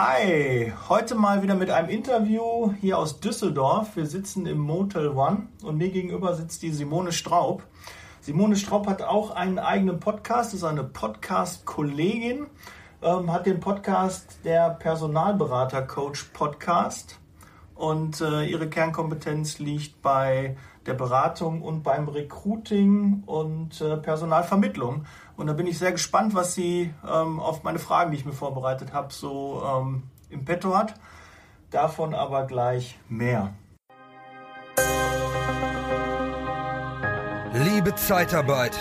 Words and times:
Hi, 0.00 0.72
heute 0.88 1.16
mal 1.16 1.42
wieder 1.42 1.56
mit 1.56 1.70
einem 1.70 1.88
Interview 1.88 2.72
hier 2.80 2.98
aus 2.98 3.18
Düsseldorf. 3.18 3.96
Wir 3.96 4.06
sitzen 4.06 4.46
im 4.46 4.58
Motel 4.58 5.08
One 5.08 5.48
und 5.64 5.76
mir 5.76 5.90
gegenüber 5.90 6.34
sitzt 6.34 6.62
die 6.62 6.70
Simone 6.70 7.10
Straub. 7.10 7.64
Simone 8.20 8.54
Straub 8.54 8.86
hat 8.86 9.02
auch 9.02 9.32
einen 9.32 9.58
eigenen 9.58 9.98
Podcast, 9.98 10.54
ist 10.54 10.62
eine 10.62 10.84
Podcast-Kollegin, 10.84 12.46
ähm, 13.02 13.32
hat 13.32 13.46
den 13.46 13.58
Podcast 13.58 14.38
der 14.44 14.70
Personalberater 14.70 15.82
Coach 15.82 16.30
Podcast 16.32 17.18
und 17.74 18.20
äh, 18.20 18.44
ihre 18.44 18.68
Kernkompetenz 18.68 19.58
liegt 19.58 20.00
bei 20.00 20.56
der 20.86 20.94
Beratung 20.94 21.60
und 21.60 21.82
beim 21.82 22.08
Recruiting 22.08 23.24
und 23.26 23.80
äh, 23.80 23.96
Personalvermittlung. 23.96 25.06
Und 25.38 25.46
da 25.46 25.52
bin 25.52 25.68
ich 25.68 25.78
sehr 25.78 25.92
gespannt, 25.92 26.34
was 26.34 26.54
sie 26.56 26.92
ähm, 27.08 27.38
auf 27.38 27.62
meine 27.62 27.78
Fragen, 27.78 28.10
die 28.10 28.16
ich 28.16 28.24
mir 28.24 28.32
vorbereitet 28.32 28.92
habe, 28.92 29.12
so 29.12 29.62
ähm, 29.64 30.02
im 30.30 30.44
Petto 30.44 30.76
hat. 30.76 30.94
Davon 31.70 32.12
aber 32.12 32.44
gleich 32.44 32.98
mehr. 33.08 33.54
Liebe 37.52 37.94
Zeitarbeit, 37.94 38.76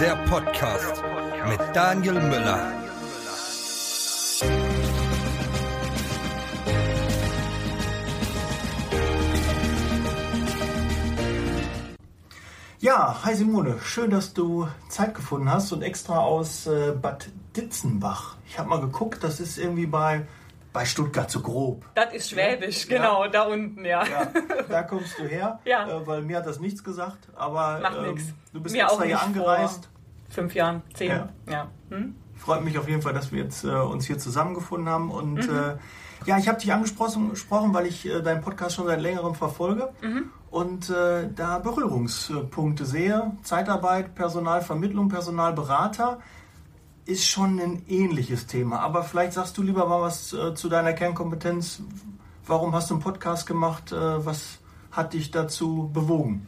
der 0.00 0.16
Podcast 0.24 1.04
mit 1.46 1.60
Daniel 1.74 2.14
Müller. 2.14 2.79
Ja, 12.82 13.24
hi 13.24 13.34
Simone, 13.34 13.78
schön, 13.84 14.08
dass 14.08 14.32
du 14.32 14.66
Zeit 14.88 15.14
gefunden 15.14 15.52
hast 15.52 15.70
und 15.70 15.82
extra 15.82 16.20
aus 16.20 16.66
äh, 16.66 16.92
Bad 16.92 17.28
Ditzenbach. 17.54 18.38
Ich 18.48 18.58
habe 18.58 18.70
mal 18.70 18.80
geguckt, 18.80 19.22
das 19.22 19.38
ist 19.38 19.58
irgendwie 19.58 19.84
bei, 19.84 20.26
bei 20.72 20.86
Stuttgart 20.86 21.30
so 21.30 21.40
grob. 21.40 21.84
Das 21.94 22.14
ist 22.14 22.30
Schwäbisch, 22.30 22.88
ja? 22.88 22.96
genau, 22.96 23.28
da 23.28 23.42
unten, 23.42 23.84
ja. 23.84 24.02
ja. 24.06 24.32
Da 24.66 24.82
kommst 24.84 25.18
du 25.18 25.24
her, 25.24 25.60
ja. 25.66 25.90
Äh, 25.90 26.06
weil 26.06 26.22
mir 26.22 26.38
hat 26.38 26.46
das 26.46 26.58
nichts 26.58 26.82
gesagt, 26.82 27.28
aber 27.36 27.80
Macht 27.80 27.98
ähm, 27.98 28.34
du 28.54 28.60
bist 28.62 28.74
mir 28.74 28.84
extra 28.84 29.04
hier 29.04 29.20
angereist. 29.20 29.90
fünf 30.30 30.54
Jahren, 30.54 30.82
zehn, 30.94 31.10
ja. 31.10 31.28
ja. 31.50 31.68
Hm? 31.90 32.14
Freut 32.34 32.64
mich 32.64 32.78
auf 32.78 32.88
jeden 32.88 33.02
Fall, 33.02 33.12
dass 33.12 33.30
wir 33.30 33.42
jetzt 33.42 33.62
äh, 33.62 33.68
uns 33.68 34.06
hier 34.06 34.16
zusammengefunden 34.16 34.88
haben 34.88 35.10
und 35.10 35.34
mhm. 35.34 35.54
Äh, 35.54 35.76
ja, 36.24 36.38
ich 36.38 36.48
habe 36.48 36.58
dich 36.58 36.72
angesprochen, 36.72 37.74
weil 37.74 37.86
ich 37.86 38.06
äh, 38.06 38.22
deinen 38.22 38.40
Podcast 38.40 38.76
schon 38.76 38.86
seit 38.86 39.00
längerem 39.00 39.34
verfolge 39.34 39.90
mhm. 40.00 40.30
Und 40.50 40.90
äh, 40.90 41.28
da 41.34 41.58
Berührungspunkte 41.58 42.84
sehe. 42.84 43.32
Zeitarbeit, 43.42 44.14
Personalvermittlung, 44.14 45.08
Personalberater 45.08 46.20
ist 47.06 47.26
schon 47.26 47.60
ein 47.60 47.82
ähnliches 47.88 48.46
Thema. 48.46 48.80
Aber 48.80 49.02
vielleicht 49.02 49.32
sagst 49.32 49.56
du 49.58 49.62
lieber 49.62 49.86
mal 49.86 50.02
was 50.02 50.32
äh, 50.32 50.54
zu 50.54 50.68
deiner 50.68 50.92
Kernkompetenz. 50.92 51.82
Warum 52.46 52.74
hast 52.74 52.90
du 52.90 52.94
einen 52.94 53.02
Podcast 53.02 53.46
gemacht? 53.46 53.92
Äh, 53.92 54.24
was 54.24 54.58
hat 54.90 55.12
dich 55.12 55.30
dazu 55.30 55.90
bewogen? 55.92 56.46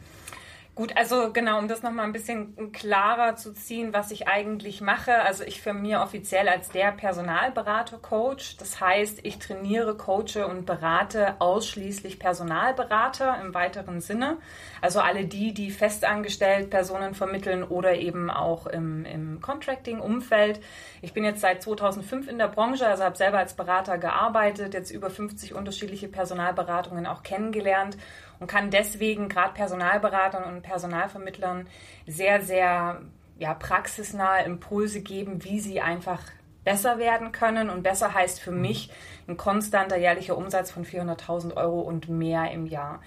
Gut, 0.75 0.97
also 0.97 1.31
genau, 1.31 1.59
um 1.59 1.67
das 1.67 1.83
nochmal 1.83 2.05
ein 2.05 2.13
bisschen 2.13 2.71
klarer 2.71 3.35
zu 3.35 3.53
ziehen, 3.53 3.93
was 3.93 4.09
ich 4.09 4.27
eigentlich 4.27 4.81
mache. 4.81 5.21
Also 5.21 5.43
ich 5.43 5.61
für 5.61 5.71
mir 5.71 6.01
offiziell 6.01 6.49
als 6.49 6.69
der 6.69 6.91
Personalberater-Coach. 6.91 8.57
Das 8.57 8.81
heißt, 8.81 9.19
ich 9.21 9.37
trainiere, 9.37 9.95
coache 9.95 10.47
und 10.47 10.65
berate 10.65 11.35
ausschließlich 11.39 12.17
Personalberater 12.17 13.39
im 13.39 13.53
weiteren 13.53 14.01
Sinne. 14.01 14.37
Also 14.81 14.99
alle 14.99 15.25
die, 15.25 15.53
die 15.53 15.69
festangestellt 15.69 16.71
Personen 16.71 17.13
vermitteln 17.13 17.63
oder 17.63 17.93
eben 17.93 18.31
auch 18.31 18.65
im, 18.65 19.05
im 19.05 19.41
Contracting-Umfeld. 19.41 20.59
Ich 21.03 21.13
bin 21.13 21.23
jetzt 21.23 21.41
seit 21.41 21.61
2005 21.61 22.27
in 22.27 22.39
der 22.39 22.47
Branche, 22.47 22.87
also 22.87 23.03
habe 23.03 23.15
selber 23.15 23.37
als 23.37 23.53
Berater 23.53 23.99
gearbeitet, 23.99 24.73
jetzt 24.73 24.89
über 24.89 25.11
50 25.11 25.53
unterschiedliche 25.53 26.07
Personalberatungen 26.07 27.05
auch 27.05 27.21
kennengelernt 27.21 27.95
und 28.39 28.47
kann 28.47 28.71
deswegen 28.71 29.29
gerade 29.29 29.53
Personalberatern 29.53 30.43
und 30.43 30.61
Personalvermittlern 30.61 31.67
sehr, 32.07 32.41
sehr 32.41 33.01
ja, 33.37 33.53
praxisnahe 33.53 34.43
Impulse 34.45 35.01
geben, 35.01 35.43
wie 35.43 35.59
sie 35.59 35.81
einfach 35.81 36.21
besser 36.63 36.97
werden 36.97 37.31
können. 37.31 37.69
Und 37.69 37.83
besser 37.83 38.13
heißt 38.13 38.39
für 38.39 38.51
mich 38.51 38.89
ein 39.27 39.37
konstanter 39.37 39.97
jährlicher 39.97 40.37
Umsatz 40.37 40.71
von 40.71 40.85
400.000 40.85 41.55
Euro 41.55 41.81
und 41.81 42.09
mehr 42.09 42.51
im 42.51 42.65
Jahr. 42.65 43.01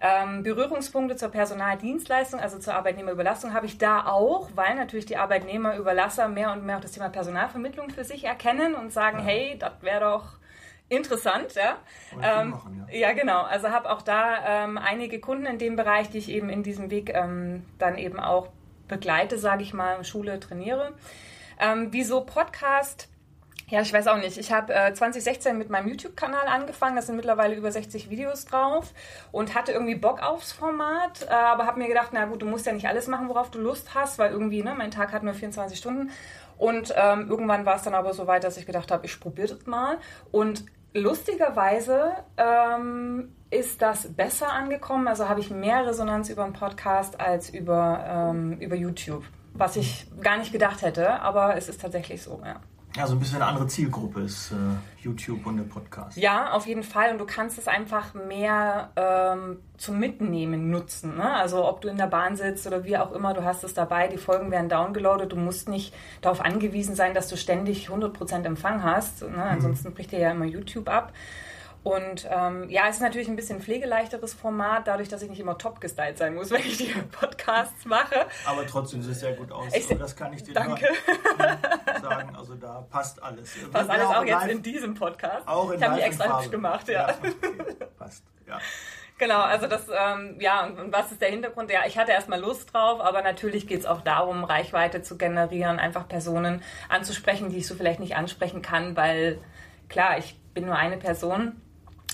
Ähm, 0.00 0.42
Berührungspunkte 0.42 1.14
zur 1.14 1.28
Personaldienstleistung, 1.28 2.40
also 2.40 2.58
zur 2.58 2.74
Arbeitnehmerüberlassung, 2.74 3.54
habe 3.54 3.66
ich 3.66 3.78
da 3.78 4.06
auch, 4.06 4.50
weil 4.56 4.74
natürlich 4.74 5.06
die 5.06 5.16
Arbeitnehmerüberlasser 5.16 6.26
mehr 6.26 6.52
und 6.52 6.66
mehr 6.66 6.78
auch 6.78 6.80
das 6.80 6.92
Thema 6.92 7.08
Personalvermittlung 7.08 7.90
für 7.90 8.02
sich 8.02 8.24
erkennen 8.24 8.74
und 8.74 8.92
sagen, 8.92 9.18
ja. 9.18 9.24
hey, 9.24 9.56
das 9.58 9.72
wäre 9.80 10.00
doch 10.00 10.41
interessant, 10.96 11.54
ja. 11.54 11.78
Ähm, 12.22 12.50
machen, 12.50 12.86
ja. 12.90 13.08
ja. 13.08 13.12
genau. 13.12 13.42
Also 13.42 13.70
habe 13.70 13.90
auch 13.90 14.02
da 14.02 14.64
ähm, 14.64 14.78
einige 14.78 15.20
Kunden 15.20 15.46
in 15.46 15.58
dem 15.58 15.76
Bereich, 15.76 16.10
die 16.10 16.18
ich 16.18 16.28
eben 16.28 16.48
in 16.48 16.62
diesem 16.62 16.90
Weg 16.90 17.12
ähm, 17.14 17.64
dann 17.78 17.96
eben 17.96 18.20
auch 18.20 18.48
begleite, 18.88 19.38
sage 19.38 19.62
ich 19.62 19.72
mal, 19.72 20.04
Schule 20.04 20.38
trainiere. 20.38 20.92
Ähm, 21.58 21.88
wieso 21.90 22.22
Podcast? 22.22 23.08
Ja, 23.72 23.80
ich 23.80 23.90
weiß 23.90 24.06
auch 24.08 24.18
nicht. 24.18 24.36
Ich 24.36 24.52
habe 24.52 24.74
äh, 24.74 24.92
2016 24.92 25.56
mit 25.56 25.70
meinem 25.70 25.88
YouTube-Kanal 25.88 26.46
angefangen. 26.46 26.94
Da 26.94 27.00
sind 27.00 27.16
mittlerweile 27.16 27.54
über 27.54 27.72
60 27.72 28.10
Videos 28.10 28.44
drauf 28.44 28.92
und 29.30 29.54
hatte 29.54 29.72
irgendwie 29.72 29.94
Bock 29.94 30.22
aufs 30.22 30.52
Format, 30.52 31.22
äh, 31.22 31.32
aber 31.32 31.64
habe 31.64 31.78
mir 31.78 31.88
gedacht, 31.88 32.10
na 32.12 32.26
gut, 32.26 32.42
du 32.42 32.46
musst 32.46 32.66
ja 32.66 32.72
nicht 32.72 32.86
alles 32.86 33.06
machen, 33.06 33.30
worauf 33.30 33.50
du 33.50 33.58
Lust 33.58 33.94
hast, 33.94 34.18
weil 34.18 34.30
irgendwie, 34.30 34.62
ne, 34.62 34.74
mein 34.76 34.90
Tag 34.90 35.12
hat 35.12 35.22
nur 35.22 35.32
24 35.32 35.78
Stunden. 35.78 36.10
Und 36.58 36.92
ähm, 36.96 37.30
irgendwann 37.30 37.64
war 37.64 37.76
es 37.76 37.82
dann 37.82 37.94
aber 37.94 38.12
so 38.12 38.26
weit, 38.26 38.44
dass 38.44 38.58
ich 38.58 38.66
gedacht 38.66 38.90
habe, 38.90 39.06
ich 39.06 39.18
probiere 39.18 39.48
das 39.48 39.64
mal. 39.64 39.96
Und 40.30 40.66
Lustigerweise 40.94 42.12
ähm, 42.36 43.32
ist 43.50 43.80
das 43.80 44.12
besser 44.12 44.52
angekommen. 44.52 45.08
Also 45.08 45.28
habe 45.28 45.40
ich 45.40 45.50
mehr 45.50 45.86
Resonanz 45.86 46.28
über 46.28 46.44
einen 46.44 46.52
Podcast 46.52 47.20
als 47.20 47.50
über, 47.50 48.04
ähm, 48.06 48.58
über 48.58 48.76
YouTube. 48.76 49.24
Was 49.54 49.76
ich 49.76 50.06
gar 50.20 50.38
nicht 50.38 50.52
gedacht 50.52 50.82
hätte, 50.82 51.20
aber 51.20 51.56
es 51.56 51.68
ist 51.68 51.80
tatsächlich 51.80 52.22
so, 52.22 52.40
ja. 52.44 52.60
Ja, 52.94 53.06
so 53.06 53.14
ein 53.14 53.20
bisschen 53.20 53.36
eine 53.36 53.46
andere 53.46 53.66
Zielgruppe 53.66 54.20
ist 54.20 54.52
äh, 54.52 54.54
YouTube 55.02 55.46
und 55.46 55.56
der 55.56 55.64
Podcast. 55.64 56.18
Ja, 56.18 56.52
auf 56.52 56.66
jeden 56.66 56.82
Fall. 56.82 57.12
Und 57.12 57.18
du 57.18 57.24
kannst 57.24 57.58
es 57.58 57.66
einfach 57.66 58.12
mehr 58.12 58.90
ähm, 58.96 59.60
zum 59.78 59.98
Mitnehmen 59.98 60.70
nutzen. 60.70 61.16
Ne? 61.16 61.32
Also 61.34 61.66
ob 61.66 61.80
du 61.80 61.88
in 61.88 61.96
der 61.96 62.06
Bahn 62.06 62.36
sitzt 62.36 62.66
oder 62.66 62.84
wie 62.84 62.98
auch 62.98 63.12
immer, 63.12 63.32
du 63.32 63.44
hast 63.44 63.64
es 63.64 63.72
dabei, 63.72 64.08
die 64.08 64.18
Folgen 64.18 64.50
werden 64.50 64.68
downgeloadet. 64.68 65.32
Du 65.32 65.36
musst 65.36 65.70
nicht 65.70 65.94
darauf 66.20 66.42
angewiesen 66.42 66.94
sein, 66.94 67.14
dass 67.14 67.28
du 67.28 67.36
ständig 67.38 67.88
100% 67.88 68.44
Empfang 68.44 68.82
hast. 68.82 69.22
Ne? 69.22 69.28
Mhm. 69.30 69.40
Ansonsten 69.40 69.94
bricht 69.94 70.12
dir 70.12 70.18
ja 70.18 70.30
immer 70.30 70.44
YouTube 70.44 70.90
ab. 70.90 71.14
Und 71.84 72.28
ähm, 72.30 72.68
ja, 72.68 72.88
es 72.88 72.96
ist 72.96 73.02
natürlich 73.02 73.28
ein 73.28 73.34
bisschen 73.34 73.60
pflegeleichteres 73.60 74.34
Format, 74.34 74.86
dadurch, 74.86 75.08
dass 75.08 75.20
ich 75.22 75.28
nicht 75.28 75.40
immer 75.40 75.58
top 75.58 75.80
gestylt 75.80 76.16
sein 76.16 76.34
muss, 76.34 76.50
wenn 76.52 76.60
ich 76.60 76.78
die 76.78 76.94
Podcasts 77.10 77.84
mache. 77.84 78.26
Aber 78.46 78.66
trotzdem 78.66 79.02
sieht 79.02 79.12
es 79.12 79.20
sehr 79.20 79.32
gut 79.32 79.50
aus. 79.50 79.74
Ich, 79.74 79.88
das 79.88 80.14
kann 80.14 80.32
ich 80.32 80.44
dir 80.44 80.54
danke. 80.54 80.86
sagen. 82.02 82.36
Also 82.36 82.54
da 82.54 82.86
passt 82.88 83.20
alles. 83.22 83.56
Passt 83.72 83.90
alles 83.90 84.06
auch, 84.06 84.16
auch 84.16 84.24
jetzt 84.24 84.46
in 84.46 84.62
diesem 84.62 84.94
Podcast. 84.94 85.46
Auch 85.48 85.70
in 85.70 85.78
Ich 85.78 85.84
habe 85.84 85.96
die 85.96 86.02
extra 86.02 86.38
hübsch 86.38 86.50
gemacht, 86.50 86.88
ja. 86.88 87.08
ja 87.08 87.14
okay. 87.18 87.34
Passt, 87.98 88.24
ja. 88.46 88.60
Genau, 89.18 89.40
also 89.40 89.66
das, 89.66 89.86
ähm, 89.88 90.36
ja, 90.40 90.66
und, 90.66 90.80
und, 90.80 90.92
was 90.92 91.12
ist 91.12 91.20
der 91.20 91.28
Hintergrund? 91.28 91.70
Ja, 91.70 91.80
ich 91.86 91.96
hatte 91.96 92.10
erstmal 92.10 92.40
Lust 92.40 92.72
drauf, 92.72 93.00
aber 93.00 93.22
natürlich 93.22 93.68
geht 93.68 93.80
es 93.80 93.86
auch 93.86 94.00
darum, 94.00 94.42
Reichweite 94.42 95.02
zu 95.02 95.16
generieren, 95.16 95.78
einfach 95.78 96.08
Personen 96.08 96.62
anzusprechen, 96.88 97.48
die 97.48 97.58
ich 97.58 97.66
so 97.68 97.76
vielleicht 97.76 98.00
nicht 98.00 98.16
ansprechen 98.16 98.62
kann, 98.62 98.96
weil 98.96 99.38
klar, 99.88 100.18
ich 100.18 100.40
bin 100.54 100.66
nur 100.66 100.76
eine 100.76 100.96
Person 100.96 101.60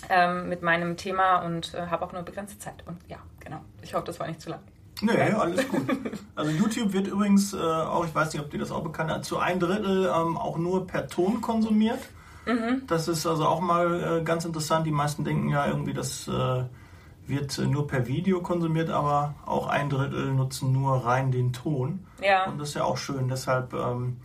ähm, 0.08 0.48
mit 0.48 0.62
meinem 0.62 0.96
Thema 0.96 1.38
und 1.38 1.74
äh, 1.74 1.86
habe 1.86 2.04
auch 2.04 2.12
nur 2.12 2.22
begrenzte 2.22 2.58
Zeit. 2.58 2.84
Und 2.86 2.98
ja, 3.08 3.18
genau. 3.40 3.60
Ich 3.82 3.94
hoffe, 3.94 4.06
das 4.06 4.20
war 4.20 4.26
nicht 4.26 4.40
zu 4.40 4.50
lang. 4.50 4.60
Nee, 5.00 5.30
ja. 5.30 5.38
alles 5.38 5.68
gut. 5.68 5.86
Also 6.34 6.50
YouTube 6.50 6.92
wird 6.92 7.06
übrigens 7.06 7.54
äh, 7.54 7.58
auch, 7.58 8.04
ich 8.04 8.14
weiß 8.14 8.32
nicht, 8.32 8.42
ob 8.42 8.50
dir 8.50 8.58
das 8.58 8.70
auch 8.70 8.82
bekannt 8.82 9.10
ist, 9.10 9.24
zu 9.24 9.38
ein 9.38 9.60
Drittel 9.60 10.06
ähm, 10.06 10.36
auch 10.36 10.56
nur 10.56 10.86
per 10.86 11.06
Ton 11.06 11.40
konsumiert. 11.40 12.00
Mhm. 12.46 12.82
Das 12.86 13.08
ist 13.08 13.26
also 13.26 13.46
auch 13.46 13.60
mal 13.60 14.18
äh, 14.20 14.24
ganz 14.24 14.44
interessant. 14.44 14.86
Die 14.86 14.90
meisten 14.90 15.24
denken 15.24 15.50
ja 15.50 15.66
irgendwie, 15.66 15.94
das 15.94 16.26
äh, 16.28 16.64
wird 17.26 17.58
nur 17.58 17.86
per 17.86 18.06
Video 18.06 18.40
konsumiert, 18.40 18.90
aber 18.90 19.34
auch 19.44 19.68
ein 19.68 19.90
Drittel 19.90 20.32
nutzen 20.32 20.72
nur 20.72 21.04
rein 21.04 21.30
den 21.30 21.52
Ton. 21.52 22.06
Ja. 22.22 22.46
Und 22.46 22.58
das 22.58 22.70
ist 22.70 22.74
ja 22.74 22.84
auch 22.84 22.96
schön. 22.96 23.28
Deshalb 23.28 23.74
ähm, 23.74 24.16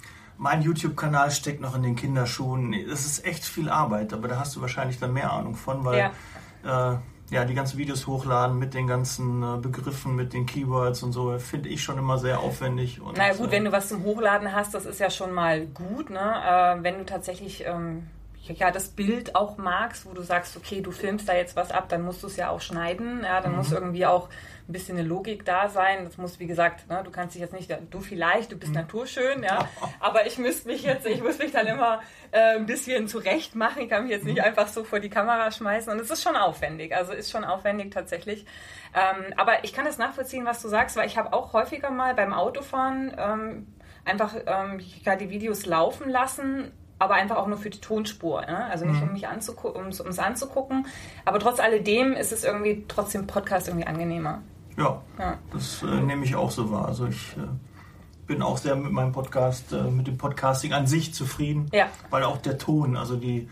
mein 0.43 0.61
YouTube-Kanal 0.61 1.31
steckt 1.31 1.61
noch 1.61 1.73
in 1.73 1.83
den 1.83 1.95
Kinderschuhen. 1.95 2.75
Das 2.89 3.05
ist 3.05 3.25
echt 3.25 3.45
viel 3.45 3.69
Arbeit, 3.69 4.11
aber 4.11 4.27
da 4.27 4.37
hast 4.37 4.53
du 4.57 4.61
wahrscheinlich 4.61 4.99
dann 4.99 5.13
mehr 5.13 5.31
Ahnung 5.31 5.55
von, 5.55 5.85
weil 5.85 6.11
ja, 6.65 6.91
äh, 6.91 6.97
ja 7.33 7.45
die 7.45 7.53
ganzen 7.53 7.77
Videos 7.77 8.07
hochladen 8.07 8.59
mit 8.59 8.73
den 8.73 8.85
ganzen 8.85 9.41
äh, 9.41 9.57
Begriffen, 9.57 10.17
mit 10.17 10.33
den 10.33 10.45
Keywords 10.45 11.01
und 11.01 11.13
so, 11.13 11.39
finde 11.39 11.69
ich 11.69 11.81
schon 11.81 11.97
immer 11.97 12.17
sehr 12.17 12.41
aufwendig. 12.41 12.99
Und, 12.99 13.15
Na 13.15 13.23
naja, 13.23 13.37
gut, 13.37 13.47
äh, 13.47 13.51
wenn 13.53 13.63
du 13.63 13.71
was 13.71 13.87
zum 13.87 14.03
Hochladen 14.03 14.51
hast, 14.51 14.73
das 14.73 14.85
ist 14.85 14.99
ja 14.99 15.09
schon 15.09 15.31
mal 15.31 15.65
gut. 15.65 16.09
Ne? 16.09 16.19
Äh, 16.19 16.83
wenn 16.83 16.97
du 16.97 17.05
tatsächlich 17.05 17.63
ähm, 17.65 18.07
ja 18.49 18.71
das 18.71 18.89
Bild 18.89 19.35
auch 19.35 19.57
magst, 19.57 20.05
wo 20.05 20.13
du 20.13 20.21
sagst, 20.21 20.57
okay, 20.57 20.81
du 20.81 20.91
filmst 20.91 21.27
da 21.29 21.33
jetzt 21.33 21.55
was 21.55 21.71
ab, 21.71 21.87
dann 21.89 22.01
musst 22.01 22.23
du 22.23 22.27
es 22.27 22.35
ja 22.35 22.49
auch 22.49 22.61
schneiden. 22.61 23.21
Ja, 23.23 23.39
dann 23.41 23.51
mhm. 23.51 23.57
muss 23.57 23.71
irgendwie 23.71 24.05
auch 24.05 24.27
ein 24.67 24.73
bisschen 24.73 24.97
eine 24.97 25.07
Logik 25.07 25.45
da 25.45 25.69
sein. 25.69 26.03
Das 26.03 26.17
muss, 26.17 26.39
wie 26.39 26.47
gesagt, 26.47 26.89
ne, 26.89 27.01
du 27.03 27.11
kannst 27.11 27.35
dich 27.35 27.41
jetzt 27.41 27.53
nicht, 27.53 27.73
du 27.89 28.01
vielleicht, 28.01 28.51
du 28.51 28.57
bist 28.57 28.73
mhm. 28.73 28.81
naturschön, 28.81 29.43
ja, 29.43 29.67
aber 29.99 30.25
ich 30.25 30.37
müsste 30.37 30.67
mich 30.67 30.83
jetzt, 30.83 31.05
ich 31.05 31.23
muss 31.23 31.37
mich 31.37 31.51
dann 31.51 31.67
immer 31.67 32.01
äh, 32.31 32.55
ein 32.55 32.65
bisschen 32.65 33.07
zurecht 33.07 33.55
machen. 33.55 33.83
Ich 33.83 33.89
kann 33.89 34.03
mich 34.03 34.11
jetzt 34.11 34.25
nicht 34.25 34.39
mhm. 34.39 34.43
einfach 34.43 34.67
so 34.67 34.83
vor 34.83 34.99
die 34.99 35.09
Kamera 35.09 35.51
schmeißen 35.51 35.91
und 35.91 35.99
es 35.99 36.11
ist 36.11 36.21
schon 36.21 36.35
aufwendig. 36.35 36.95
Also 36.95 37.13
ist 37.13 37.31
schon 37.31 37.45
aufwendig 37.45 37.91
tatsächlich. 37.91 38.45
Ähm, 38.93 39.33
aber 39.37 39.63
ich 39.63 39.73
kann 39.73 39.85
das 39.85 39.97
nachvollziehen, 39.97 40.45
was 40.45 40.61
du 40.61 40.67
sagst, 40.67 40.97
weil 40.97 41.07
ich 41.07 41.17
habe 41.17 41.33
auch 41.33 41.53
häufiger 41.53 41.91
mal 41.91 42.13
beim 42.13 42.33
Autofahren 42.33 43.15
ähm, 43.17 43.67
einfach 44.05 44.35
ähm, 44.45 44.81
ja, 45.03 45.15
die 45.15 45.29
Videos 45.29 45.65
laufen 45.65 46.09
lassen 46.09 46.73
aber 47.03 47.15
einfach 47.15 47.35
auch 47.35 47.47
nur 47.47 47.57
für 47.57 47.69
die 47.69 47.81
Tonspur. 47.81 48.41
Ne? 48.45 48.65
Also 48.65 48.85
nicht, 48.85 49.01
mhm. 49.01 49.09
um 49.09 49.13
mich 49.13 49.27
anzugucken, 49.27 49.81
um 49.83 49.89
es 49.89 50.19
anzugucken. 50.19 50.87
Aber 51.25 51.39
trotz 51.39 51.59
alledem 51.59 52.13
ist 52.13 52.31
es 52.31 52.43
irgendwie 52.43 52.85
trotzdem 52.87 53.27
Podcast 53.27 53.67
irgendwie 53.67 53.85
angenehmer. 53.85 54.41
Ja, 54.77 55.01
ja. 55.19 55.37
das 55.51 55.83
äh, 55.83 56.01
nehme 56.01 56.23
ich 56.23 56.35
auch 56.35 56.49
so 56.49 56.71
wahr. 56.71 56.87
Also 56.87 57.07
ich 57.07 57.35
äh, 57.37 57.41
bin 58.25 58.41
auch 58.41 58.57
sehr 58.57 58.75
mit 58.75 58.91
meinem 58.91 59.11
Podcast, 59.11 59.73
äh, 59.73 59.83
mit 59.83 60.07
dem 60.07 60.17
Podcasting 60.17 60.73
an 60.73 60.87
sich 60.87 61.13
zufrieden, 61.13 61.67
ja. 61.73 61.87
weil 62.09 62.23
auch 62.23 62.37
der 62.37 62.57
Ton, 62.57 62.95
also 62.95 63.17
die, 63.17 63.49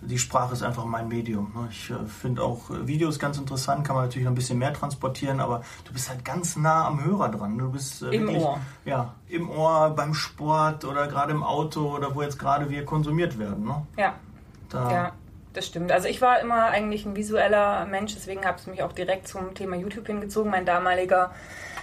die 0.00 0.18
Sprache 0.18 0.52
ist 0.52 0.62
einfach 0.62 0.84
mein 0.84 1.08
Medium. 1.08 1.52
Ne? 1.54 1.68
Ich 1.70 1.90
äh, 1.90 2.06
finde 2.06 2.42
auch 2.42 2.70
äh, 2.70 2.86
Videos 2.86 3.18
ganz 3.18 3.38
interessant, 3.38 3.86
kann 3.86 3.96
man 3.96 4.04
natürlich 4.04 4.24
noch 4.24 4.32
ein 4.32 4.36
bisschen 4.36 4.58
mehr 4.58 4.72
transportieren, 4.72 5.40
aber 5.40 5.62
du 5.84 5.92
bist 5.92 6.08
halt 6.08 6.24
ganz 6.24 6.56
nah 6.56 6.86
am 6.86 7.04
Hörer 7.04 7.30
dran. 7.30 7.58
Du 7.58 7.70
bist 7.70 8.02
äh, 8.02 8.06
Im 8.14 8.22
wirklich, 8.22 8.42
Ohr. 8.42 8.60
Ja, 8.84 9.14
im 9.28 9.50
Ohr, 9.50 9.90
beim 9.90 10.14
Sport 10.14 10.84
oder 10.84 11.06
gerade 11.08 11.32
im 11.32 11.42
Auto 11.42 11.94
oder 11.94 12.14
wo 12.14 12.22
jetzt 12.22 12.38
gerade 12.38 12.70
wir 12.70 12.84
konsumiert 12.84 13.38
werden. 13.38 13.64
Ne? 13.64 13.86
Ja. 13.96 14.14
Da 14.68 14.92
ja 14.92 15.12
das 15.56 15.66
stimmt. 15.66 15.90
Also 15.90 16.06
ich 16.06 16.20
war 16.20 16.40
immer 16.40 16.66
eigentlich 16.66 17.06
ein 17.06 17.16
visueller 17.16 17.86
Mensch, 17.86 18.14
deswegen 18.14 18.44
habe 18.44 18.58
ich 18.60 18.66
mich 18.66 18.82
auch 18.82 18.92
direkt 18.92 19.26
zum 19.26 19.54
Thema 19.54 19.76
YouTube 19.76 20.06
hingezogen. 20.06 20.50
Mein 20.50 20.66
damaliger 20.66 21.32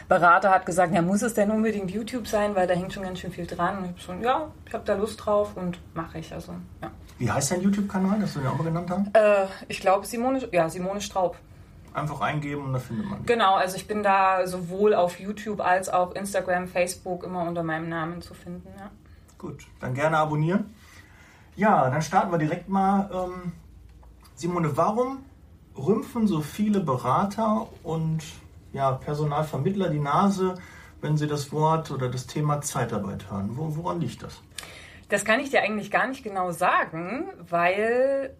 Berater 0.07 0.51
hat 0.51 0.65
gesagt, 0.65 0.93
ja, 0.93 1.01
muss 1.01 1.21
es 1.21 1.33
denn 1.33 1.51
unbedingt 1.51 1.91
YouTube 1.91 2.27
sein, 2.27 2.55
weil 2.55 2.67
da 2.67 2.73
hängt 2.73 2.93
schon 2.93 3.03
ganz 3.03 3.19
schön 3.19 3.31
viel 3.31 3.45
dran. 3.45 3.77
Und 3.77 3.83
ich 3.85 3.89
habe 3.91 3.99
schon, 3.99 4.21
ja, 4.21 4.47
ich 4.65 4.73
habe 4.73 4.83
da 4.85 4.95
Lust 4.95 5.23
drauf 5.25 5.55
und 5.55 5.79
mache 5.93 6.19
ich. 6.19 6.33
Also, 6.33 6.53
ja. 6.81 6.91
Wie 7.17 7.31
heißt 7.31 7.51
dein 7.51 7.61
YouTube-Kanal, 7.61 8.19
das 8.19 8.33
du 8.33 8.39
den 8.39 8.49
auch 8.49 8.57
mal 8.57 8.63
genannt 8.63 8.89
hast? 8.89 9.15
Äh, 9.15 9.47
ich 9.67 9.79
glaube 9.79 10.05
Simone, 10.05 10.47
ja, 10.51 10.69
Simone 10.69 11.01
Straub. 11.01 11.37
Einfach 11.93 12.21
eingeben 12.21 12.65
und 12.65 12.73
da 12.73 12.79
findet 12.79 13.07
man. 13.07 13.25
Genau, 13.25 13.55
also 13.55 13.75
ich 13.75 13.87
bin 13.87 14.01
da 14.01 14.47
sowohl 14.47 14.95
auf 14.95 15.19
YouTube 15.19 15.61
als 15.61 15.89
auch 15.89 16.15
Instagram, 16.15 16.67
Facebook 16.67 17.23
immer 17.23 17.43
unter 17.43 17.61
meinem 17.61 17.87
Namen 17.87 18.21
zu 18.21 18.33
finden. 18.33 18.67
Ja. 18.77 18.89
Gut, 19.37 19.67
dann 19.79 19.93
gerne 19.93 20.17
abonnieren. 20.17 20.73
Ja, 21.55 21.89
dann 21.89 22.01
starten 22.01 22.31
wir 22.31 22.39
direkt 22.39 22.67
mal. 22.67 23.09
Ähm, 23.13 23.51
Simone, 24.33 24.75
warum 24.75 25.19
rümpfen 25.77 26.27
so 26.27 26.41
viele 26.41 26.79
Berater 26.79 27.67
und 27.83 28.23
ja, 28.73 28.91
Personalvermittler 28.91 29.89
die 29.89 29.99
Nase, 29.99 30.55
wenn 31.01 31.17
sie 31.17 31.27
das 31.27 31.51
Wort 31.51 31.91
oder 31.91 32.09
das 32.09 32.27
Thema 32.27 32.61
Zeitarbeit 32.61 33.29
hören? 33.31 33.51
Wo, 33.53 33.75
woran 33.75 34.01
liegt 34.01 34.23
das? 34.23 34.41
Das 35.09 35.25
kann 35.25 35.39
ich 35.39 35.51
dir 35.51 35.61
eigentlich 35.61 35.91
gar 35.91 36.07
nicht 36.07 36.23
genau 36.23 36.51
sagen, 36.51 37.27
weil 37.37 38.35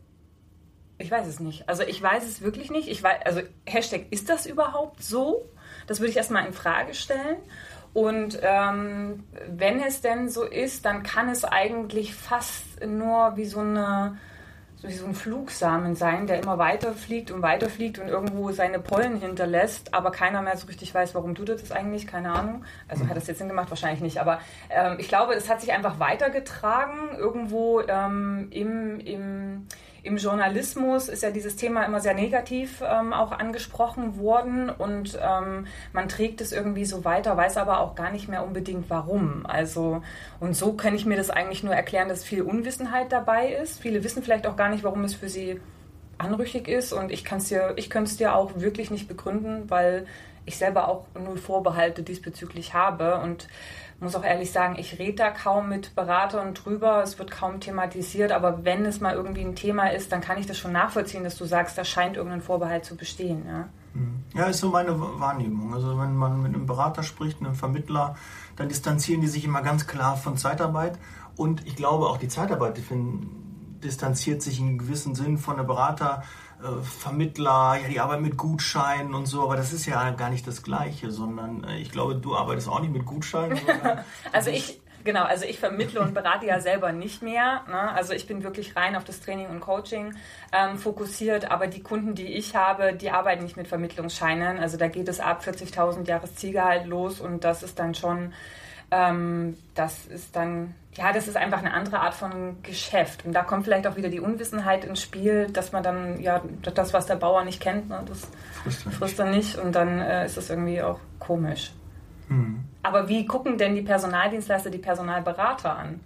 ich 0.97 1.11
weiß 1.11 1.27
es 1.27 1.39
nicht. 1.39 1.67
Also 1.69 1.83
ich 1.83 2.01
weiß 2.01 2.23
es 2.25 2.41
wirklich 2.41 2.71
nicht. 2.71 2.87
Ich 2.87 3.03
weiß, 3.03 3.25
also 3.25 3.41
Hashtag, 3.65 4.07
ist 4.11 4.29
das 4.29 4.45
überhaupt 4.45 5.03
so? 5.03 5.49
Das 5.87 5.99
würde 5.99 6.11
ich 6.11 6.17
erstmal 6.17 6.45
in 6.45 6.53
Frage 6.53 6.93
stellen. 6.93 7.37
Und 7.93 8.39
ähm, 8.41 9.23
wenn 9.47 9.79
es 9.79 10.01
denn 10.01 10.29
so 10.29 10.43
ist, 10.43 10.85
dann 10.85 11.03
kann 11.03 11.29
es 11.29 11.45
eigentlich 11.45 12.15
fast 12.15 12.83
nur 12.85 13.33
wie 13.35 13.45
so 13.45 13.59
eine 13.59 14.17
wie 14.87 14.93
so 14.93 15.05
ein 15.05 15.15
Flugsamen 15.15 15.95
sein, 15.95 16.27
der 16.27 16.41
immer 16.41 16.57
weiter 16.57 16.93
fliegt 16.93 17.31
und 17.31 17.41
weiter 17.41 17.69
fliegt 17.69 17.99
und 17.99 18.07
irgendwo 18.07 18.51
seine 18.51 18.79
Pollen 18.79 19.19
hinterlässt, 19.19 19.93
aber 19.93 20.11
keiner 20.11 20.41
mehr 20.41 20.57
so 20.57 20.67
richtig 20.67 20.93
weiß, 20.93 21.15
warum 21.15 21.35
tut 21.35 21.49
er 21.49 21.55
das 21.55 21.71
eigentlich, 21.71 22.07
keine 22.07 22.31
Ahnung. 22.31 22.65
Also 22.87 23.07
hat 23.07 23.15
das 23.15 23.27
jetzt 23.27 23.37
Sinn 23.37 23.47
gemacht? 23.47 23.69
Wahrscheinlich 23.69 24.01
nicht, 24.01 24.19
aber 24.19 24.39
ähm, 24.69 24.97
ich 24.99 25.07
glaube, 25.07 25.33
es 25.33 25.49
hat 25.49 25.61
sich 25.61 25.71
einfach 25.71 25.99
weitergetragen, 25.99 27.15
irgendwo 27.17 27.81
ähm, 27.81 28.47
im, 28.51 28.99
im 28.99 29.67
im 30.03 30.17
Journalismus 30.17 31.07
ist 31.07 31.23
ja 31.23 31.31
dieses 31.31 31.55
Thema 31.55 31.83
immer 31.85 32.01
sehr 32.01 32.13
negativ 32.13 32.83
ähm, 32.85 33.13
auch 33.13 33.31
angesprochen 33.31 34.17
worden 34.17 34.69
und 34.69 35.17
ähm, 35.21 35.65
man 35.93 36.09
trägt 36.09 36.41
es 36.41 36.51
irgendwie 36.51 36.83
so 36.83 37.05
weiter, 37.05 37.37
weiß 37.37 37.55
aber 37.55 37.79
auch 37.79 37.95
gar 37.95 38.11
nicht 38.11 38.27
mehr 38.27 38.45
unbedingt 38.45 38.89
warum. 38.89 39.45
Also 39.45 40.03
und 40.41 40.57
so 40.57 40.73
kann 40.73 40.93
ich 40.93 41.05
mir 41.05 41.15
das 41.15 41.29
eigentlich 41.29 41.63
nur 41.63 41.73
erklären, 41.73 42.09
dass 42.09 42.25
viel 42.25 42.41
Unwissenheit 42.41 43.13
dabei 43.13 43.53
ist. 43.53 43.79
Viele 43.79 44.03
wissen 44.03 44.21
vielleicht 44.21 44.45
auch 44.45 44.57
gar 44.57 44.67
nicht, 44.67 44.83
warum 44.83 45.05
es 45.05 45.15
für 45.15 45.29
sie 45.29 45.61
anrüchig 46.17 46.67
ist 46.67 46.91
und 46.91 47.09
ich 47.09 47.23
kann 47.23 47.37
es 47.37 47.47
dir, 47.47 47.73
ich 47.77 47.89
könnte 47.89 48.11
es 48.11 48.17
dir 48.17 48.35
auch 48.35 48.51
wirklich 48.59 48.91
nicht 48.91 49.07
begründen, 49.07 49.69
weil 49.69 50.05
ich 50.45 50.57
selber 50.57 50.89
auch 50.89 51.05
null 51.15 51.37
Vorbehalte 51.37 52.03
diesbezüglich 52.03 52.73
habe 52.73 53.19
und 53.19 53.47
muss 53.99 54.15
auch 54.15 54.23
ehrlich 54.23 54.51
sagen, 54.51 54.75
ich 54.77 54.99
rede 54.99 55.15
da 55.15 55.29
kaum 55.29 55.69
mit 55.69 55.95
Beratern 55.95 56.53
drüber, 56.53 57.01
es 57.03 57.17
wird 57.19 57.31
kaum 57.31 57.59
thematisiert, 57.59 58.31
aber 58.31 58.65
wenn 58.65 58.85
es 58.85 58.99
mal 58.99 59.13
irgendwie 59.13 59.41
ein 59.41 59.55
Thema 59.55 59.91
ist, 59.91 60.11
dann 60.11 60.21
kann 60.21 60.37
ich 60.37 60.45
das 60.45 60.57
schon 60.57 60.71
nachvollziehen, 60.71 61.23
dass 61.23 61.37
du 61.37 61.45
sagst, 61.45 61.77
da 61.77 61.85
scheint 61.85 62.17
irgendein 62.17 62.41
Vorbehalt 62.41 62.85
zu 62.85 62.95
bestehen. 62.95 63.43
Ja, 63.47 63.69
mhm. 63.93 64.23
ja 64.33 64.45
ist 64.45 64.59
so 64.59 64.69
meine 64.69 64.99
Wahrnehmung. 64.99 65.73
Also 65.73 65.97
wenn 65.99 66.15
man 66.15 66.41
mit 66.41 66.53
einem 66.53 66.65
Berater 66.65 67.03
spricht, 67.03 67.39
einem 67.39 67.55
Vermittler, 67.55 68.15
dann 68.55 68.67
distanzieren 68.69 69.21
die 69.21 69.27
sich 69.27 69.45
immer 69.45 69.61
ganz 69.61 69.87
klar 69.87 70.17
von 70.17 70.37
Zeitarbeit 70.37 70.97
und 71.35 71.65
ich 71.65 71.75
glaube 71.75 72.07
auch 72.07 72.17
die 72.17 72.27
Zeitarbeit 72.27 72.79
distanziert 73.83 74.41
sich 74.41 74.59
in 74.59 74.77
gewissem 74.77 75.15
Sinn 75.15 75.37
von 75.37 75.57
der 75.57 75.63
Berater 75.63 76.23
Vermittler, 76.81 77.77
ja, 77.81 77.87
die 77.89 77.99
arbeiten 77.99 78.23
mit 78.23 78.37
Gutscheinen 78.37 79.13
und 79.13 79.25
so, 79.25 79.43
aber 79.43 79.57
das 79.57 79.73
ist 79.73 79.85
ja 79.85 80.11
gar 80.11 80.29
nicht 80.29 80.47
das 80.47 80.63
Gleiche, 80.63 81.11
sondern 81.11 81.63
äh, 81.63 81.77
ich 81.77 81.91
glaube, 81.91 82.15
du 82.15 82.35
arbeitest 82.35 82.69
auch 82.69 82.79
nicht 82.79 82.93
mit 82.93 83.05
Gutscheinen. 83.05 83.59
also 84.31 84.49
ich, 84.49 84.79
genau, 85.03 85.23
also 85.23 85.45
ich 85.45 85.59
vermittle 85.59 85.99
und 85.99 86.13
berate 86.13 86.45
ja 86.45 86.59
selber 86.61 86.91
nicht 86.91 87.21
mehr. 87.21 87.63
Ne? 87.67 87.91
Also 87.93 88.13
ich 88.13 88.27
bin 88.27 88.43
wirklich 88.43 88.75
rein 88.75 88.95
auf 88.95 89.03
das 89.03 89.19
Training 89.19 89.47
und 89.47 89.59
Coaching 89.59 90.15
ähm, 90.53 90.77
fokussiert, 90.77 91.51
aber 91.51 91.67
die 91.67 91.83
Kunden, 91.83 92.15
die 92.15 92.27
ich 92.27 92.55
habe, 92.55 92.93
die 92.93 93.11
arbeiten 93.11 93.43
nicht 93.43 93.57
mit 93.57 93.67
Vermittlungsscheinen. 93.67 94.57
Also 94.59 94.77
da 94.77 94.87
geht 94.87 95.09
es 95.09 95.19
ab 95.19 95.43
40.000 95.45 96.07
Jahreszielgehalt 96.07 96.85
los 96.85 97.19
und 97.19 97.43
das 97.43 97.63
ist 97.63 97.77
dann 97.77 97.93
schon 97.93 98.33
ähm, 98.91 99.57
das 99.75 100.05
ist 100.05 100.35
dann, 100.35 100.75
ja, 100.93 101.11
das 101.11 101.27
ist 101.27 101.37
einfach 101.37 101.59
eine 101.59 101.73
andere 101.73 101.99
Art 101.99 102.13
von 102.13 102.61
Geschäft. 102.63 103.25
Und 103.25 103.33
da 103.33 103.43
kommt 103.43 103.65
vielleicht 103.65 103.87
auch 103.87 103.95
wieder 103.95 104.09
die 104.09 104.19
Unwissenheit 104.19 104.85
ins 104.85 105.01
Spiel, 105.01 105.47
dass 105.51 105.71
man 105.71 105.83
dann, 105.83 106.21
ja, 106.21 106.41
das, 106.75 106.93
was 106.93 107.05
der 107.05 107.15
Bauer 107.15 107.43
nicht 107.43 107.61
kennt, 107.61 107.89
ne, 107.89 108.03
das 108.05 108.27
frisst 108.97 109.19
er 109.19 109.31
nicht. 109.31 109.57
Und 109.57 109.73
dann 109.73 109.99
äh, 109.99 110.25
ist 110.25 110.37
das 110.37 110.49
irgendwie 110.49 110.81
auch 110.81 110.99
komisch. 111.19 111.73
Mhm. 112.29 112.63
Aber 112.83 113.07
wie 113.07 113.25
gucken 113.25 113.57
denn 113.57 113.75
die 113.75 113.81
Personaldienstleister 113.81 114.69
die 114.69 114.77
Personalberater 114.77 115.77
an? 115.77 115.99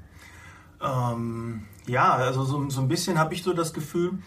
Ähm, 0.81 1.65
ja, 1.87 2.13
also 2.13 2.43
so, 2.43 2.69
so 2.69 2.81
ein 2.81 2.87
bisschen 2.87 3.17
habe 3.17 3.33
ich 3.33 3.43
so 3.43 3.53
das 3.53 3.73
Gefühl, 3.73 4.19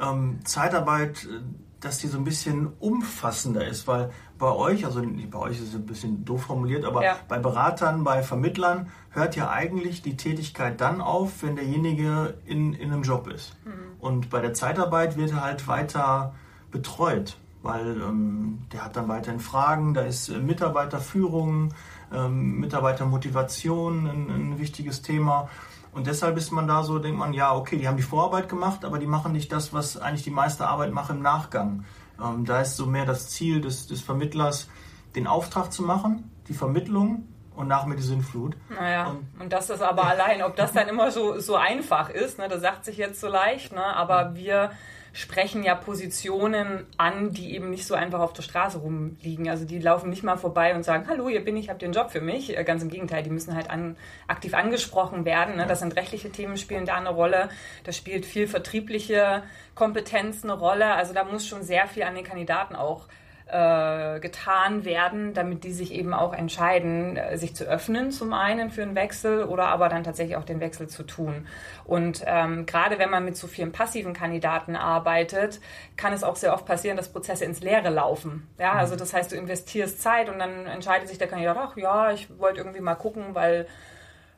ähm, 0.00 0.40
Zeitarbeit 0.44 1.24
äh, 1.24 1.40
dass 1.82 1.98
die 1.98 2.06
so 2.06 2.16
ein 2.16 2.24
bisschen 2.24 2.72
umfassender 2.78 3.66
ist, 3.66 3.86
weil 3.86 4.10
bei 4.38 4.50
euch, 4.50 4.84
also 4.84 5.02
bei 5.30 5.38
euch 5.38 5.58
ist 5.58 5.68
es 5.68 5.74
ein 5.74 5.86
bisschen 5.86 6.24
doof 6.24 6.44
formuliert, 6.44 6.84
aber 6.84 7.04
ja. 7.04 7.16
bei 7.28 7.38
Beratern, 7.38 8.04
bei 8.04 8.22
Vermittlern 8.22 8.88
hört 9.10 9.36
ja 9.36 9.50
eigentlich 9.50 10.00
die 10.00 10.16
Tätigkeit 10.16 10.80
dann 10.80 11.00
auf, 11.00 11.42
wenn 11.42 11.56
derjenige 11.56 12.34
in, 12.46 12.72
in 12.72 12.92
einem 12.92 13.02
Job 13.02 13.28
ist. 13.28 13.56
Mhm. 13.64 13.70
Und 13.98 14.30
bei 14.30 14.40
der 14.40 14.54
Zeitarbeit 14.54 15.16
wird 15.16 15.32
er 15.32 15.42
halt 15.42 15.66
weiter 15.68 16.34
betreut, 16.70 17.36
weil 17.62 18.00
ähm, 18.00 18.62
der 18.72 18.84
hat 18.84 18.96
dann 18.96 19.08
weiterhin 19.08 19.40
Fragen, 19.40 19.92
da 19.92 20.02
ist 20.02 20.28
Mitarbeiterführung, 20.28 21.74
ähm, 22.12 22.60
Mitarbeitermotivation 22.60 24.06
ein, 24.06 24.30
ein 24.30 24.58
wichtiges 24.58 25.02
Thema. 25.02 25.48
Und 25.92 26.06
deshalb 26.06 26.38
ist 26.38 26.50
man 26.50 26.66
da 26.66 26.82
so, 26.82 26.98
denkt 26.98 27.18
man, 27.18 27.34
ja, 27.34 27.54
okay, 27.54 27.76
die 27.76 27.86
haben 27.86 27.98
die 27.98 28.02
Vorarbeit 28.02 28.48
gemacht, 28.48 28.84
aber 28.84 28.98
die 28.98 29.06
machen 29.06 29.32
nicht 29.32 29.52
das, 29.52 29.74
was 29.74 29.98
eigentlich 29.98 30.22
die 30.24 30.30
meiste 30.30 30.66
Arbeit 30.66 30.92
macht 30.92 31.10
im 31.10 31.20
Nachgang. 31.20 31.84
Ähm, 32.22 32.44
da 32.44 32.60
ist 32.60 32.76
so 32.76 32.86
mehr 32.86 33.04
das 33.04 33.28
Ziel 33.28 33.60
des, 33.60 33.86
des 33.86 34.00
Vermittlers, 34.00 34.68
den 35.14 35.26
Auftrag 35.26 35.70
zu 35.72 35.82
machen, 35.82 36.30
die 36.48 36.54
Vermittlung 36.54 37.28
und 37.54 37.68
nach 37.68 37.84
mir 37.84 37.96
die 37.96 38.02
Sinnflut. 38.02 38.56
Naja, 38.70 39.08
und, 39.08 39.28
und 39.38 39.52
das 39.52 39.68
ist 39.68 39.82
aber 39.82 40.04
allein, 40.04 40.42
ob 40.42 40.56
das 40.56 40.72
dann 40.72 40.88
immer 40.88 41.10
so, 41.10 41.38
so 41.38 41.56
einfach 41.56 42.08
ist, 42.08 42.38
ne, 42.38 42.48
das 42.48 42.62
sagt 42.62 42.86
sich 42.86 42.96
jetzt 42.96 43.20
so 43.20 43.28
leicht, 43.28 43.72
ne, 43.72 43.84
aber 43.84 44.34
wir 44.34 44.70
sprechen 45.12 45.62
ja 45.62 45.74
Positionen 45.74 46.86
an, 46.96 47.32
die 47.32 47.54
eben 47.54 47.68
nicht 47.68 47.86
so 47.86 47.94
einfach 47.94 48.20
auf 48.20 48.32
der 48.32 48.42
Straße 48.42 48.78
rumliegen. 48.78 49.48
Also 49.48 49.66
die 49.66 49.78
laufen 49.78 50.08
nicht 50.08 50.22
mal 50.22 50.36
vorbei 50.36 50.74
und 50.74 50.84
sagen, 50.84 51.06
hallo, 51.06 51.28
hier 51.28 51.44
bin 51.44 51.56
ich, 51.56 51.68
habt 51.68 51.82
ihr 51.82 51.86
einen 51.86 51.94
Job 51.94 52.10
für 52.10 52.22
mich. 52.22 52.56
Äh, 52.56 52.64
ganz 52.64 52.82
im 52.82 52.88
Gegenteil, 52.88 53.22
die 53.22 53.30
müssen 53.30 53.54
halt 53.54 53.68
an, 53.68 53.96
aktiv 54.26 54.54
angesprochen 54.54 55.24
werden. 55.24 55.56
Ne? 55.56 55.66
Das 55.66 55.80
sind 55.80 55.96
rechtliche 55.96 56.30
Themen, 56.30 56.56
spielen 56.56 56.86
da 56.86 56.96
eine 56.96 57.10
Rolle. 57.10 57.50
Da 57.84 57.92
spielt 57.92 58.24
viel 58.24 58.48
vertriebliche 58.48 59.42
Kompetenz 59.74 60.44
eine 60.44 60.54
Rolle. 60.54 60.94
Also 60.94 61.12
da 61.12 61.24
muss 61.24 61.46
schon 61.46 61.62
sehr 61.62 61.86
viel 61.86 62.04
an 62.04 62.14
den 62.14 62.24
Kandidaten 62.24 62.74
auch 62.74 63.08
äh, 63.52 64.18
getan 64.20 64.86
werden, 64.86 65.34
damit 65.34 65.62
die 65.64 65.72
sich 65.72 65.92
eben 65.92 66.14
auch 66.14 66.32
entscheiden, 66.32 67.18
äh, 67.18 67.36
sich 67.36 67.54
zu 67.54 67.64
öffnen 67.64 68.10
zum 68.10 68.32
einen 68.32 68.70
für 68.70 68.82
einen 68.82 68.94
Wechsel 68.94 69.44
oder 69.44 69.66
aber 69.66 69.90
dann 69.90 70.04
tatsächlich 70.04 70.36
auch 70.36 70.44
den 70.44 70.60
Wechsel 70.60 70.88
zu 70.88 71.02
tun. 71.02 71.46
Und 71.84 72.22
ähm, 72.26 72.64
gerade 72.64 72.98
wenn 72.98 73.10
man 73.10 73.26
mit 73.26 73.36
so 73.36 73.46
vielen 73.46 73.70
passiven 73.70 74.14
Kandidaten 74.14 74.74
arbeitet, 74.74 75.60
kann 75.98 76.14
es 76.14 76.24
auch 76.24 76.36
sehr 76.36 76.54
oft 76.54 76.64
passieren, 76.64 76.96
dass 76.96 77.12
Prozesse 77.12 77.44
ins 77.44 77.60
Leere 77.60 77.90
laufen. 77.90 78.48
Ja, 78.58 78.72
also 78.72 78.96
das 78.96 79.12
heißt, 79.12 79.32
du 79.32 79.36
investierst 79.36 80.00
Zeit 80.00 80.30
und 80.30 80.38
dann 80.38 80.66
entscheidet 80.66 81.08
sich 81.08 81.18
der 81.18 81.28
Kandidat, 81.28 81.58
ach 81.60 81.76
ja, 81.76 82.10
ich 82.10 82.28
wollte 82.38 82.58
irgendwie 82.58 82.80
mal 82.80 82.94
gucken, 82.94 83.34
weil 83.34 83.66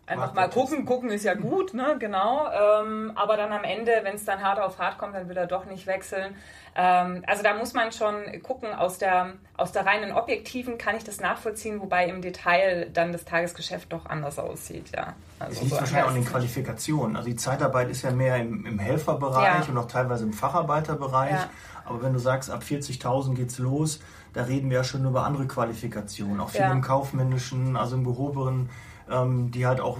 Einfach 0.06 0.34
mal 0.34 0.50
gucken, 0.50 0.84
gucken 0.84 1.10
ist 1.10 1.24
ja 1.24 1.34
gut, 1.34 1.72
ne, 1.72 1.96
genau. 1.98 2.46
Ähm, 2.50 3.12
aber 3.14 3.38
dann 3.38 3.52
am 3.52 3.64
Ende, 3.64 4.00
wenn 4.02 4.16
es 4.16 4.24
dann 4.26 4.42
hart 4.42 4.60
auf 4.60 4.78
hart 4.78 4.98
kommt, 4.98 5.14
dann 5.14 5.30
will 5.30 5.36
er 5.36 5.46
doch 5.46 5.64
nicht 5.64 5.86
wechseln. 5.86 6.36
Ähm, 6.76 7.22
also 7.26 7.42
da 7.42 7.54
muss 7.54 7.72
man 7.72 7.90
schon 7.90 8.42
gucken, 8.42 8.74
aus 8.74 8.98
der, 8.98 9.32
aus 9.56 9.72
der 9.72 9.86
reinen 9.86 10.12
objektiven 10.12 10.76
kann 10.76 10.96
ich 10.96 11.04
das 11.04 11.20
nachvollziehen, 11.20 11.80
wobei 11.80 12.06
im 12.06 12.20
Detail 12.20 12.90
dann 12.92 13.12
das 13.12 13.24
Tagesgeschäft 13.24 13.92
doch 13.94 14.04
anders 14.04 14.38
aussieht, 14.38 14.90
ja. 14.94 15.14
Also 15.38 15.54
es 15.54 15.60
liegt 15.62 15.74
so 15.74 15.80
wahrscheinlich 15.80 16.04
auch 16.04 16.14
in 16.14 16.22
den 16.22 16.24
Qualifikationen. 16.30 17.16
Also 17.16 17.30
die 17.30 17.36
Zeitarbeit 17.36 17.88
ist 17.88 18.02
ja 18.02 18.10
mehr 18.10 18.36
im, 18.36 18.66
im 18.66 18.78
Helferbereich 18.78 19.64
ja. 19.64 19.70
und 19.70 19.78
auch 19.78 19.88
teilweise 19.88 20.24
im 20.24 20.34
Facharbeiterbereich. 20.34 21.32
Ja. 21.32 21.50
Aber 21.86 22.02
wenn 22.02 22.12
du 22.12 22.18
sagst, 22.18 22.50
ab 22.50 22.62
40.000 22.62 23.34
geht's 23.34 23.58
los, 23.58 24.00
da 24.34 24.42
reden 24.42 24.68
wir 24.68 24.78
ja 24.78 24.84
schon 24.84 25.04
über 25.06 25.24
andere 25.24 25.46
Qualifikationen, 25.46 26.40
auch 26.40 26.50
viel 26.50 26.60
ja. 26.60 26.72
im 26.72 26.82
kaufmännischen, 26.82 27.76
also 27.76 27.96
im 27.96 28.04
gehobenen 28.04 28.68
ähm, 29.10 29.50
die 29.50 29.66
halt 29.66 29.80
auch 29.80 29.98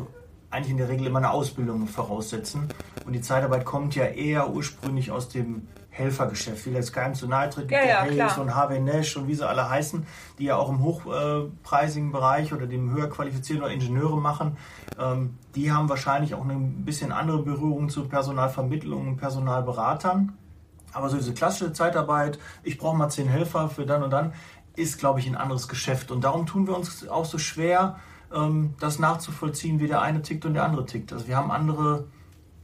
eigentlich 0.51 0.71
in 0.71 0.79
der 0.79 0.89
Regel 0.89 1.07
immer 1.07 1.19
eine 1.19 1.31
Ausbildung 1.31 1.87
voraussetzen. 1.87 2.69
Und 3.05 3.13
die 3.13 3.21
Zeitarbeit 3.21 3.65
kommt 3.65 3.95
ja 3.97 4.05
eher 4.05 4.51
ursprünglich 4.51 5.11
aus 5.11 5.29
dem 5.29 5.67
Helfergeschäft. 5.91 6.67
Will 6.67 6.75
jetzt 6.75 6.93
keinem 6.93 7.15
zu 7.15 7.29
nahe 7.29 7.51
treten, 7.51 7.73
ja, 7.73 7.85
ja, 7.85 8.01
Hayes 8.03 8.39
und 8.39 8.55
Harvey 8.55 8.81
Nash 8.81 9.17
und 9.17 9.29
wie 9.29 9.35
sie 9.35 9.47
alle 9.47 9.69
heißen, 9.69 10.07
die 10.39 10.45
ja 10.45 10.57
auch 10.57 10.69
im 10.69 10.83
hochpreisigen 10.83 12.13
Bereich 12.13 12.53
oder 12.53 12.67
dem 12.67 12.93
höher 12.93 13.09
qualifizierten 13.09 13.69
Ingenieure 13.69 14.21
machen. 14.21 14.57
Ähm, 14.99 15.39
die 15.55 15.73
haben 15.73 15.89
wahrscheinlich 15.89 16.35
auch 16.35 16.45
eine 16.45 16.57
bisschen 16.57 17.13
andere 17.13 17.43
Berührung 17.43 17.89
zu 17.89 18.09
Personalvermittlung 18.09 19.09
und 19.09 19.17
Personalberatern. 19.17 20.37
Aber 20.93 21.09
so 21.09 21.17
diese 21.17 21.35
klassische 21.35 21.73
Zeitarbeit, 21.73 22.39
ich 22.63 22.79
brauche 22.79 22.97
mal 22.97 23.09
zehn 23.09 23.29
Helfer 23.29 23.69
für 23.69 23.87
dann 23.87 24.03
und 24.03 24.11
dann, 24.11 24.33
ist, 24.77 24.99
glaube 24.99 25.21
ich, 25.21 25.27
ein 25.29 25.37
anderes 25.37 25.69
Geschäft. 25.69 26.11
Und 26.11 26.25
darum 26.25 26.47
tun 26.47 26.67
wir 26.67 26.77
uns 26.77 27.07
auch 27.09 27.25
so 27.25 27.39
schwer, 27.39 27.97
das 28.81 28.99
nachzuvollziehen, 28.99 29.81
wie 29.81 29.87
der 29.87 30.03
eine 30.03 30.23
tickt 30.23 30.45
und 30.45 30.55
der 30.55 30.65
andere 30.65 30.87
tickt. 30.87 31.13
Also 31.13 31.29
wir 31.29 31.37
haben 31.37 31.51
andere 31.51 32.09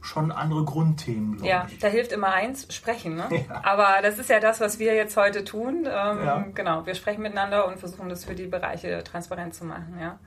schon 0.03 0.31
andere 0.31 0.65
Grundthemen, 0.65 1.43
ja, 1.43 1.67
ich. 1.69 1.77
Da 1.77 1.87
hilft 1.87 2.11
immer 2.11 2.29
eins, 2.29 2.73
sprechen. 2.73 3.15
Ne? 3.15 3.27
Ja. 3.49 3.61
Aber 3.63 4.01
das 4.01 4.17
ist 4.17 4.31
ja 4.31 4.39
das, 4.39 4.59
was 4.59 4.79
wir 4.79 4.95
jetzt 4.95 5.15
heute 5.15 5.43
tun. 5.43 5.85
Ähm, 5.85 6.25
ja. 6.25 6.45
Genau, 6.55 6.85
wir 6.87 6.95
sprechen 6.95 7.21
miteinander 7.21 7.67
und 7.67 7.77
versuchen 7.77 8.09
das 8.09 8.25
für 8.25 8.33
die 8.33 8.47
Bereiche 8.47 9.03
transparent 9.03 9.53
zu 9.53 9.63
machen. 9.63 9.97
Ja 9.99 10.17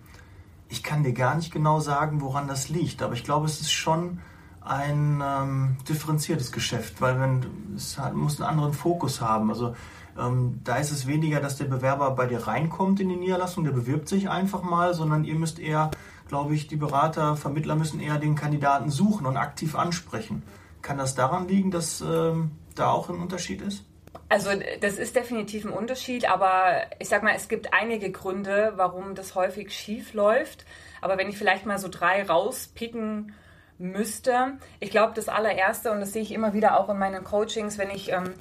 ich 0.69 0.83
kann 0.83 1.03
dir 1.03 1.13
gar 1.13 1.35
nicht 1.35 1.51
genau 1.51 1.79
sagen, 1.79 2.21
woran 2.21 2.47
das 2.47 2.69
liegt, 2.69 3.03
aber 3.03 3.13
ich 3.13 3.23
glaube, 3.23 3.45
es 3.45 3.59
ist 3.59 3.71
schon 3.71 4.19
ein 4.61 5.21
ähm, 5.25 5.77
differenziertes 5.89 6.51
Geschäft, 6.51 7.01
weil 7.01 7.17
man, 7.17 7.45
es 7.75 7.97
hat, 7.97 8.13
muss 8.13 8.39
einen 8.39 8.49
anderen 8.49 8.73
Fokus 8.73 9.19
haben. 9.19 9.49
Also 9.49 9.75
ähm, 10.17 10.59
da 10.63 10.77
ist 10.77 10.91
es 10.91 11.07
weniger, 11.07 11.39
dass 11.39 11.57
der 11.57 11.65
Bewerber 11.65 12.11
bei 12.11 12.27
dir 12.27 12.47
reinkommt 12.47 12.99
in 12.99 13.09
die 13.09 13.15
Niederlassung, 13.15 13.63
der 13.63 13.71
bewirbt 13.71 14.07
sich 14.07 14.29
einfach 14.29 14.63
mal, 14.63 14.93
sondern 14.93 15.23
ihr 15.23 15.35
müsst 15.35 15.59
eher 15.59 15.91
glaube 16.31 16.55
ich, 16.55 16.67
die 16.67 16.77
Berater, 16.77 17.35
Vermittler 17.35 17.75
müssen 17.75 17.99
eher 17.99 18.17
den 18.17 18.35
Kandidaten 18.35 18.89
suchen 18.89 19.25
und 19.25 19.35
aktiv 19.35 19.75
ansprechen. 19.75 20.43
Kann 20.81 20.97
das 20.97 21.13
daran 21.13 21.45
liegen, 21.49 21.71
dass 21.71 21.99
ähm, 21.99 22.51
da 22.73 22.89
auch 22.89 23.09
ein 23.09 23.19
Unterschied 23.19 23.61
ist? 23.61 23.83
Also 24.29 24.51
das 24.79 24.93
ist 24.97 25.13
definitiv 25.13 25.65
ein 25.65 25.73
Unterschied, 25.73 26.31
aber 26.31 26.83
ich 26.99 27.09
sag 27.09 27.21
mal, 27.21 27.33
es 27.35 27.49
gibt 27.49 27.73
einige 27.73 28.13
Gründe, 28.13 28.71
warum 28.77 29.13
das 29.13 29.35
häufig 29.35 29.73
schief 29.73 30.13
läuft. 30.13 30.65
Aber 31.01 31.17
wenn 31.17 31.27
ich 31.27 31.37
vielleicht 31.37 31.65
mal 31.65 31.79
so 31.79 31.89
drei 31.89 32.23
rauspicken 32.23 33.33
müsste, 33.77 34.53
ich 34.79 34.89
glaube, 34.89 35.11
das 35.13 35.27
allererste, 35.27 35.91
und 35.91 35.99
das 35.99 36.13
sehe 36.13 36.21
ich 36.21 36.31
immer 36.31 36.53
wieder 36.53 36.79
auch 36.79 36.87
in 36.87 36.97
meinen 36.97 37.25
Coachings, 37.25 37.77
wenn 37.77 37.89
ich 37.89 38.09
ähm, 38.09 38.35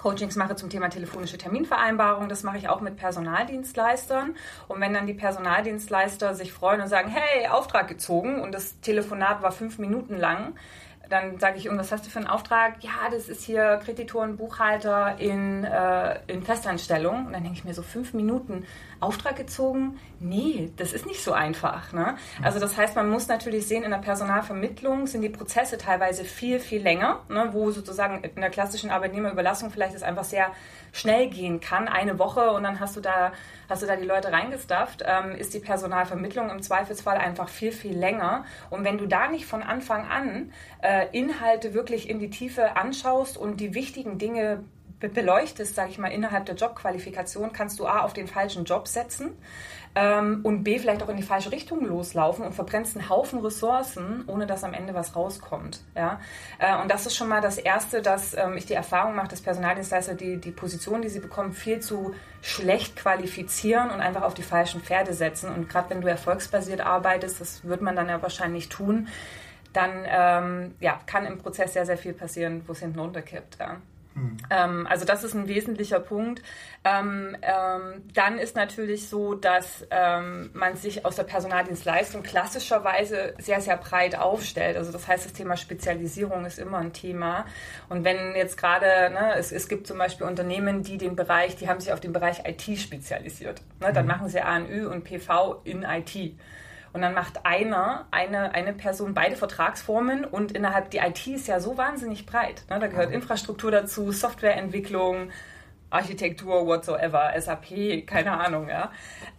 Coachings 0.00 0.36
mache 0.36 0.56
zum 0.56 0.70
Thema 0.70 0.88
telefonische 0.88 1.38
Terminvereinbarung. 1.38 2.28
Das 2.28 2.42
mache 2.42 2.58
ich 2.58 2.68
auch 2.68 2.80
mit 2.80 2.96
Personaldienstleistern. 2.96 4.34
Und 4.68 4.80
wenn 4.80 4.92
dann 4.94 5.06
die 5.06 5.14
Personaldienstleister 5.14 6.34
sich 6.34 6.52
freuen 6.52 6.80
und 6.80 6.88
sagen, 6.88 7.08
hey, 7.08 7.48
Auftrag 7.48 7.88
gezogen 7.88 8.40
und 8.40 8.52
das 8.52 8.80
Telefonat 8.80 9.42
war 9.42 9.52
fünf 9.52 9.78
Minuten 9.78 10.16
lang, 10.16 10.54
dann 11.08 11.38
sage 11.38 11.58
ich, 11.58 11.68
und 11.68 11.78
was 11.78 11.92
hast 11.92 12.06
du 12.06 12.10
für 12.10 12.18
einen 12.18 12.28
Auftrag? 12.28 12.76
Ja, 12.80 13.10
das 13.10 13.28
ist 13.28 13.42
hier 13.42 13.80
Kreditoren, 13.84 14.36
Buchhalter 14.36 15.16
in, 15.18 15.64
äh, 15.64 16.18
in 16.26 16.42
Festanstellung. 16.42 17.26
Und 17.26 17.32
dann 17.32 17.42
denke 17.42 17.58
ich 17.58 17.64
mir 17.64 17.74
so, 17.74 17.82
fünf 17.82 18.14
Minuten 18.14 18.64
Auftrag 19.02 19.36
gezogen? 19.36 19.98
Nee, 20.20 20.70
das 20.76 20.92
ist 20.92 21.06
nicht 21.06 21.22
so 21.22 21.32
einfach. 21.32 21.92
Ne? 21.92 22.16
Also 22.42 22.60
das 22.60 22.76
heißt, 22.76 22.94
man 22.94 23.10
muss 23.10 23.26
natürlich 23.26 23.66
sehen, 23.66 23.82
in 23.82 23.90
der 23.90 23.98
Personalvermittlung 23.98 25.06
sind 25.06 25.22
die 25.22 25.28
Prozesse 25.28 25.78
teilweise 25.78 26.24
viel, 26.24 26.60
viel 26.60 26.82
länger, 26.82 27.20
ne? 27.28 27.48
wo 27.52 27.70
sozusagen 27.70 28.22
in 28.22 28.40
der 28.40 28.50
klassischen 28.50 28.90
Arbeitnehmerüberlassung 28.90 29.70
vielleicht 29.70 29.94
es 29.94 30.02
einfach 30.02 30.24
sehr 30.24 30.52
schnell 30.92 31.28
gehen 31.28 31.60
kann, 31.60 31.88
eine 31.88 32.18
Woche 32.18 32.52
und 32.52 32.62
dann 32.62 32.78
hast 32.78 32.96
du 32.96 33.00
da, 33.00 33.32
hast 33.68 33.82
du 33.82 33.86
da 33.86 33.96
die 33.96 34.06
Leute 34.06 34.30
reingestafft, 34.30 35.02
ähm, 35.04 35.32
ist 35.32 35.54
die 35.54 35.60
Personalvermittlung 35.60 36.50
im 36.50 36.62
Zweifelsfall 36.62 37.16
einfach 37.16 37.48
viel, 37.48 37.72
viel 37.72 37.96
länger. 37.96 38.44
Und 38.70 38.84
wenn 38.84 38.98
du 38.98 39.06
da 39.06 39.28
nicht 39.28 39.46
von 39.46 39.62
Anfang 39.62 40.06
an 40.06 40.52
äh, 40.82 41.06
Inhalte 41.12 41.74
wirklich 41.74 42.08
in 42.08 42.20
die 42.20 42.30
Tiefe 42.30 42.76
anschaust 42.76 43.36
und 43.36 43.58
die 43.58 43.74
wichtigen 43.74 44.18
Dinge 44.18 44.64
beleuchtest, 45.08 45.74
sage 45.74 45.90
ich 45.90 45.98
mal, 45.98 46.08
innerhalb 46.08 46.46
der 46.46 46.54
Jobqualifikation, 46.54 47.52
kannst 47.52 47.78
du 47.78 47.86
A 47.86 48.00
auf 48.00 48.12
den 48.12 48.26
falschen 48.26 48.64
Job 48.64 48.88
setzen 48.88 49.36
ähm, 49.94 50.40
und 50.42 50.64
B 50.64 50.78
vielleicht 50.78 51.02
auch 51.02 51.08
in 51.08 51.16
die 51.16 51.22
falsche 51.22 51.52
Richtung 51.52 51.84
loslaufen 51.84 52.44
und 52.44 52.54
verbrennst 52.54 52.96
einen 52.96 53.08
Haufen 53.08 53.40
Ressourcen, 53.40 54.24
ohne 54.26 54.46
dass 54.46 54.64
am 54.64 54.72
Ende 54.72 54.94
was 54.94 55.14
rauskommt. 55.14 55.80
Ja? 55.94 56.20
Äh, 56.58 56.80
und 56.80 56.90
das 56.90 57.04
ist 57.06 57.16
schon 57.16 57.28
mal 57.28 57.40
das 57.40 57.58
Erste, 57.58 58.00
dass 58.00 58.34
ähm, 58.34 58.56
ich 58.56 58.64
die 58.64 58.74
Erfahrung 58.74 59.14
mache, 59.14 59.28
dass 59.28 59.42
Personaldienstleister 59.42 60.14
die, 60.14 60.38
die 60.38 60.50
Position, 60.50 61.02
die 61.02 61.08
sie 61.08 61.20
bekommen, 61.20 61.52
viel 61.52 61.80
zu 61.80 62.14
schlecht 62.40 62.96
qualifizieren 62.96 63.90
und 63.90 64.00
einfach 64.00 64.22
auf 64.22 64.34
die 64.34 64.42
falschen 64.42 64.80
Pferde 64.80 65.12
setzen. 65.12 65.54
Und 65.54 65.68
gerade 65.68 65.90
wenn 65.90 66.00
du 66.00 66.08
erfolgsbasiert 66.08 66.80
arbeitest, 66.80 67.40
das 67.40 67.64
wird 67.64 67.82
man 67.82 67.94
dann 67.94 68.08
ja 68.08 68.22
wahrscheinlich 68.22 68.68
tun, 68.70 69.08
dann 69.74 70.04
ähm, 70.06 70.74
ja, 70.80 71.00
kann 71.06 71.26
im 71.26 71.38
Prozess 71.38 71.74
sehr, 71.74 71.86
sehr 71.86 71.98
viel 71.98 72.12
passieren, 72.12 72.62
wo 72.66 72.72
es 72.72 72.80
hinten 72.80 72.98
runterkippt. 72.98 73.58
Ja. 73.58 73.76
Mhm. 74.14 74.36
Ähm, 74.50 74.86
also 74.88 75.04
das 75.04 75.24
ist 75.24 75.34
ein 75.34 75.48
wesentlicher 75.48 76.00
Punkt. 76.00 76.42
Ähm, 76.84 77.36
ähm, 77.42 78.02
dann 78.12 78.38
ist 78.38 78.56
natürlich 78.56 79.08
so, 79.08 79.34
dass 79.34 79.86
man 80.54 80.76
sich 80.76 81.04
aus 81.04 81.16
der 81.16 81.24
Personaldienstleistung 81.24 82.22
klassischerweise 82.22 83.34
sehr, 83.38 83.60
sehr 83.60 83.76
breit 83.76 84.16
aufstellt. 84.16 84.76
Also 84.76 84.90
das 84.90 85.06
heißt, 85.06 85.24
das 85.24 85.32
Thema 85.32 85.56
Spezialisierung 85.56 86.44
ist 86.44 86.58
immer 86.58 86.78
ein 86.78 86.92
Thema. 86.92 87.46
Und 87.88 88.04
wenn 88.04 88.34
jetzt 88.34 88.56
gerade, 88.56 89.12
ne, 89.12 89.34
es, 89.36 89.52
es 89.52 89.68
gibt 89.68 89.86
zum 89.86 89.98
Beispiel 89.98 90.26
Unternehmen, 90.26 90.82
die 90.82 90.98
den 90.98 91.16
Bereich, 91.16 91.56
die 91.56 91.68
haben 91.68 91.80
sich 91.80 91.92
auf 91.92 92.00
den 92.00 92.12
Bereich 92.12 92.42
IT 92.46 92.78
spezialisiert. 92.78 93.62
Ne, 93.80 93.92
dann 93.92 94.04
mhm. 94.04 94.12
machen 94.12 94.28
sie 94.28 94.40
ANÜ 94.40 94.88
und 94.88 95.04
PV 95.04 95.60
in 95.64 95.82
IT. 95.82 96.34
Und 96.92 97.00
dann 97.00 97.14
macht 97.14 97.46
einer, 97.46 98.06
eine, 98.10 98.54
eine 98.54 98.74
Person 98.74 99.14
beide 99.14 99.36
Vertragsformen 99.36 100.24
und 100.24 100.52
innerhalb 100.52 100.90
die 100.90 100.98
IT 100.98 101.26
ist 101.26 101.48
ja 101.48 101.58
so 101.58 101.78
wahnsinnig 101.78 102.26
breit. 102.26 102.64
Ne? 102.68 102.78
Da 102.78 102.86
gehört 102.86 103.10
Infrastruktur 103.10 103.70
dazu, 103.70 104.12
Softwareentwicklung, 104.12 105.30
Architektur, 105.88 106.66
whatsoever, 106.66 107.32
SAP, 107.38 108.06
keine 108.06 108.32
Ahnung, 108.38 108.68
ja. 108.68 108.90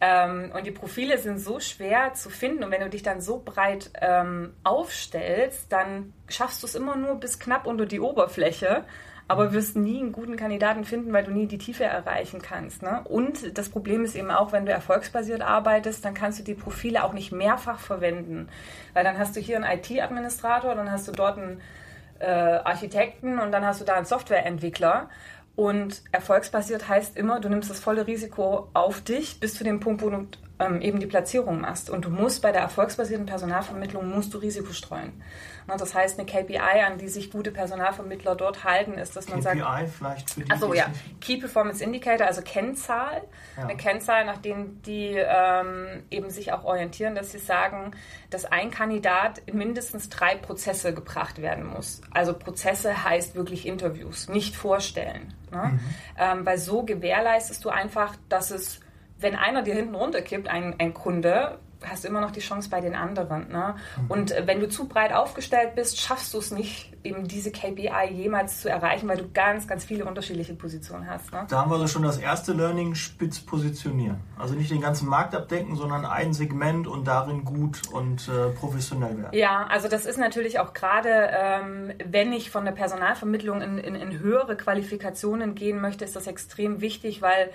Ähm, 0.01 0.51
und 0.55 0.65
die 0.65 0.72
Profile 0.72 1.17
sind 1.17 1.39
so 1.39 1.60
schwer 1.60 2.13
zu 2.13 2.29
finden 2.29 2.63
und 2.63 2.72
wenn 2.72 2.81
du 2.81 2.89
dich 2.89 3.03
dann 3.03 3.22
so 3.22 3.41
breit 3.43 3.91
ähm, 4.01 4.53
aufstellst, 4.63 5.72
dann 5.72 6.13
schaffst 6.27 6.63
du 6.63 6.67
es 6.67 6.75
immer 6.75 6.95
nur 6.95 7.19
bis 7.19 7.39
knapp 7.39 7.67
unter 7.67 7.86
die 7.86 8.00
Oberfläche 8.00 8.86
aber 9.27 9.53
wirst 9.53 9.75
nie 9.75 10.00
einen 10.00 10.12
guten 10.12 10.36
Kandidaten 10.36 10.84
finden, 10.84 11.13
weil 11.13 11.24
du 11.24 11.32
nie 11.32 11.48
die 11.48 11.58
Tiefe 11.58 11.86
erreichen 11.86 12.42
kannst. 12.42 12.84
Ne? 12.84 13.01
Und 13.06 13.58
das 13.58 13.70
Problem 13.70 14.03
ist 14.03 14.15
eben 14.15 14.32
auch, 14.32 14.51
wenn 14.51 14.65
du 14.65 14.72
erfolgsbasiert 14.72 15.42
arbeitest, 15.42 16.03
dann 16.03 16.13
kannst 16.13 16.39
du 16.39 16.44
die 16.44 16.56
Profile 16.56 17.03
auch 17.03 17.13
nicht 17.13 17.32
mehrfach 17.32 17.80
verwenden. 17.80 18.50
Weil 18.94 19.03
dann 19.03 19.18
hast 19.18 19.36
du 19.36 19.39
hier 19.39 19.56
einen 19.56 19.80
IT-Administrator, 19.80 20.75
dann 20.75 20.92
hast 20.92 21.08
du 21.08 21.12
dort 21.12 21.38
einen 21.38 21.62
äh, 22.20 22.25
Architekten 22.25 23.39
und 23.39 23.51
dann 23.51 23.65
hast 23.65 23.82
du 23.82 23.86
da 23.86 23.96
einen 23.96 24.06
Softwareentwickler. 24.06 25.10
Und 25.56 26.01
erfolgsbasiert 26.12 26.89
heißt 26.89 27.15
immer, 27.15 27.39
du 27.39 27.48
nimmst 27.48 27.70
das 27.70 27.80
volle 27.80 28.08
Risiko 28.08 28.70
auf 28.74 29.01
dich 29.01 29.39
bis 29.39 29.53
zu 29.53 29.63
dem 29.63 29.80
Punkt, 29.80 30.01
wo 30.01 30.10
du 30.10 30.27
ähm, 30.65 30.82
eben 30.82 31.00
die 31.00 31.05
Platzierung 31.05 31.62
machst. 31.62 31.89
Und 31.89 32.05
du 32.05 32.10
musst 32.10 32.41
bei 32.41 32.51
der 32.51 32.62
erfolgsbasierten 32.62 33.25
Personalvermittlung 33.25 34.10
musst 34.10 34.34
du 34.34 34.38
Risiko 34.38 34.74
streuen. 34.74 35.13
Na, 35.67 35.77
das 35.77 35.96
heißt, 35.96 36.20
eine 36.20 36.25
KPI, 36.25 36.82
an 36.86 36.98
die 36.98 37.08
sich 37.08 37.32
gute 37.32 37.51
Personalvermittler 37.51 38.36
dort 38.36 38.63
halten, 38.63 38.93
ist, 38.93 39.15
dass 39.15 39.29
man 39.29 39.39
KPI 39.39 39.60
sagt. 39.60 39.62
KPI 39.62 39.88
vielleicht 39.88 40.29
für 40.29 40.41
die. 40.41 40.51
Achso, 40.51 40.74
ja. 40.74 40.88
Key 41.22 41.38
Performance 41.38 41.84
Indicator, 41.84 42.27
also 42.27 42.41
Kennzahl. 42.41 43.22
Ja. 43.55 43.63
Eine 43.63 43.77
Kennzahl, 43.77 44.25
nach 44.25 44.38
denen 44.38 44.82
die 44.82 45.15
ähm, 45.15 46.03
eben 46.12 46.29
sich 46.29 46.51
auch 46.51 46.65
orientieren, 46.65 47.15
dass 47.15 47.32
sie 47.32 47.39
sagen, 47.39 47.91
dass 48.29 48.46
ein 48.46 48.72
Kandidat 48.72 49.41
in 49.46 49.58
mindestens 49.58 50.10
drei 50.10 50.36
Prozesse 50.36 50.93
gebracht 50.93 51.41
werden 51.41 51.65
muss. 51.65 52.01
Also 52.12 52.34
Prozesse 52.34 53.03
heißt 53.03 53.36
wirklich 53.36 53.65
Interviews, 53.65 54.27
nicht 54.27 54.55
vorstellen. 54.55 55.34
Ne? 55.51 55.72
Mhm. 55.74 55.79
Ähm, 56.17 56.46
weil 56.46 56.58
so 56.58 56.84
gewährleistest 56.84 57.63
du 57.63 57.70
einfach, 57.70 58.15
dass 58.27 58.51
es 58.51 58.83
wenn 59.24 59.36
einer 59.36 59.63
dir 59.63 59.74
hinten 59.74 59.96
runterkippt, 59.96 60.48
ein, 60.48 60.75
ein 60.77 60.94
Kunde, 60.94 61.58
hast 61.86 62.03
du 62.03 62.08
immer 62.08 62.22
noch 62.22 62.32
die 62.32 62.39
Chance 62.39 62.70
bei 62.70 62.82
den 62.82 62.96
anderen. 62.96 63.50
Ne? 63.50 63.75
Mhm. 63.98 64.12
Und 64.12 64.32
äh, 64.32 64.44
wenn 64.46 64.60
du 64.60 64.70
zu 64.70 64.88
breit 64.88 65.13
aufgestellt 65.13 65.75
bist, 65.75 66.00
schaffst 66.00 66.34
du 66.34 66.39
es 66.39 66.51
nicht, 66.51 66.94
eben 67.03 67.27
diese 67.27 67.51
KPI 67.51 68.12
jemals 68.12 68.62
zu 68.62 68.70
erreichen, 68.70 69.08
weil 69.10 69.18
du 69.18 69.30
ganz, 69.34 69.68
ganz 69.68 69.84
viele 69.84 70.06
unterschiedliche 70.06 70.53
Positionen 70.53 71.10
hast. 71.10 71.32
Ne? 71.32 71.46
Da 71.50 71.60
haben 71.60 71.70
wir 71.70 71.75
also 71.75 71.88
schon 71.88 72.03
das 72.03 72.18
erste 72.18 72.53
Learning, 72.53 72.96
spitz 72.96 73.39
positionieren. 73.39 74.22
Also 74.38 74.56
nicht 74.56 74.72
den 74.72 74.82
ganzen 74.82 75.10
Markt 75.10 75.36
abdecken, 75.36 75.75
sondern 75.75 76.06
ein 76.06 76.34
Segment 76.34 76.88
und 76.88 77.06
darin 77.06 77.44
gut 77.44 77.82
und 77.92 78.30
äh, 78.30 78.50
professionell 78.50 79.18
werden. 79.18 79.38
Ja, 79.38 79.68
also 79.70 79.88
das 79.88 80.06
ist 80.06 80.18
natürlich 80.18 80.60
auch 80.60 80.74
gerade, 80.74 81.30
ähm, 81.32 81.92
wenn 82.06 82.32
ich 82.32 82.51
von 82.51 82.65
der 82.65 82.72
Personalvermittlung 82.72 83.62
in, 83.62 83.77
in, 83.77 83.96
in 83.96 84.20
höhere 84.20 84.56
Qualifikationen 84.56 85.56
gehen 85.56 85.82
möchte, 85.82 86.06
ist 86.06 86.15
das 86.15 86.27
extrem 86.27 86.80
wichtig, 86.82 87.22
weil 87.22 87.50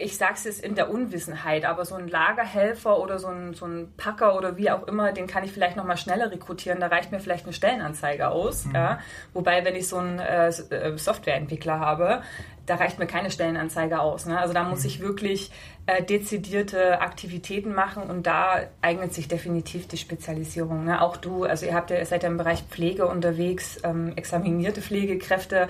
ich 0.00 0.16
sage 0.16 0.34
es 0.34 0.44
jetzt 0.44 0.64
in 0.64 0.76
der 0.76 0.90
Unwissenheit, 0.90 1.64
aber 1.64 1.84
so 1.84 1.96
ein 1.96 2.06
Lagerhelfer 2.06 3.00
oder 3.00 3.18
so 3.18 3.26
ein, 3.26 3.54
so 3.54 3.66
ein 3.66 3.92
Packer 3.96 4.36
oder 4.36 4.56
wie 4.56 4.70
auch 4.70 4.86
immer, 4.86 5.12
den 5.12 5.26
kann 5.26 5.42
ich 5.42 5.50
vielleicht 5.50 5.76
nochmal 5.76 5.96
schneller 5.96 6.30
rekrutieren. 6.30 6.78
Da 6.78 6.86
reicht 6.86 7.10
mir 7.10 7.18
vielleicht 7.18 7.44
eine 7.44 7.52
Stellenanzeige 7.52 8.28
aus. 8.28 8.66
Mhm. 8.66 8.74
Ja? 8.76 9.00
Wobei, 9.32 9.64
wenn 9.64 9.74
ich 9.74 9.88
so 9.88 9.96
einen 9.96 10.20
äh, 10.20 10.48
äh, 10.48 10.96
Softwareentwickler 10.96 11.80
habe, 11.80 12.22
da 12.64 12.76
reicht 12.76 13.00
mir 13.00 13.08
keine 13.08 13.32
Stellenanzeige 13.32 13.98
aus. 13.98 14.26
Ne? 14.26 14.38
Also 14.38 14.54
da 14.54 14.62
muss 14.62 14.80
mhm. 14.80 14.86
ich 14.86 15.00
wirklich 15.00 15.50
äh, 15.86 16.00
dezidierte 16.00 17.00
Aktivitäten 17.00 17.74
machen 17.74 18.04
und 18.04 18.24
da 18.28 18.68
eignet 18.80 19.12
sich 19.14 19.26
definitiv 19.26 19.88
die 19.88 19.96
Spezialisierung. 19.96 20.84
Ne? 20.84 21.02
Auch 21.02 21.16
du, 21.16 21.42
also 21.42 21.66
ihr 21.66 21.74
habt 21.74 21.90
ja, 21.90 22.04
seid 22.04 22.22
ja 22.22 22.28
im 22.28 22.36
Bereich 22.36 22.62
Pflege 22.70 23.06
unterwegs, 23.06 23.80
ähm, 23.82 24.12
examinierte 24.14 24.80
Pflegekräfte, 24.80 25.68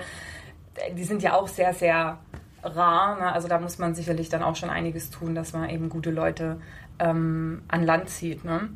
die 0.95 1.03
sind 1.03 1.23
ja 1.23 1.33
auch 1.33 1.47
sehr, 1.47 1.73
sehr 1.73 2.19
rar. 2.63 3.19
Ne? 3.19 3.31
Also 3.33 3.47
da 3.47 3.59
muss 3.59 3.77
man 3.77 3.95
sicherlich 3.95 4.29
dann 4.29 4.43
auch 4.43 4.55
schon 4.55 4.69
einiges 4.69 5.09
tun, 5.09 5.35
dass 5.35 5.53
man 5.53 5.69
eben 5.69 5.89
gute 5.89 6.11
Leute 6.11 6.59
ähm, 6.99 7.63
an 7.67 7.83
Land 7.83 8.09
zieht. 8.09 8.43
Ne? 8.43 8.69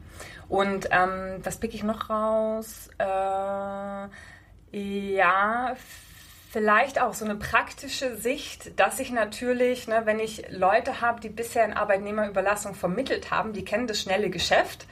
Und 0.50 0.88
ähm, 0.92 1.40
was 1.44 1.58
pick 1.58 1.74
ich 1.74 1.84
noch 1.84 2.10
raus? 2.10 2.90
Äh, 2.98 4.08
ja, 4.72 5.76
vielleicht 6.52 7.02
auch 7.02 7.14
so 7.14 7.26
eine 7.26 7.36
praktische 7.36 8.16
Sicht, 8.16 8.80
dass 8.80 9.00
ich 9.00 9.12
natürlich, 9.12 9.88
ne, 9.88 10.02
wenn 10.06 10.20
ich 10.20 10.46
Leute 10.52 11.02
habe, 11.02 11.20
die 11.20 11.30
bisher 11.30 11.66
in 11.66 11.74
Arbeitnehmerüberlassung 11.74 12.76
vermittelt 12.76 13.32
haben, 13.32 13.54
die 13.54 13.66
kennen 13.66 13.88
das 13.88 14.00
schnelle 14.00 14.30
Geschäft 14.30 14.86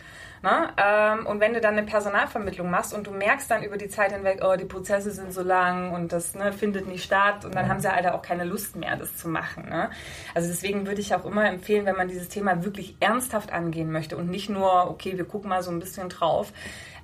Ne? 0.43 0.69
Ähm, 0.77 1.27
und 1.27 1.39
wenn 1.39 1.53
du 1.53 1.61
dann 1.61 1.77
eine 1.77 1.85
Personalvermittlung 1.85 2.69
machst 2.69 2.93
und 2.93 3.05
du 3.05 3.11
merkst 3.11 3.49
dann 3.51 3.63
über 3.63 3.77
die 3.77 3.89
Zeit 3.89 4.11
hinweg, 4.11 4.41
oh, 4.43 4.55
die 4.55 4.65
Prozesse 4.65 5.11
sind 5.11 5.33
so 5.33 5.43
lang 5.43 5.91
und 5.91 6.11
das 6.11 6.33
ne, 6.33 6.51
findet 6.51 6.87
nicht 6.87 7.03
statt 7.03 7.45
und 7.45 7.53
dann 7.53 7.69
haben 7.69 7.79
sie 7.79 7.91
halt 7.91 8.07
auch 8.07 8.23
keine 8.23 8.43
Lust 8.43 8.75
mehr, 8.75 8.95
das 8.95 9.15
zu 9.17 9.29
machen. 9.29 9.69
Ne? 9.69 9.91
Also 10.33 10.47
deswegen 10.47 10.87
würde 10.87 10.99
ich 10.99 11.13
auch 11.13 11.25
immer 11.25 11.47
empfehlen, 11.47 11.85
wenn 11.85 11.95
man 11.95 12.07
dieses 12.07 12.27
Thema 12.27 12.63
wirklich 12.63 12.95
ernsthaft 12.99 13.51
angehen 13.51 13.91
möchte 13.91 14.17
und 14.17 14.31
nicht 14.31 14.49
nur, 14.49 14.89
okay, 14.89 15.15
wir 15.15 15.25
gucken 15.25 15.49
mal 15.49 15.61
so 15.61 15.69
ein 15.69 15.79
bisschen 15.79 16.09
drauf, 16.09 16.51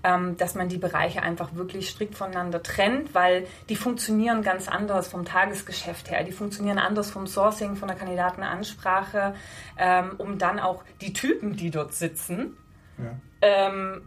ähm, 0.03 0.35
dass 0.37 0.55
man 0.55 0.69
die 0.69 0.77
Bereiche 0.77 1.21
einfach 1.21 1.53
wirklich 1.53 1.89
strikt 1.89 2.15
voneinander 2.15 2.63
trennt, 2.63 3.13
weil 3.13 3.45
die 3.69 3.75
funktionieren 3.75 4.41
ganz 4.41 4.67
anders 4.67 5.07
vom 5.07 5.25
Tagesgeschäft 5.25 6.09
her. 6.09 6.23
Die 6.23 6.31
funktionieren 6.31 6.79
anders 6.79 7.11
vom 7.11 7.27
Sourcing, 7.27 7.75
von 7.75 7.87
der 7.87 7.97
Kandidatenansprache, 7.97 9.35
ähm, 9.77 10.11
um 10.17 10.37
dann 10.39 10.59
auch 10.59 10.83
die 11.01 11.13
Typen, 11.13 11.55
die 11.55 11.69
dort 11.69 11.93
sitzen, 11.93 12.57
ja. 12.97 13.15
ähm, 13.41 14.01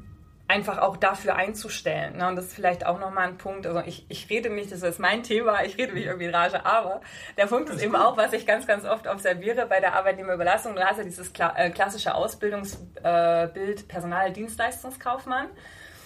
einfach 0.51 0.79
auch 0.79 0.97
dafür 0.97 1.37
einzustellen. 1.37 2.17
Ne? 2.17 2.27
Und 2.29 2.37
das 2.37 2.47
ist 2.47 2.55
vielleicht 2.55 2.85
auch 2.85 2.99
nochmal 2.99 3.29
ein 3.29 3.39
Punkt. 3.39 3.67
Also 3.67 3.81
ich, 3.87 4.05
ich 4.09 4.29
rede 4.31 4.51
mich, 4.51 4.69
das 4.69 4.83
ist 4.83 4.99
mein 4.99 5.23
Thema, 5.23 5.63
ich 5.65 5.79
rede 5.79 5.93
mich 5.93 6.07
irgendwie 6.07 6.27
in 6.27 6.35
Rage, 6.35 6.67
aber 6.67 7.01
der 7.37 7.47
Punkt 7.47 7.69
ist, 7.71 7.77
ist 7.77 7.83
eben 7.83 7.93
gut. 7.93 8.03
auch, 8.03 8.17
was 8.17 8.33
ich 8.33 8.47
ganz, 8.47 8.67
ganz 8.67 8.85
oft 8.85 9.07
observiere 9.07 9.67
bei 9.67 9.79
der 9.79 9.95
Arbeitnehmerüberlassung. 9.95 10.75
Du 10.75 10.85
hast 10.85 10.99
ja 10.99 11.05
dieses 11.05 11.33
kla 11.33 11.55
äh, 11.57 11.71
klassische 11.71 12.15
Ausbildungsbild 12.15 13.01
äh, 13.05 13.83
Personaldienstleistungskaufmann. 13.87 15.47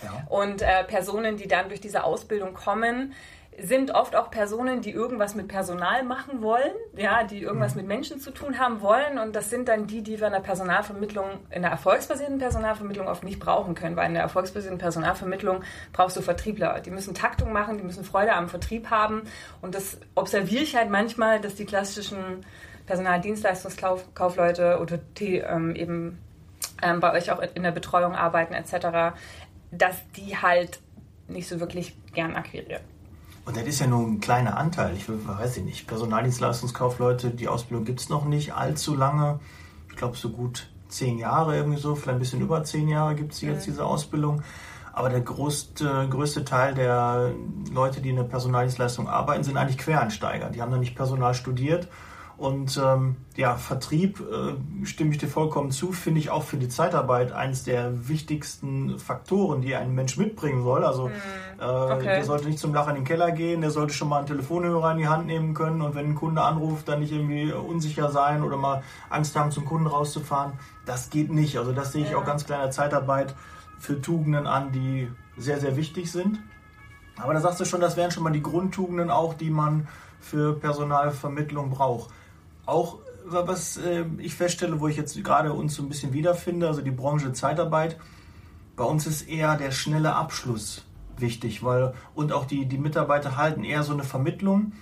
Ja. 0.03 0.27
Und 0.29 0.61
äh, 0.61 0.85
Personen, 0.85 1.39
die 1.39 1.49
dann 1.49 1.69
durch 1.69 1.81
diese 1.81 2.05
Ausbildung 2.05 2.53
kommen, 2.53 3.15
sind 3.61 3.93
oft 3.93 4.17
auch 4.17 4.31
Personen, 4.31 4.81
die 4.81 4.91
irgendwas 4.91 5.35
mit 5.35 5.49
Personal 5.49 6.03
machen 6.03 6.43
wollen, 6.43 6.73
ja, 6.97 7.25
die 7.25 7.43
irgendwas 7.43 7.75
mhm. 7.75 7.83
mit 7.83 7.89
Menschen 7.89 8.21
zu 8.21 8.31
tun 8.33 8.59
haben 8.59 8.81
wollen. 8.81 9.19
Und 9.19 9.37
das 9.37 9.51
sind 9.51 9.69
dann 9.69 9.87
die, 9.87 10.03
die 10.03 10.19
wir 10.19 10.27
in 10.27 10.33
der 10.33 10.41
Personalvermittlung, 10.41 11.27
in 11.51 11.63
der 11.63 11.71
erfolgsbasierten 11.71 12.39
Personalvermittlung 12.39 13.07
oft 13.07 13.23
nicht 13.23 13.39
brauchen 13.39 13.75
können, 13.75 13.97
weil 13.97 14.09
in 14.09 14.15
der 14.15 14.23
erfolgsbasierten 14.23 14.79
Personalvermittlung 14.79 15.63
brauchst 15.93 16.17
du 16.17 16.21
Vertriebler. 16.21 16.81
Die 16.81 16.91
müssen 16.91 17.15
Taktung 17.15 17.53
machen, 17.53 17.79
die 17.79 17.85
müssen 17.85 18.05
Freude 18.05 18.33
am 18.33 18.49
Vertrieb 18.49 18.91
haben. 18.91 19.23
Und 19.61 19.75
das 19.75 19.99
observiere 20.15 20.63
ich 20.63 20.77
halt 20.77 20.91
manchmal, 20.91 21.41
dass 21.41 21.55
die 21.55 21.65
klassischen 21.65 22.45
Personaldienstleistungskaufleute 22.87 24.79
oder 24.81 24.99
die 25.19 25.39
ähm, 25.39 25.75
eben 25.77 26.19
ähm, 26.83 27.01
bei 27.01 27.13
euch 27.13 27.31
auch 27.31 27.41
in 27.55 27.63
der 27.63 27.73
Betreuung 27.73 28.15
arbeiten 28.15 28.55
etc., 28.55 29.17
dass 29.71 29.97
die 30.13 30.37
halt 30.37 30.81
nicht 31.29 31.49
so 31.49 31.61
wirklich 31.61 31.97
gern 32.13 32.37
akquirieren. 32.37 32.83
Und 33.47 33.57
das 33.57 33.65
ist 33.65 33.81
ja 33.81 33.87
nur 33.87 34.07
ein 34.07 34.21
kleiner 34.21 34.57
Anteil. 34.57 34.97
Ich 34.97 35.07
weiß 35.09 35.59
nicht. 35.59 35.87
Personaldienstleistungskaufleute, 35.87 37.31
die 37.31 37.49
Ausbildung 37.49 37.85
gibt 37.85 38.01
es 38.01 38.09
noch 38.09 38.25
nicht 38.25 38.55
allzu 38.55 38.95
lange. 38.95 39.41
Ich 39.91 39.97
glaube, 39.97 40.17
so 40.17 40.31
gut 40.31 40.69
zehn 40.89 41.19
Jahre 41.19 41.57
irgendwie 41.57 41.79
so, 41.79 41.95
vielleicht 41.95 42.17
ein 42.17 42.19
bisschen 42.21 42.41
über 42.41 42.65
zehn 42.65 42.89
Jahre 42.89 43.15
gibt 43.15 43.33
es 43.33 43.41
jetzt 43.43 43.67
diese 43.67 43.85
Ausbildung. 43.85 44.43
Aber 44.93 45.11
der 45.11 45.21
größte, 45.21 46.07
größte 46.09 46.45
Teil 46.45 46.75
der 46.75 47.33
Leute, 47.73 48.01
die 48.01 48.11
in 48.11 48.17
der 48.17 48.23
Personaldienstleistung 48.23 49.09
arbeiten, 49.09 49.43
sind 49.43 49.57
eigentlich 49.57 49.79
Quereinsteiger. 49.79 50.51
Die 50.51 50.63
haben 50.63 50.71
noch 50.71 50.79
nicht 50.79 50.95
Personal 50.95 51.35
studiert 51.35 51.89
und 52.37 52.81
ähm, 52.83 53.17
ja, 53.37 53.55
Vertrieb, 53.55 54.21
äh, 54.21 54.85
stimme 54.85 55.13
ich 55.13 55.19
dir 55.19 55.29
vollkommen 55.29 55.71
zu, 55.71 55.93
finde 55.93 56.19
ich 56.19 56.31
auch 56.31 56.43
für 56.43 56.57
die 56.57 56.69
Zeitarbeit 56.69 57.31
eines 57.31 57.63
der 57.63 58.09
wichtigsten 58.09 58.99
Faktoren, 58.99 59.63
die 59.63 59.77
ein 59.77 59.95
Mensch 59.95 60.17
mitbringen 60.17 60.65
soll. 60.65 60.85
Also 60.85 61.11
äh, 61.61 61.65
okay. 61.65 62.05
der 62.05 62.25
sollte 62.25 62.49
nicht 62.49 62.59
zum 62.59 62.75
Lachen 62.75 62.91
in 62.91 63.03
den 63.03 63.05
Keller 63.05 63.31
gehen, 63.31 63.61
der 63.61 63.71
sollte 63.71 63.95
schon 63.95 64.09
mal 64.09 64.19
einen 64.19 64.27
Telefonhörer 64.27 64.93
in 64.93 64.99
die 64.99 65.07
Hand 65.07 65.27
nehmen 65.27 65.55
können 65.55 65.81
und 65.81 65.95
wenn 65.95 66.07
ein 66.07 66.15
Kunde 66.17 66.43
anruft, 66.43 66.89
dann 66.89 67.01
nicht 67.01 67.13
irgendwie 67.13 67.53
unsicher 67.53 68.11
sein 68.11 68.43
oder 68.43 68.57
mal 68.57 68.83
Angst 69.11 69.37
haben, 69.37 69.53
zum 69.53 69.65
Kunden 69.65 69.87
rauszufahren. 69.87 70.55
Das 70.87 71.11
geht 71.11 71.33
nicht. 71.33 71.57
Also 71.57 71.73
das 71.73 71.93
sehe 71.93 72.05
ich 72.05 72.11
ja. 72.11 72.19
auch 72.19 72.25
ganz 72.25 72.45
kleiner 72.45 72.71
Zeitarbeit 72.73 73.37
für 73.79 74.01
Tugenden 74.01 74.49
an, 74.49 74.73
die 74.73 75.09
sehr, 75.37 75.61
sehr 75.61 75.77
wichtig 75.77 76.11
sind. 76.11 76.41
Aber 77.17 77.33
da 77.33 77.41
sagst 77.41 77.61
du 77.61 77.65
schon, 77.65 77.81
das 77.81 77.97
wären 77.97 78.11
schon 78.11 78.25
mal 78.25 78.33
die 78.33 78.43
Grundtugenden 78.43 79.09
auch, 79.09 79.35
die 79.35 79.51
man 79.51 79.87
für 80.21 80.59
Personalvermittlung 80.59 81.71
braucht 81.71 82.11
auch 82.67 82.99
was 83.25 83.79
äh, 83.79 84.05
ich 84.19 84.35
feststelle, 84.35 84.81
wo 84.81 84.89
ich 84.89 84.97
jetzt 84.97 85.23
gerade 85.23 85.53
uns 85.53 85.75
so 85.75 85.83
ein 85.83 85.89
bisschen 85.89 86.13
wiederfinde, 86.13 86.67
also 86.69 86.83
die 86.83 86.91
Branche 86.91 87.33
Zeitarbeit, 87.33 87.97
bei 88.77 88.85
uns 88.85 89.07
ist 89.07 89.23
eher 89.23 89.57
der 89.57 89.71
schnelle 89.71 90.15
Abschluss 90.15 90.85
wichtig, 91.17 91.63
weil 91.63 91.95
und 92.15 92.33
auch 92.33 92.45
die, 92.45 92.67
die 92.67 92.79
Mitarbeiter 92.79 93.37
halten 93.37 93.65
eher 93.65 93.83
so 93.83 93.93
eine 93.93 94.03
Vermittlung, 94.05 94.73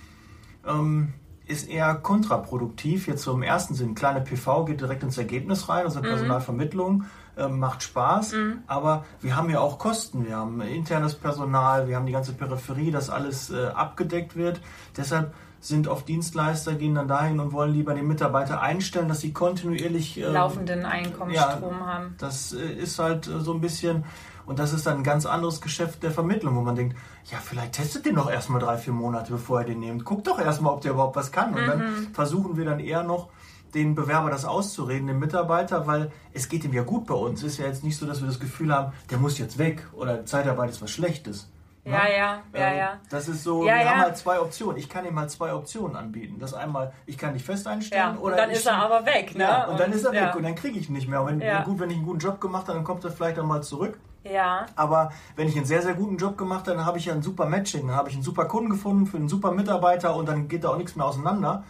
ähm, 0.67 1.13
ist 1.45 1.69
eher 1.69 1.95
kontraproduktiv. 1.95 3.07
Jetzt 3.07 3.23
so 3.23 3.33
im 3.33 3.43
ersten 3.43 3.75
Sinn, 3.75 3.95
kleine 3.95 4.21
PV 4.21 4.65
geht 4.65 4.81
direkt 4.81 5.03
ins 5.03 5.17
Ergebnis 5.17 5.69
rein, 5.69 5.85
also 5.85 5.99
mhm. 5.99 6.03
Personalvermittlung. 6.03 7.05
Ähm, 7.35 7.57
macht 7.57 7.81
Spaß, 7.81 8.33
mhm. 8.33 8.59
aber 8.67 9.05
wir 9.21 9.35
haben 9.35 9.49
ja 9.49 9.59
auch 9.59 9.79
Kosten. 9.79 10.27
Wir 10.27 10.37
haben 10.37 10.61
internes 10.61 11.15
Personal, 11.15 11.87
wir 11.87 11.95
haben 11.95 12.05
die 12.05 12.11
ganze 12.11 12.33
Peripherie, 12.33 12.91
dass 12.91 13.09
alles 13.09 13.49
äh, 13.49 13.69
abgedeckt 13.73 14.35
wird. 14.35 14.61
Deshalb 14.95 15.33
sind 15.63 15.87
oft 15.87 16.07
Dienstleister, 16.07 16.75
gehen 16.75 16.95
dann 16.95 17.07
dahin 17.07 17.39
und 17.39 17.53
wollen 17.53 17.73
lieber 17.73 17.93
den 17.93 18.07
Mitarbeiter 18.07 18.61
einstellen, 18.61 19.07
dass 19.07 19.21
sie 19.21 19.31
kontinuierlich 19.31 20.19
äh, 20.19 20.25
laufenden 20.25 20.85
Einkommensstrom 20.85 21.79
ja, 21.79 21.85
haben. 21.85 22.15
Das 22.17 22.53
äh, 22.53 22.65
ist 22.65 22.99
halt 22.99 23.27
äh, 23.27 23.39
so 23.39 23.53
ein 23.53 23.61
bisschen 23.61 24.03
Und 24.45 24.59
das 24.59 24.73
ist 24.73 24.85
dann 24.85 24.97
ein 24.97 25.03
ganz 25.03 25.25
anderes 25.25 25.61
Geschäft 25.61 26.03
der 26.03 26.11
Vermittlung, 26.11 26.55
wo 26.55 26.61
man 26.61 26.75
denkt, 26.75 26.97
ja, 27.31 27.37
vielleicht 27.41 27.73
testet 27.73 28.05
den 28.05 28.15
doch 28.15 28.29
erstmal 28.29 28.59
drei, 28.59 28.77
vier 28.77 28.93
Monate, 28.93 29.31
bevor 29.31 29.61
ihr 29.61 29.67
den 29.67 29.79
nehmt. 29.79 30.03
Guckt 30.03 30.27
doch 30.27 30.39
erstmal, 30.39 30.73
ob 30.73 30.81
der 30.81 30.91
überhaupt 30.91 31.15
was 31.15 31.31
kann. 31.31 31.53
Und 31.53 31.63
mhm. 31.63 31.67
dann 31.67 32.07
versuchen 32.13 32.57
wir 32.57 32.65
dann 32.65 32.79
eher 32.79 33.03
noch, 33.03 33.29
den 33.73 33.95
Bewerber 33.95 34.29
das 34.29 34.45
auszureden, 34.45 35.07
den 35.07 35.17
Mitarbeiter, 35.17 35.87
weil 35.87 36.11
es 36.31 36.47
geht 36.47 36.63
ihm 36.63 36.73
ja 36.73 36.83
gut 36.83 37.07
bei 37.07 37.15
uns. 37.15 37.41
Es 37.41 37.53
ist 37.53 37.57
ja 37.57 37.65
jetzt 37.65 37.83
nicht 37.83 37.97
so, 37.97 38.05
dass 38.05 38.21
wir 38.21 38.27
das 38.27 38.39
Gefühl 38.39 38.71
haben, 38.71 38.93
der 39.09 39.17
muss 39.17 39.39
jetzt 39.39 39.57
weg 39.57 39.87
oder 39.93 40.25
Zeitarbeit 40.25 40.69
ist 40.69 40.81
was 40.81 40.91
Schlechtes. 40.91 41.49
Ja, 41.85 42.07
ja, 42.07 42.41
ja, 42.53 42.71
ähm, 42.71 42.77
ja. 42.77 42.99
Das 43.09 43.27
ist 43.27 43.43
so, 43.43 43.65
ja, 43.65 43.75
wir 43.75 43.83
ja. 43.83 43.89
haben 43.91 44.01
halt 44.01 44.17
zwei 44.17 44.39
Optionen. 44.39 44.77
Ich 44.77 44.87
kann 44.87 45.05
ihm 45.05 45.19
halt 45.19 45.31
zwei 45.31 45.53
Optionen 45.53 45.97
anbieten. 45.97 46.39
Das 46.39 46.53
einmal, 46.53 46.93
ich 47.05 47.17
kann 47.17 47.33
dich 47.33 47.43
fest 47.43 47.67
einstellen 47.67 48.15
ja, 48.15 48.19
oder. 48.21 48.33
Und 48.33 48.37
dann 48.37 48.49
ist 48.51 48.65
er 48.65 48.75
aber 48.75 49.05
weg, 49.05 49.35
ne? 49.35 49.43
Ja, 49.43 49.65
und, 49.65 49.71
und 49.71 49.79
dann 49.79 49.91
ist 49.91 50.05
er 50.05 50.13
weg 50.13 50.35
und 50.35 50.43
dann 50.43 50.55
kriege 50.55 50.79
ich 50.79 50.87
ihn 50.87 50.93
nicht 50.93 51.09
mehr. 51.09 51.21
Und 51.21 51.41
wenn, 51.41 51.63
gut, 51.65 51.79
wenn 51.79 51.89
ich 51.89 51.97
einen 51.97 52.05
guten 52.05 52.19
Job 52.19 52.39
gemacht 52.39 52.67
habe, 52.67 52.77
dann 52.77 52.85
kommt 52.85 53.03
er 53.03 53.11
vielleicht 53.11 53.37
einmal 53.37 53.63
zurück. 53.63 53.99
Ja. 54.23 54.65
Aber 54.77 55.11
wenn 55.35 55.49
ich 55.49 55.57
einen 55.57 55.65
sehr, 55.65 55.81
sehr 55.81 55.93
guten 55.93 56.15
Job 56.15 56.37
gemacht 56.37 56.67
habe, 56.67 56.77
dann 56.77 56.85
habe 56.85 56.97
ich 56.97 57.05
ja 57.05 57.13
ein 57.13 57.21
super 57.21 57.45
Matching. 57.45 57.87
Dann 57.87 57.97
habe 57.97 58.07
ich 58.07 58.15
einen 58.15 58.23
super 58.23 58.45
Kunden 58.45 58.69
gefunden 58.69 59.05
für 59.05 59.17
einen 59.17 59.27
super 59.27 59.51
Mitarbeiter 59.51 60.15
und 60.15 60.27
dann 60.27 60.47
geht 60.47 60.63
da 60.63 60.69
auch 60.69 60.77
nichts 60.77 60.95
mehr 60.95 61.05
auseinander. 61.05 61.65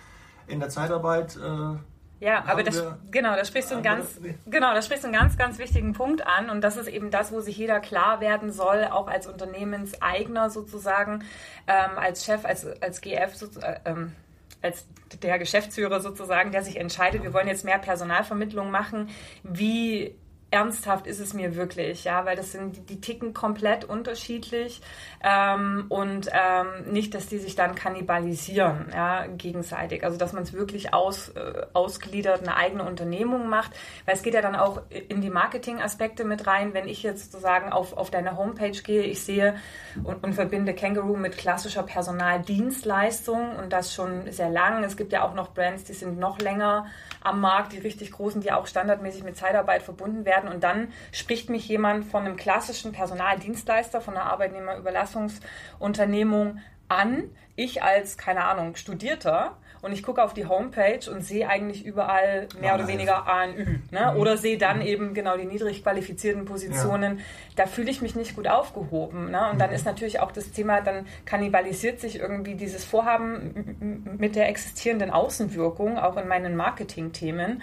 In 0.45 0.59
der 0.59 0.69
Zeitarbeit. 0.69 1.37
Äh, 1.37 1.77
ja, 2.23 2.45
aber 2.47 2.63
das, 2.63 2.81
genau, 3.11 3.35
da 3.35 3.43
sprichst 3.43 3.71
du 3.71 3.75
einen 3.75 3.83
ganz, 3.83 4.17
genau, 4.45 4.73
da 4.73 4.81
sprichst 4.81 5.03
du 5.03 5.09
einen 5.09 5.17
ganz, 5.17 5.37
ganz 5.37 5.57
wichtigen 5.57 5.91
Punkt 5.91 6.25
an 6.25 6.49
und 6.49 6.61
das 6.61 6.77
ist 6.77 6.87
eben 6.87 7.11
das, 7.11 7.33
wo 7.33 7.41
sich 7.41 7.57
jeder 7.57 7.81
klar 7.81 8.21
werden 8.21 8.49
soll, 8.49 8.85
auch 8.85 9.09
als 9.09 9.27
Unternehmenseigner 9.27 10.49
sozusagen, 10.49 11.25
ähm, 11.67 11.97
als 11.97 12.23
Chef, 12.23 12.45
als, 12.45 12.65
als 12.81 13.01
GF, 13.01 13.33
äh, 13.61 13.79
ähm, 13.83 14.13
als 14.61 14.87
der 15.21 15.37
Geschäftsführer 15.37 15.99
sozusagen, 15.99 16.53
der 16.53 16.63
sich 16.63 16.77
entscheidet, 16.77 17.23
wir 17.23 17.33
wollen 17.33 17.49
jetzt 17.49 17.65
mehr 17.65 17.77
Personalvermittlung 17.77 18.71
machen, 18.71 19.09
wie 19.43 20.15
ernsthaft 20.53 21.07
ist 21.07 21.19
es 21.19 21.33
mir 21.33 21.55
wirklich, 21.55 22.03
ja, 22.03 22.25
weil 22.25 22.35
das 22.35 22.51
sind, 22.51 22.87
die 22.89 23.01
ticken 23.01 23.33
komplett 23.33 23.85
unterschiedlich 23.85 24.81
ähm, 25.23 25.85
und 25.89 26.29
ähm, 26.31 26.91
nicht, 26.91 27.15
dass 27.15 27.25
die 27.25 27.39
sich 27.39 27.55
dann 27.55 27.73
kannibalisieren, 27.73 28.85
ja, 28.93 29.25
gegenseitig. 29.25 30.03
Also, 30.03 30.17
dass 30.17 30.31
man 30.31 30.43
es 30.43 30.53
wirklich 30.53 30.93
aus, 30.93 31.29
äh, 31.29 31.65
ausgliedert, 31.73 32.41
eine 32.41 32.55
eigene 32.55 32.83
Unternehmung 32.83 33.49
macht, 33.49 33.71
weil 34.05 34.13
es 34.13 34.21
geht 34.21 34.35
ja 34.35 34.41
dann 34.41 34.55
auch 34.55 34.83
in 34.89 35.21
die 35.21 35.31
Marketing-Aspekte 35.31 36.23
mit 36.23 36.45
rein, 36.45 36.75
wenn 36.75 36.87
ich 36.87 37.01
jetzt 37.01 37.31
sozusagen 37.31 37.71
auf, 37.71 37.97
auf 37.97 38.11
deine 38.11 38.37
Homepage 38.37 38.79
gehe, 38.83 39.03
ich 39.03 39.23
sehe 39.23 39.55
und, 40.03 40.23
und 40.23 40.33
verbinde 40.33 40.75
Kangaroo 40.75 41.17
mit 41.17 41.35
klassischer 41.35 41.81
Personaldienstleistung 41.81 43.55
und 43.55 43.73
das 43.73 43.91
schon 43.91 44.31
sehr 44.31 44.51
lang. 44.51 44.83
Es 44.83 44.97
gibt 44.97 45.13
ja 45.13 45.23
auch 45.23 45.33
noch 45.33 45.51
Brands, 45.55 45.85
die 45.85 45.93
sind 45.93 46.19
noch 46.19 46.37
länger 46.37 46.85
am 47.23 47.41
Markt, 47.41 47.73
die 47.73 47.79
richtig 47.79 48.11
großen, 48.11 48.41
die 48.41 48.51
auch 48.51 48.67
standardmäßig 48.67 49.23
mit 49.23 49.35
Zeitarbeit 49.37 49.81
verbunden 49.83 50.25
werden. 50.25 50.49
Und 50.49 50.63
dann 50.63 50.91
spricht 51.11 51.49
mich 51.49 51.67
jemand 51.67 52.05
von 52.05 52.25
einem 52.25 52.35
klassischen 52.35 52.91
Personaldienstleister, 52.91 54.01
von 54.01 54.15
einer 54.15 54.25
Arbeitnehmerüberlassungsunternehmung 54.25 56.59
an. 56.87 57.29
Ich 57.55 57.83
als, 57.83 58.17
keine 58.17 58.45
Ahnung, 58.45 58.75
Studierter 58.75 59.57
und 59.83 59.91
ich 59.91 60.01
gucke 60.01 60.23
auf 60.23 60.33
die 60.33 60.45
Homepage 60.45 61.11
und 61.11 61.21
sehe 61.21 61.47
eigentlich 61.47 61.85
überall 61.85 62.47
mehr 62.59 62.69
ja, 62.69 62.75
oder 62.75 62.87
weniger 62.87 63.27
ANÜ. 63.27 63.65
Ne? 63.91 64.11
Mhm. 64.13 64.19
Oder 64.19 64.37
sehe 64.37 64.57
dann 64.57 64.81
eben 64.81 65.13
genau 65.13 65.35
die 65.35 65.45
niedrig 65.45 65.83
qualifizierten 65.83 66.45
Positionen. 66.45 67.17
Ja. 67.17 67.23
Da 67.57 67.65
fühle 67.65 67.91
ich 67.91 68.01
mich 68.01 68.15
nicht 68.15 68.35
gut 68.35 68.47
aufgehoben. 68.47 69.29
Ne? 69.29 69.51
Und 69.51 69.59
dann 69.59 69.71
mhm. 69.71 69.75
ist 69.75 69.85
natürlich 69.85 70.21
auch 70.21 70.31
das 70.31 70.51
Thema, 70.51 70.79
dann 70.79 71.05
kannibalisiert 71.25 71.99
sich 71.99 72.17
irgendwie 72.17 72.55
dieses 72.55 72.85
Vorhaben 72.85 74.15
mit 74.17 74.37
der 74.37 74.47
existierenden 74.47 75.09
Außenwirkung, 75.09 75.99
auch 75.99 76.15
in 76.15 76.29
meinen 76.29 76.55
Marketingthemen. 76.55 77.61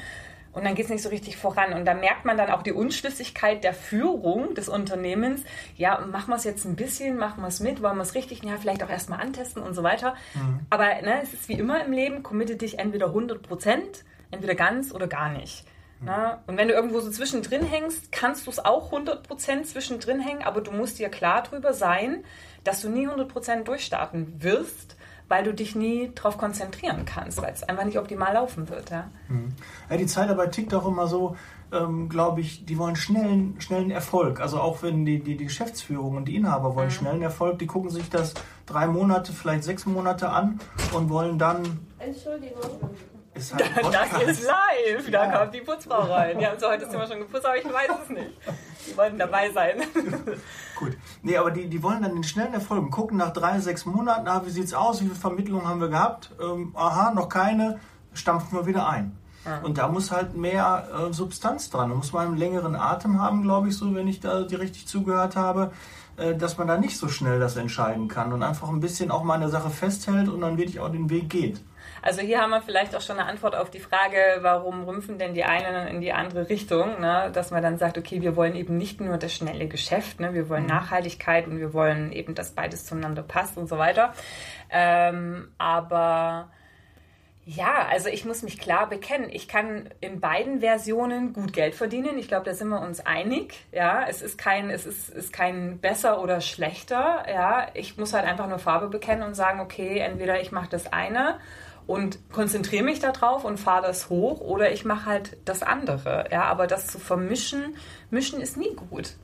Und 0.52 0.64
dann 0.64 0.74
geht 0.74 0.86
es 0.86 0.90
nicht 0.90 1.02
so 1.02 1.10
richtig 1.10 1.36
voran. 1.36 1.72
Und 1.72 1.84
da 1.84 1.94
merkt 1.94 2.24
man 2.24 2.36
dann 2.36 2.50
auch 2.50 2.62
die 2.62 2.72
Unschlüssigkeit 2.72 3.62
der 3.62 3.72
Führung 3.72 4.54
des 4.54 4.68
Unternehmens. 4.68 5.42
Ja, 5.76 6.00
machen 6.00 6.30
wir 6.30 6.36
es 6.36 6.44
jetzt 6.44 6.64
ein 6.64 6.76
bisschen, 6.76 7.16
machen 7.16 7.42
wir 7.42 7.48
es 7.48 7.60
mit, 7.60 7.82
wollen 7.82 7.96
wir 7.96 8.02
es 8.02 8.14
richtig, 8.14 8.42
ja, 8.42 8.56
vielleicht 8.56 8.82
auch 8.82 8.90
erstmal 8.90 9.20
antesten 9.20 9.62
und 9.62 9.74
so 9.74 9.82
weiter. 9.82 10.16
Mhm. 10.34 10.60
Aber 10.68 10.86
ne, 10.86 11.22
es 11.22 11.32
ist 11.32 11.48
wie 11.48 11.54
immer 11.54 11.84
im 11.84 11.92
Leben, 11.92 12.22
committe 12.22 12.56
dich 12.56 12.78
entweder 12.78 13.06
100 13.06 13.42
Prozent, 13.42 14.04
entweder 14.32 14.56
ganz 14.56 14.92
oder 14.92 15.06
gar 15.06 15.30
nicht. 15.30 15.64
Mhm. 16.00 16.06
Ne? 16.06 16.38
Und 16.48 16.56
wenn 16.56 16.66
du 16.66 16.74
irgendwo 16.74 16.98
so 16.98 17.10
zwischendrin 17.10 17.62
hängst, 17.62 18.10
kannst 18.10 18.46
du 18.46 18.50
es 18.50 18.58
auch 18.58 18.86
100 18.86 19.22
Prozent 19.22 19.68
zwischendrin 19.68 20.18
hängen, 20.18 20.42
aber 20.42 20.62
du 20.62 20.72
musst 20.72 20.98
dir 20.98 21.10
klar 21.10 21.44
drüber 21.44 21.74
sein, 21.74 22.24
dass 22.64 22.80
du 22.80 22.88
nie 22.88 23.06
100 23.06 23.28
Prozent 23.28 23.68
durchstarten 23.68 24.42
wirst 24.42 24.96
weil 25.30 25.44
du 25.44 25.54
dich 25.54 25.76
nie 25.76 26.10
darauf 26.14 26.36
konzentrieren 26.36 27.04
kannst, 27.04 27.40
weil 27.40 27.52
es 27.52 27.62
einfach 27.62 27.84
nicht 27.84 27.98
optimal 27.98 28.34
laufen 28.34 28.68
wird. 28.68 28.90
Ja, 28.90 29.08
mhm. 29.28 29.54
ja 29.88 29.96
die 29.96 30.06
Zeitarbeit 30.06 30.52
tickt 30.52 30.74
auch 30.74 30.86
immer 30.86 31.06
so, 31.06 31.36
ähm, 31.72 32.08
glaube 32.08 32.40
ich, 32.40 32.66
die 32.66 32.76
wollen 32.76 32.96
schnellen, 32.96 33.60
schnellen 33.60 33.92
Erfolg. 33.92 34.40
Also 34.40 34.58
auch 34.60 34.82
wenn 34.82 35.06
die, 35.06 35.20
die, 35.20 35.36
die 35.36 35.44
Geschäftsführung 35.44 36.16
und 36.16 36.24
die 36.26 36.34
Inhaber 36.34 36.74
wollen 36.74 36.88
mhm. 36.88 36.92
schnellen 36.92 37.22
Erfolg, 37.22 37.60
die 37.60 37.68
gucken 37.68 37.90
sich 37.90 38.10
das 38.10 38.34
drei 38.66 38.88
Monate, 38.88 39.32
vielleicht 39.32 39.62
sechs 39.62 39.86
Monate 39.86 40.30
an 40.30 40.58
und 40.92 41.08
wollen 41.10 41.38
dann. 41.38 41.62
Entschuldigung. 42.00 42.90
Ist 43.40 43.54
halt 43.74 43.94
das 43.94 44.22
ist 44.22 44.42
live. 44.44 45.10
Da 45.10 45.24
ja. 45.24 45.38
kommt 45.38 45.54
die 45.54 45.62
Putzfrau 45.62 46.02
rein. 46.12 46.38
Die 46.38 46.46
haben 46.46 46.58
zwar 46.58 46.72
heute 46.72 46.88
Zimmer 46.88 47.06
schon 47.06 47.20
geputzt, 47.20 47.46
aber 47.46 47.56
ich 47.56 47.64
weiß 47.64 47.90
es 48.02 48.10
nicht. 48.10 48.30
Die 48.86 48.96
wollten 48.96 49.18
dabei 49.18 49.50
sein. 49.50 49.82
Gut. 50.76 50.96
Nee, 51.22 51.38
aber 51.38 51.50
die, 51.50 51.66
die 51.66 51.82
wollen 51.82 52.02
dann 52.02 52.12
den 52.12 52.24
schnellen 52.24 52.52
Erfolg. 52.52 52.90
Gucken 52.90 53.16
nach 53.16 53.32
drei, 53.32 53.58
sechs 53.60 53.86
Monaten, 53.86 54.28
ah, 54.28 54.42
wie 54.44 54.50
sieht's 54.50 54.74
aus? 54.74 55.00
Wie 55.00 55.06
viele 55.06 55.16
Vermittlungen 55.16 55.66
haben 55.66 55.80
wir 55.80 55.88
gehabt? 55.88 56.30
Ähm, 56.40 56.74
aha, 56.76 57.12
noch 57.12 57.30
keine. 57.30 57.80
Stampfen 58.12 58.58
wir 58.58 58.66
wieder 58.66 58.88
ein. 58.88 59.16
Ja. 59.46 59.60
Und 59.60 59.78
da 59.78 59.88
muss 59.88 60.10
halt 60.10 60.36
mehr 60.36 60.86
äh, 60.92 61.12
Substanz 61.14 61.70
dran. 61.70 61.88
Da 61.88 61.96
muss 61.96 62.12
man 62.12 62.26
einen 62.26 62.36
längeren 62.36 62.76
Atem 62.76 63.20
haben, 63.20 63.42
glaube 63.42 63.68
ich, 63.68 63.76
so, 63.76 63.94
wenn 63.94 64.06
ich 64.06 64.20
da 64.20 64.42
die 64.42 64.54
richtig 64.54 64.86
zugehört 64.86 65.34
habe, 65.34 65.70
äh, 66.18 66.34
dass 66.34 66.58
man 66.58 66.68
da 66.68 66.76
nicht 66.76 66.98
so 66.98 67.08
schnell 67.08 67.40
das 67.40 67.56
entscheiden 67.56 68.08
kann 68.08 68.34
und 68.34 68.42
einfach 68.42 68.68
ein 68.68 68.80
bisschen 68.80 69.10
auch 69.10 69.22
mal 69.22 69.34
an 69.34 69.40
der 69.40 69.50
Sache 69.50 69.70
festhält 69.70 70.28
und 70.28 70.42
dann 70.42 70.58
wirklich 70.58 70.80
auch 70.80 70.90
den 70.90 71.08
Weg 71.08 71.30
geht. 71.30 71.62
Also 72.02 72.20
hier 72.20 72.40
haben 72.40 72.50
wir 72.50 72.62
vielleicht 72.62 72.96
auch 72.96 73.00
schon 73.00 73.18
eine 73.18 73.28
Antwort 73.28 73.54
auf 73.54 73.70
die 73.70 73.80
Frage, 73.80 74.38
warum 74.40 74.84
rümpfen 74.84 75.18
denn 75.18 75.34
die 75.34 75.44
einen 75.44 75.88
in 75.88 76.00
die 76.00 76.12
andere 76.12 76.48
Richtung, 76.48 77.00
ne? 77.00 77.30
dass 77.32 77.50
man 77.50 77.62
dann 77.62 77.78
sagt, 77.78 77.98
okay, 77.98 78.22
wir 78.22 78.36
wollen 78.36 78.54
eben 78.54 78.76
nicht 78.76 79.00
nur 79.00 79.18
das 79.18 79.34
schnelle 79.34 79.68
Geschäft, 79.68 80.20
ne? 80.20 80.32
wir 80.32 80.48
wollen 80.48 80.62
mhm. 80.62 80.70
Nachhaltigkeit 80.70 81.46
und 81.46 81.58
wir 81.58 81.74
wollen 81.74 82.12
eben, 82.12 82.34
dass 82.34 82.52
beides 82.52 82.86
zueinander 82.86 83.22
passt 83.22 83.58
und 83.58 83.68
so 83.68 83.76
weiter. 83.76 84.14
Ähm, 84.70 85.52
aber 85.58 86.50
ja, 87.44 87.86
also 87.90 88.08
ich 88.08 88.24
muss 88.24 88.42
mich 88.42 88.58
klar 88.58 88.88
bekennen. 88.88 89.28
Ich 89.30 89.48
kann 89.48 89.88
in 90.00 90.20
beiden 90.20 90.60
Versionen 90.60 91.32
gut 91.32 91.52
Geld 91.52 91.74
verdienen. 91.74 92.16
Ich 92.16 92.28
glaube, 92.28 92.44
da 92.44 92.54
sind 92.54 92.68
wir 92.68 92.80
uns 92.80 93.04
einig. 93.04 93.66
Ja, 93.72 94.04
es 94.08 94.22
ist 94.22 94.38
kein, 94.38 94.70
es 94.70 94.86
ist, 94.86 95.08
ist 95.08 95.32
kein 95.32 95.80
besser 95.80 96.22
oder 96.22 96.40
schlechter. 96.40 97.24
Ja, 97.28 97.66
ich 97.74 97.96
muss 97.96 98.12
halt 98.14 98.24
einfach 98.24 98.46
nur 98.46 98.58
Farbe 98.58 98.88
bekennen 98.88 99.22
und 99.22 99.34
sagen, 99.34 99.60
okay, 99.60 99.98
entweder 99.98 100.40
ich 100.40 100.52
mache 100.52 100.68
das 100.70 100.92
eine 100.92 101.40
und 101.90 102.20
konzentriere 102.30 102.84
mich 102.84 103.00
darauf 103.00 103.44
und 103.44 103.58
fahre 103.58 103.88
das 103.88 104.10
hoch 104.10 104.40
oder 104.40 104.70
ich 104.70 104.84
mache 104.84 105.06
halt 105.06 105.36
das 105.44 105.64
andere. 105.64 106.26
Ja, 106.30 106.44
aber 106.44 106.68
das 106.68 106.86
zu 106.86 107.00
vermischen, 107.00 107.74
mischen 108.10 108.40
ist 108.40 108.56
nie 108.56 108.74
gut. 108.76 109.14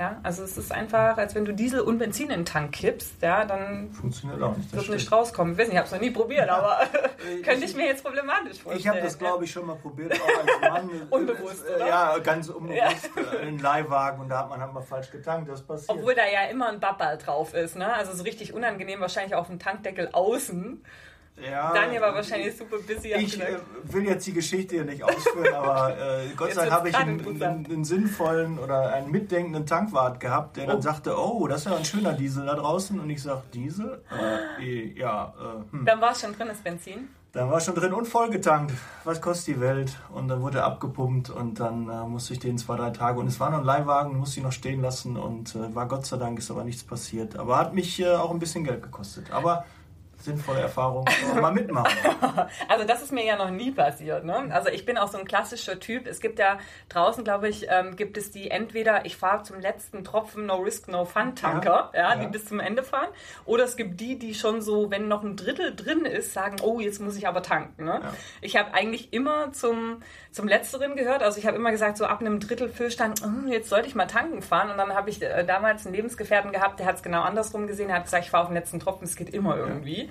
Ja, 0.00 0.20
also 0.24 0.42
es 0.42 0.58
ist 0.58 0.72
einfach, 0.72 1.16
als 1.16 1.34
wenn 1.36 1.44
du 1.44 1.54
Diesel 1.54 1.80
und 1.80 1.98
Benzin 1.98 2.24
in 2.24 2.40
den 2.40 2.44
Tank 2.44 2.72
kippst, 2.72 3.22
ja, 3.22 3.44
dann 3.46 3.92
Funktioniert 3.92 4.42
auch 4.42 4.54
nicht, 4.56 4.70
wird 4.74 4.90
nicht 4.90 5.10
rauskommen. 5.10 5.52
Ich 5.52 5.58
weiß 5.58 5.68
nicht, 5.68 5.74
ich 5.74 5.78
habe 5.78 5.86
es 5.86 5.92
noch 5.92 6.00
nie 6.00 6.10
probiert, 6.10 6.50
aber 6.50 6.80
könnte 7.44 7.64
ich, 7.64 7.76
mir 7.76 7.86
jetzt 7.86 8.04
problematisch 8.04 8.60
vorstellen. 8.60 8.78
Ich 8.78 8.88
habe 8.88 9.00
das, 9.00 9.18
glaube 9.18 9.44
ich, 9.44 9.52
schon 9.52 9.64
mal 9.64 9.76
probiert, 9.76 10.20
auch 10.20 10.38
als 10.38 10.60
Mann. 10.60 10.90
unbewusst, 11.10 11.64
oder? 11.74 11.86
Ja, 11.86 12.18
ganz 12.18 12.48
unbewusst 12.48 13.10
ja. 13.16 13.38
in 13.38 13.60
Leihwagen 13.60 14.20
und 14.20 14.28
da 14.28 14.40
hat 14.40 14.50
man 14.50 14.60
halt 14.60 14.74
mal 14.74 14.82
falsch 14.82 15.10
getankt, 15.12 15.48
das 15.48 15.62
passiert. 15.62 15.96
Obwohl 15.96 16.14
da 16.14 16.26
ja 16.26 16.50
immer 16.50 16.68
ein 16.68 16.80
Babbal 16.80 17.16
drauf 17.16 17.54
ist, 17.54 17.76
ne? 17.76 17.94
also 17.94 18.12
so 18.12 18.24
richtig 18.24 18.52
unangenehm 18.52 19.00
wahrscheinlich 19.00 19.34
auf 19.34 19.46
dem 19.46 19.60
Tankdeckel 19.60 20.10
außen. 20.12 20.82
Ja, 21.42 21.72
Daniel 21.72 22.00
war 22.00 22.14
wahrscheinlich 22.14 22.56
super 22.56 22.78
busy. 22.78 23.12
Ich 23.12 23.38
äh, 23.38 23.58
will 23.84 24.06
jetzt 24.06 24.26
die 24.26 24.32
Geschichte 24.32 24.76
hier 24.76 24.84
nicht 24.84 25.02
ausführen, 25.02 25.54
aber 25.54 25.96
äh, 25.96 26.28
Gott 26.36 26.52
sei 26.52 26.62
Dank 26.62 26.72
habe 26.72 26.88
ich 26.88 26.96
einen, 26.96 27.20
einen, 27.20 27.66
einen, 27.66 27.84
sinnvollen 27.84 28.58
oder 28.58 28.94
einen 28.94 29.10
mitdenkenden 29.10 29.66
Tankwart 29.66 30.18
gehabt, 30.18 30.56
der 30.56 30.64
oh. 30.64 30.72
dann 30.72 30.82
sagte, 30.82 31.14
oh, 31.18 31.46
das 31.46 31.60
ist 31.60 31.70
ja 31.70 31.76
ein 31.76 31.84
schöner 31.84 32.14
Diesel 32.14 32.46
da 32.46 32.54
draußen. 32.54 32.98
Und 32.98 33.10
ich 33.10 33.22
sage, 33.22 33.42
Diesel? 33.52 34.02
Äh, 34.60 34.98
ja. 34.98 35.34
Äh, 35.38 35.72
hm. 35.72 35.84
Dann 35.84 36.00
war 36.00 36.12
es 36.12 36.22
schon 36.22 36.32
drin, 36.32 36.48
das 36.48 36.58
Benzin? 36.58 37.08
Dann 37.32 37.50
war 37.50 37.58
es 37.58 37.66
schon 37.66 37.74
drin 37.74 37.92
und 37.92 38.08
vollgetankt. 38.08 38.72
Was 39.04 39.20
kostet 39.20 39.56
die 39.56 39.60
Welt? 39.60 39.94
Und 40.08 40.28
dann 40.28 40.40
wurde 40.40 40.60
er 40.60 40.64
abgepumpt 40.64 41.28
und 41.28 41.60
dann 41.60 41.86
äh, 41.90 42.08
musste 42.08 42.32
ich 42.32 42.38
den 42.38 42.56
zwei, 42.56 42.76
drei 42.76 42.88
Tage. 42.88 43.20
Und 43.20 43.26
es 43.26 43.38
war 43.38 43.50
noch 43.50 43.58
ein 43.58 43.64
Leihwagen, 43.64 44.16
musste 44.16 44.40
ich 44.40 44.44
noch 44.44 44.52
stehen 44.52 44.80
lassen 44.80 45.18
und 45.18 45.54
äh, 45.54 45.74
war 45.74 45.86
Gott 45.86 46.06
sei 46.06 46.16
Dank, 46.16 46.38
ist 46.38 46.50
aber 46.50 46.64
nichts 46.64 46.82
passiert. 46.82 47.38
Aber 47.38 47.58
hat 47.58 47.74
mich 47.74 48.00
äh, 48.00 48.14
auch 48.14 48.30
ein 48.30 48.38
bisschen 48.38 48.64
Geld 48.64 48.82
gekostet. 48.82 49.30
Aber 49.32 49.66
sinnvolle 50.26 50.60
Erfahrung 50.60 51.06
mal 51.40 51.52
mitmachen. 51.52 51.96
also 52.68 52.84
das 52.86 53.02
ist 53.02 53.12
mir 53.12 53.24
ja 53.24 53.36
noch 53.36 53.50
nie 53.50 53.70
passiert. 53.70 54.24
Ne? 54.24 54.48
Also 54.50 54.68
ich 54.68 54.84
bin 54.84 54.98
auch 54.98 55.08
so 55.08 55.18
ein 55.18 55.24
klassischer 55.24 55.80
Typ. 55.80 56.06
Es 56.06 56.20
gibt 56.20 56.38
ja 56.38 56.58
draußen, 56.88 57.24
glaube 57.24 57.48
ich, 57.48 57.66
ähm, 57.70 57.96
gibt 57.96 58.18
es 58.18 58.30
die 58.30 58.50
entweder 58.50 59.06
ich 59.06 59.16
fahre 59.16 59.42
zum 59.44 59.60
letzten 59.60 60.04
Tropfen 60.04 60.46
No 60.46 60.56
Risk 60.56 60.88
No 60.88 61.04
Fun 61.04 61.34
Tanker, 61.34 61.90
ja, 61.94 62.00
ja, 62.00 62.14
ja, 62.14 62.20
die 62.20 62.26
bis 62.26 62.44
zum 62.44 62.60
Ende 62.60 62.82
fahren, 62.82 63.08
oder 63.44 63.64
es 63.64 63.76
gibt 63.76 64.00
die, 64.00 64.18
die 64.18 64.34
schon 64.34 64.60
so, 64.60 64.90
wenn 64.90 65.08
noch 65.08 65.22
ein 65.22 65.36
Drittel 65.36 65.74
drin 65.74 66.04
ist, 66.04 66.32
sagen, 66.32 66.56
oh 66.62 66.80
jetzt 66.80 67.00
muss 67.00 67.16
ich 67.16 67.26
aber 67.26 67.42
tanken. 67.42 67.84
Ne? 67.84 68.00
Ja. 68.02 68.12
Ich 68.40 68.56
habe 68.56 68.74
eigentlich 68.74 69.12
immer 69.12 69.52
zum 69.52 70.02
zum 70.36 70.48
letzteren 70.48 70.96
gehört. 70.96 71.22
Also 71.22 71.38
ich 71.38 71.46
habe 71.46 71.56
immer 71.56 71.70
gesagt, 71.70 71.96
so 71.96 72.04
ab 72.04 72.20
einem 72.20 72.40
Drittel 72.40 72.68
Füllstand, 72.68 73.22
oh, 73.24 73.48
jetzt 73.48 73.70
sollte 73.70 73.88
ich 73.88 73.94
mal 73.94 74.04
tanken 74.04 74.42
fahren. 74.42 74.70
Und 74.70 74.76
dann 74.76 74.92
habe 74.94 75.08
ich 75.08 75.22
äh, 75.22 75.44
damals 75.44 75.86
einen 75.86 75.94
Lebensgefährten 75.94 76.52
gehabt, 76.52 76.78
der 76.78 76.84
hat 76.84 76.96
es 76.96 77.02
genau 77.02 77.22
andersrum 77.22 77.66
gesehen. 77.66 77.88
Er 77.88 77.96
hat 77.96 78.04
gesagt, 78.04 78.24
ich 78.24 78.30
fahre 78.30 78.42
auf 78.42 78.50
den 78.50 78.54
letzten 78.54 78.78
Tropfen, 78.78 79.04
es 79.06 79.16
geht 79.16 79.30
immer 79.30 79.56
irgendwie 79.56 80.10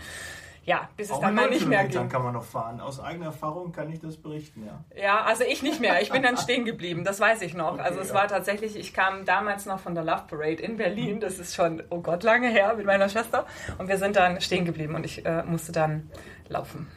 ja, 0.65 0.89
bis 0.97 1.11
es 1.11 1.19
dann 1.19 1.35
mal 1.35 1.49
nicht 1.49 1.67
mehr 1.67 1.85
ging. 1.85 2.09
kann 2.09 2.23
man 2.23 2.33
noch 2.33 2.43
fahren. 2.43 2.81
Aus 2.81 2.99
eigener 2.99 3.27
Erfahrung 3.27 3.71
kann 3.71 3.91
ich 3.91 3.99
das 3.99 4.17
berichten, 4.17 4.65
ja. 4.65 4.83
Ja, 4.99 5.23
also 5.23 5.43
ich 5.43 5.61
nicht 5.61 5.79
mehr. 5.79 6.01
Ich 6.01 6.09
bin 6.09 6.23
dann 6.23 6.37
stehen 6.39 6.65
geblieben, 6.65 7.03
das 7.03 7.19
weiß 7.19 7.43
ich 7.43 7.53
noch. 7.53 7.73
Okay, 7.73 7.81
also 7.81 7.99
es 7.99 8.09
ja. 8.09 8.15
war 8.15 8.27
tatsächlich, 8.27 8.75
ich 8.75 8.93
kam 8.93 9.25
damals 9.25 9.67
noch 9.67 9.79
von 9.79 9.93
der 9.93 10.03
Love 10.03 10.23
Parade 10.27 10.63
in 10.63 10.77
Berlin, 10.77 11.19
das 11.19 11.37
ist 11.37 11.53
schon, 11.53 11.83
oh 11.91 12.01
Gott, 12.01 12.23
lange 12.23 12.49
her 12.49 12.73
mit 12.75 12.87
meiner 12.87 13.09
Schwester. 13.09 13.45
Und 13.77 13.87
wir 13.87 13.99
sind 13.99 14.15
dann 14.15 14.41
stehen 14.41 14.65
geblieben 14.65 14.95
und 14.95 15.05
ich 15.05 15.23
äh, 15.23 15.43
musste 15.43 15.71
dann 15.71 16.09
laufen. 16.49 16.87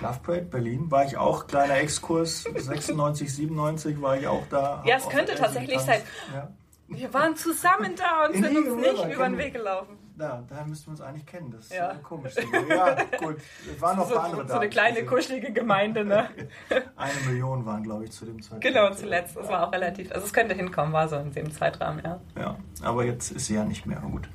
Love 0.00 0.20
Parade 0.22 0.44
Berlin 0.44 0.88
war 0.90 1.04
ich 1.04 1.16
auch, 1.16 1.48
kleiner 1.48 1.78
Exkurs, 1.78 2.44
96, 2.54 3.34
97 3.34 4.00
war 4.00 4.16
ich 4.16 4.28
auch 4.28 4.46
da. 4.50 4.84
Ja, 4.86 4.96
es 4.98 5.08
könnte 5.08 5.34
tatsächlich 5.34 5.80
sein. 5.80 6.00
Ja. 6.32 6.48
Wir 6.88 7.12
waren 7.12 7.34
zusammen 7.34 7.96
da 7.96 8.26
und 8.26 8.34
sind 8.34 8.56
uns 8.56 8.76
nicht 8.76 9.12
über 9.12 9.24
den 9.24 9.38
Weg 9.38 9.54
gelaufen. 9.54 9.98
Ja, 10.18 10.42
daher 10.48 10.64
müssten 10.66 10.86
wir 10.86 10.90
uns 10.92 11.00
eigentlich 11.02 11.26
kennen. 11.26 11.50
Das 11.50 11.66
ist 11.66 11.74
ja. 11.74 11.94
komisch. 11.96 12.34
Ja, 12.68 12.94
gut. 13.18 13.36
Es 13.70 13.80
waren 13.82 13.98
noch 13.98 14.08
so, 14.08 14.16
andere 14.16 14.46
da. 14.46 14.54
So 14.54 14.60
eine 14.60 14.70
kleine, 14.70 15.04
kuschelige 15.04 15.52
Gemeinde, 15.52 16.04
ne? 16.04 16.30
eine 16.96 17.20
Million 17.26 17.66
waren, 17.66 17.82
glaube 17.82 18.04
ich, 18.04 18.12
zu 18.12 18.24
dem 18.24 18.40
Zeitpunkt. 18.40 18.64
Genau, 18.64 18.90
zuletzt. 18.94 19.36
Das 19.36 19.48
war 19.48 19.66
auch 19.66 19.72
relativ. 19.72 20.10
Also, 20.12 20.26
es 20.26 20.32
könnte 20.32 20.54
hinkommen, 20.54 20.92
war 20.94 21.08
so 21.08 21.16
in 21.16 21.32
dem 21.32 21.52
Zeitrahmen, 21.52 22.02
ja. 22.02 22.20
Ja, 22.38 22.56
aber 22.82 23.04
jetzt 23.04 23.30
ist 23.30 23.46
sie 23.46 23.56
ja 23.56 23.64
nicht 23.64 23.84
mehr. 23.84 24.00
Gut. 24.00 24.28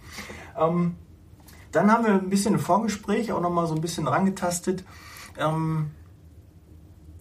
Ähm, 0.55 0.97
dann 1.71 1.91
haben 1.91 2.05
wir 2.05 2.13
ein 2.13 2.29
bisschen 2.29 2.53
im 2.53 2.59
Vorgespräch 2.59 3.31
auch 3.31 3.41
nochmal 3.41 3.65
so 3.65 3.73
ein 3.73 3.81
bisschen 3.81 4.07
rangetastet. 4.07 4.83
Ähm, 5.39 5.91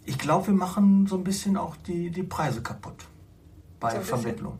ich 0.04 0.18
glaube, 0.18 0.48
wir 0.48 0.54
machen 0.54 1.06
so 1.06 1.16
ein 1.16 1.24
bisschen 1.24 1.56
auch 1.56 1.76
die, 1.76 2.10
die 2.10 2.24
Preise 2.24 2.62
kaputt 2.62 3.06
bei 3.78 3.94
so 3.94 4.00
Vermittlung. 4.00 4.58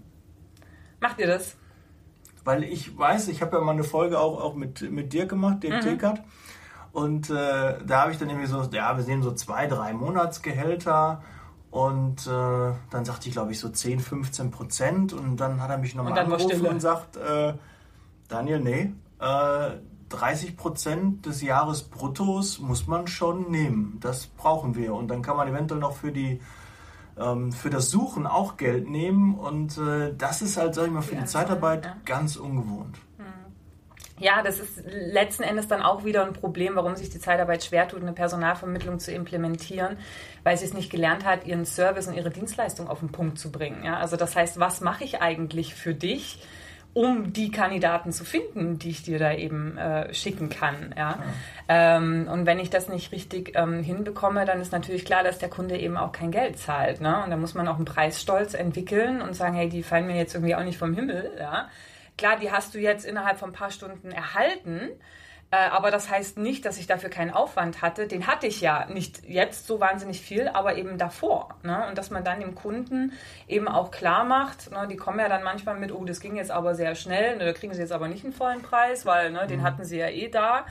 Macht 1.01 1.19
ihr 1.19 1.27
das? 1.27 1.57
Weil 2.45 2.65
ich 2.65 2.97
weiß, 2.97 3.29
ich 3.29 3.43
habe 3.43 3.57
ja 3.57 3.63
mal 3.63 3.73
eine 3.73 3.85
Folge 3.85 4.19
auch, 4.19 4.41
auch 4.41 4.55
mit, 4.55 4.91
mit 4.91 5.13
dir 5.13 5.27
gemacht, 5.27 5.63
Dirk 5.63 5.83
mhm. 5.83 5.89
Tekert. 5.89 6.23
Und 6.93 7.31
äh, 7.31 7.79
da 7.85 8.03
habe 8.03 8.13
ich 8.13 8.19
dann 8.19 8.29
irgendwie 8.29 8.49
so, 8.49 8.63
ja, 8.73 8.97
wir 8.97 9.05
sehen 9.05 9.23
so 9.23 9.33
zwei, 9.33 9.67
drei 9.67 9.93
Monatsgehälter. 9.93 11.23
Und 11.71 12.27
äh, 12.27 12.73
dann 12.91 13.05
sagte 13.05 13.29
ich, 13.29 13.35
glaube 13.35 13.53
ich, 13.53 13.61
so 13.61 13.69
10, 13.69 14.01
15 14.01 14.51
Prozent. 14.51 15.13
Und 15.13 15.37
dann 15.37 15.63
hat 15.63 15.71
er 15.71 15.79
mich 15.79 15.95
nochmal 15.95 16.19
angerufen 16.19 16.67
und 16.67 16.81
sagt, 16.81 17.17
äh, 17.17 17.55
Daniel, 18.29 18.61
nee, 18.61 18.93
äh, 19.21 19.71
30 20.09 20.57
Prozent 20.57 21.27
des 21.27 21.43
Jahresbruttos 21.43 22.59
muss 22.59 22.89
man 22.89 23.07
schon 23.07 23.51
nehmen. 23.51 23.99
Das 24.01 24.27
brauchen 24.27 24.75
wir. 24.75 24.95
Und 24.95 25.09
dann 25.09 25.23
kann 25.23 25.37
man 25.37 25.47
eventuell 25.47 25.81
noch 25.81 25.97
für 25.97 26.11
die 26.11 26.41
ähm, 27.19 27.53
für 27.53 27.71
das 27.71 27.91
Suchen 27.91 28.27
auch 28.27 28.57
Geld 28.57 28.89
nehmen 28.89 29.35
und 29.39 29.79
äh, 29.79 30.15
das 30.17 30.43
ist 30.43 30.57
halt, 30.57 30.75
sag 30.75 30.87
ich 30.87 30.93
mal, 30.93 31.03
für 31.03 31.17
die 31.17 31.25
Zeitarbeit 31.25 31.85
ja. 31.85 31.97
ganz 32.05 32.37
ungewohnt. 32.37 32.99
Hm. 33.19 33.25
Ja, 34.19 34.43
das 34.43 34.61
ist 34.61 34.83
letzten 34.87 35.43
Endes 35.43 35.67
dann 35.69 35.83
auch 35.83 36.05
wieder 36.05 36.27
ein 36.27 36.35
Problem, 36.35 36.77
warum 36.77 36.95
sich 36.95 37.09
die 37.09 37.21
Zeitarbeit 37.21 37.65
schwer 37.65 37.89
tut, 37.89 38.03
eine 38.03 38.13
Personalvermittlung 38.13 38.99
zu 38.99 39.13
implementieren, 39.13 39.97
weil 40.43 40.57
sie 40.59 40.67
es 40.67 40.75
nicht 40.75 40.91
gelernt 40.91 41.25
hat, 41.25 41.47
ihren 41.47 41.65
Service 41.65 42.07
und 42.07 42.15
ihre 42.15 42.31
Dienstleistung 42.31 42.89
auf 42.89 43.01
den 43.01 43.11
Punkt 43.11 43.39
zu 43.39 43.51
bringen. 43.51 43.83
Ja? 43.83 43.97
Also 43.97 44.17
das 44.17 44.37
heißt, 44.37 44.61
was 44.61 44.81
mache 44.81 45.05
ich 45.05 45.23
eigentlich 45.23 45.75
für 45.75 45.95
dich? 45.95 46.43
Um 46.93 47.33
die 47.33 47.51
Kandidaten 47.51 48.13
zu 48.13 48.25
finden, 48.25 48.79
die 48.79 48.91
ich 48.91 49.03
dir 49.03 49.19
da 49.19 49.33
eben 49.33 49.79
äh, 49.79 50.13
schicken 50.13 50.49
kann. 50.49 50.93
Ja? 50.97 51.19
ja. 51.69 51.97
Ähm, 51.97 52.29
und 52.31 52.47
wenn 52.47 52.59
ich 52.59 52.71
das 52.71 52.89
nicht 52.89 53.13
richtig 53.13 53.53
ähm, 53.55 53.83
hinbekomme, 53.83 54.45
dann 54.45 54.61
ist 54.61 54.73
natürlich 54.73 55.05
klar, 55.05 55.23
dass 55.23 55.39
der 55.39 55.51
Kunde 55.51 55.79
eben 55.79 55.97
auch 55.97 56.13
kein 56.13 56.33
Geld 56.33 56.59
zahlt. 56.59 57.01
Ne? 57.01 57.23
Und 57.23 57.31
da 57.31 57.37
muss 57.37 57.55
man 57.55 57.69
auch 57.69 57.77
einen 57.77 57.85
Preisstolz 57.85 58.55
entwickeln 58.55 59.23
und 59.23 59.35
sagen, 59.35 59.55
hey, 59.55 59.69
die 59.69 59.83
fallen 59.83 60.07
mir 60.07 60.17
jetzt 60.17 60.35
irgendwie 60.35 60.57
auch 60.57 60.65
nicht 60.65 60.79
vom 60.79 60.95
Himmel. 60.95 61.31
Ja? 61.39 61.69
Klar, 62.19 62.39
die 62.41 62.51
hast 62.51 62.75
du 62.75 62.79
jetzt 62.79 63.07
innerhalb 63.07 63.39
von 63.39 63.51
ein 63.51 63.55
paar 63.55 63.71
Stunden 63.71 64.11
erhalten. 64.11 64.91
Äh, 65.53 65.57
aber 65.57 65.91
das 65.91 66.09
heißt 66.09 66.39
nicht, 66.39 66.65
dass 66.65 66.79
ich 66.79 66.87
dafür 66.87 67.11
keinen 67.11 67.33
Aufwand 67.33 67.83
hatte. 67.83 68.07
Den 68.07 68.29
hatte 68.29 68.47
ich 68.47 68.61
ja 68.61 68.87
nicht 68.87 69.25
jetzt 69.29 69.67
so 69.67 69.81
wahnsinnig 69.81 70.21
viel, 70.21 70.47
aber 70.47 70.77
eben 70.77 70.97
davor. 70.97 71.57
Ne? 71.65 71.89
Und 71.89 71.99
dass 71.99 72.11
man 72.11 72.23
dann 72.23 72.39
dem 72.39 72.55
Kunden 72.55 73.13
eben 73.49 73.67
auch 73.67 73.91
klar 73.91 74.25
macht, 74.25 74.71
ne? 74.71 74.87
die 74.89 74.97
kommen 74.97 75.19
ja 75.19 75.29
dann 75.29 75.43
manchmal 75.43 75.77
mit, 75.77 75.93
oh, 75.93 76.05
das 76.05 76.21
ging 76.21 76.37
jetzt 76.37 76.53
aber 76.53 76.77
sehr 76.77 76.95
schnell, 76.95 77.37
ne? 77.37 77.47
da 77.47 77.53
kriegen 77.53 77.75
sie 77.75 77.81
jetzt 77.81 77.93
aber 77.93 78.07
nicht 78.07 78.23
einen 78.23 78.33
vollen 78.33 78.63
Preis, 78.63 79.07
weil 79.07 79.33
ne, 79.33 79.47
den 79.49 79.61
mhm. 79.61 79.65
hatten 79.65 79.85
sie 79.85 79.99
ja 79.99 80.09
eh 80.09 80.29
da. 80.29 80.67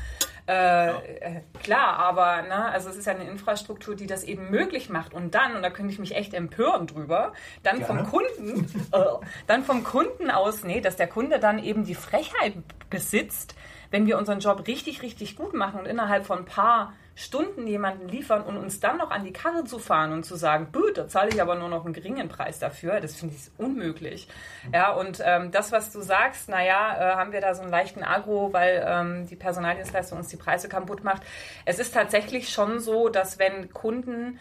Äh, 0.47 0.53
ja. 0.53 1.01
äh, 1.01 1.41
klar, 1.61 1.97
aber 1.99 2.41
ne, 2.43 2.71
also 2.71 2.89
es 2.89 2.95
ist 2.95 3.05
ja 3.05 3.13
eine 3.13 3.29
Infrastruktur, 3.29 3.95
die 3.95 4.07
das 4.07 4.23
eben 4.23 4.49
möglich 4.49 4.89
macht. 4.89 5.13
Und 5.13 5.35
dann, 5.35 5.57
und 5.57 5.61
da 5.61 5.69
könnte 5.69 5.91
ich 5.91 5.99
mich 5.99 6.15
echt 6.15 6.33
empören 6.33 6.87
drüber, 6.87 7.33
dann 7.63 7.79
Gerne. 7.79 8.05
vom 8.05 8.09
Kunden, 8.09 8.65
äh, 8.93 8.99
dann 9.45 9.63
vom 9.63 9.83
Kunden 9.83 10.31
aus, 10.31 10.63
nee, 10.63 10.79
dass 10.79 10.95
der 10.95 11.07
Kunde 11.07 11.39
dann 11.39 11.59
eben 11.59 11.83
die 11.83 11.95
Frechheit 11.95 12.53
besitzt, 12.89 13.55
wenn 13.91 14.06
wir 14.06 14.17
unseren 14.17 14.39
Job 14.39 14.67
richtig, 14.67 15.02
richtig 15.02 15.36
gut 15.36 15.54
machen 15.54 15.80
und 15.80 15.86
innerhalb 15.86 16.25
von 16.25 16.39
ein 16.39 16.45
paar 16.45 16.93
Stunden 17.19 17.67
jemanden 17.67 18.08
liefern 18.08 18.43
und 18.43 18.56
uns 18.56 18.80
dann 18.80 18.97
noch 18.97 19.12
an 19.12 19.25
die 19.25 19.34
Karre 19.34 19.65
zu 19.65 19.78
fahren 19.78 20.13
und 20.13 20.23
zu 20.23 20.38
sagen, 20.38 20.71
Bö, 20.71 20.93
da 20.93 21.10
zahle 21.10 21.30
ich 21.30 21.41
aber 21.41 21.56
nur 21.56 21.67
noch 21.67 21.84
einen 21.84 21.93
geringen 21.93 22.30
Preis 22.30 22.60
dafür, 22.60 23.02
das 23.02 23.15
finde 23.15 23.36
ich 23.36 23.52
unmöglich. 23.58 24.30
Ja, 24.73 24.93
und 24.93 25.21
ähm, 25.25 25.52
das, 25.52 25.73
was 25.73 25.91
du 25.91 25.99
sagst, 25.99 26.47
naja, 26.47 26.95
äh, 26.97 27.15
haben 27.15 27.34
wir 27.34 27.41
da 27.41 27.54
so 27.56 27.62
einen 27.62 27.71
leichten 27.71 28.04
Agro, 28.04 28.54
weil 28.54 28.86
ähm, 28.88 29.28
die 29.28 29.36
Personaldienstleistung 29.36 30.19
uns 30.19 30.30
die 30.30 30.38
Preise 30.38 30.69
kaputt 30.69 31.04
macht. 31.04 31.23
Es 31.65 31.78
ist 31.78 31.93
tatsächlich 31.93 32.49
schon 32.49 32.80
so, 32.80 33.10
dass 33.10 33.38
wenn 33.38 33.69
Kunden 33.73 34.39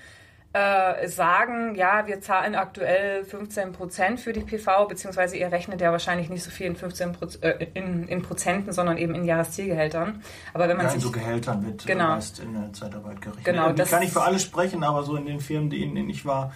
äh, 0.58 1.08
sagen, 1.08 1.74
ja, 1.74 2.06
wir 2.06 2.20
zahlen 2.20 2.54
aktuell 2.54 3.24
15 3.24 3.72
Prozent 3.72 4.20
für 4.20 4.32
die 4.32 4.40
PV, 4.40 4.86
beziehungsweise 4.88 5.36
ihr 5.36 5.50
rechnet 5.52 5.80
ja 5.80 5.92
wahrscheinlich 5.92 6.30
nicht 6.30 6.42
so 6.42 6.50
viel 6.50 6.66
in 6.66 6.76
15 6.76 7.12
Proz 7.12 7.36
äh, 7.36 7.66
in, 7.74 8.08
in, 8.08 8.22
Prozenten, 8.22 8.72
sondern 8.72 8.98
eben 8.98 9.14
in 9.14 9.24
Jahreszielgehältern. 9.24 10.22
Aber 10.54 10.68
wenn 10.68 10.76
man 10.76 10.86
ja, 10.86 10.92
sich, 10.92 11.02
in 11.02 11.06
so 11.06 11.12
Gehältern 11.12 11.64
wird 11.64 11.86
genau. 11.86 12.08
meist 12.08 12.40
in 12.40 12.54
der 12.54 12.72
Zeitarbeit 12.72 13.20
gerechnet. 13.20 13.44
Genau, 13.44 13.72
das 13.72 13.90
kann 13.90 14.02
ich 14.02 14.10
für 14.10 14.22
alle 14.22 14.38
sprechen, 14.38 14.82
aber 14.82 15.02
so 15.02 15.16
in 15.16 15.26
den 15.26 15.40
Firmen, 15.40 15.70
in 15.70 15.94
denen 15.94 16.10
ich 16.10 16.26
war, 16.26 16.52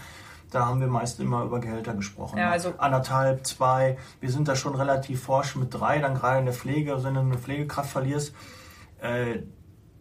da 0.50 0.66
haben 0.66 0.80
wir 0.80 0.88
meist 0.88 1.18
immer 1.20 1.44
über 1.44 1.60
Gehälter 1.60 1.94
gesprochen. 1.94 2.38
Ja, 2.38 2.50
also 2.50 2.74
Anderthalb, 2.78 3.46
zwei. 3.46 3.96
Wir 4.20 4.30
sind 4.30 4.48
da 4.48 4.56
schon 4.56 4.74
relativ 4.74 5.22
forsch 5.22 5.56
mit 5.56 5.72
drei, 5.72 5.98
dann 5.98 6.14
gerade 6.14 6.40
in 6.40 6.44
der 6.44 6.54
Pflege, 6.54 7.02
wenn 7.04 7.14
du 7.14 7.20
eine 7.20 7.38
Pflegekraft 7.38 7.90
verlierst. 7.90 8.34
Äh, 9.00 9.42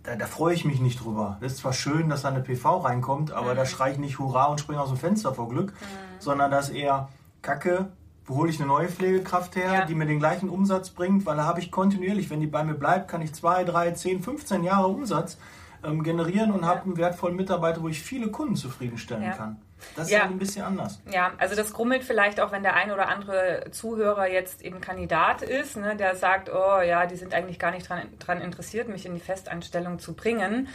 da, 0.03 0.15
da 0.15 0.25
freue 0.25 0.53
ich 0.53 0.65
mich 0.65 0.79
nicht 0.79 1.03
drüber. 1.03 1.37
Das 1.41 1.53
ist 1.53 1.59
zwar 1.59 1.73
schön, 1.73 2.09
dass 2.09 2.23
da 2.23 2.29
eine 2.29 2.41
PV 2.41 2.79
reinkommt, 2.79 3.31
aber 3.31 3.53
mhm. 3.53 3.57
da 3.57 3.65
schreie 3.65 3.93
ich 3.93 3.99
nicht 3.99 4.19
Hurra 4.19 4.45
und 4.45 4.59
springe 4.59 4.81
aus 4.81 4.89
dem 4.89 4.97
Fenster 4.97 5.33
vor 5.33 5.49
Glück, 5.49 5.73
mhm. 5.73 6.19
sondern 6.19 6.51
das 6.51 6.69
eher 6.69 7.09
Kacke, 7.41 7.89
wo 8.25 8.35
hole 8.37 8.49
ich 8.49 8.59
eine 8.59 8.67
neue 8.67 8.87
Pflegekraft 8.87 9.55
her, 9.55 9.73
ja. 9.73 9.85
die 9.85 9.95
mir 9.95 10.05
den 10.05 10.19
gleichen 10.19 10.49
Umsatz 10.49 10.89
bringt, 10.89 11.25
weil 11.25 11.37
da 11.37 11.45
habe 11.45 11.59
ich 11.59 11.71
kontinuierlich, 11.71 12.29
wenn 12.29 12.39
die 12.39 12.47
bei 12.47 12.63
mir 12.63 12.75
bleibt, 12.75 13.07
kann 13.07 13.21
ich 13.21 13.33
zwei, 13.33 13.63
drei, 13.63 13.91
zehn, 13.91 14.21
15 14.21 14.63
Jahre 14.63 14.87
Umsatz 14.87 15.37
ähm, 15.83 16.03
generieren 16.03 16.51
und 16.51 16.61
ja. 16.61 16.67
habe 16.67 16.83
einen 16.83 16.97
wertvollen 16.97 17.35
Mitarbeiter, 17.35 17.81
wo 17.81 17.87
ich 17.87 18.01
viele 18.01 18.29
Kunden 18.29 18.55
zufriedenstellen 18.55 19.23
ja. 19.23 19.31
kann. 19.31 19.61
Das 19.95 20.07
ist 20.07 20.13
ja. 20.13 20.23
ein 20.23 20.39
bisschen 20.39 20.63
anders. 20.63 20.99
Ja, 21.11 21.33
also 21.37 21.55
das 21.55 21.73
grummelt 21.73 22.03
vielleicht 22.03 22.39
auch, 22.39 22.51
wenn 22.51 22.63
der 22.63 22.75
ein 22.75 22.91
oder 22.91 23.07
andere 23.07 23.65
Zuhörer 23.71 24.27
jetzt 24.27 24.61
eben 24.61 24.81
Kandidat 24.81 25.41
ist, 25.41 25.77
ne, 25.77 25.95
der 25.95 26.15
sagt, 26.15 26.49
oh 26.53 26.81
ja, 26.81 27.05
die 27.05 27.15
sind 27.15 27.33
eigentlich 27.33 27.59
gar 27.59 27.71
nicht 27.71 27.87
dran, 27.87 28.01
dran 28.19 28.41
interessiert, 28.41 28.87
mich 28.87 29.05
in 29.05 29.13
die 29.13 29.19
Festanstellung 29.19 29.99
zu 29.99 30.13
bringen. 30.13 30.67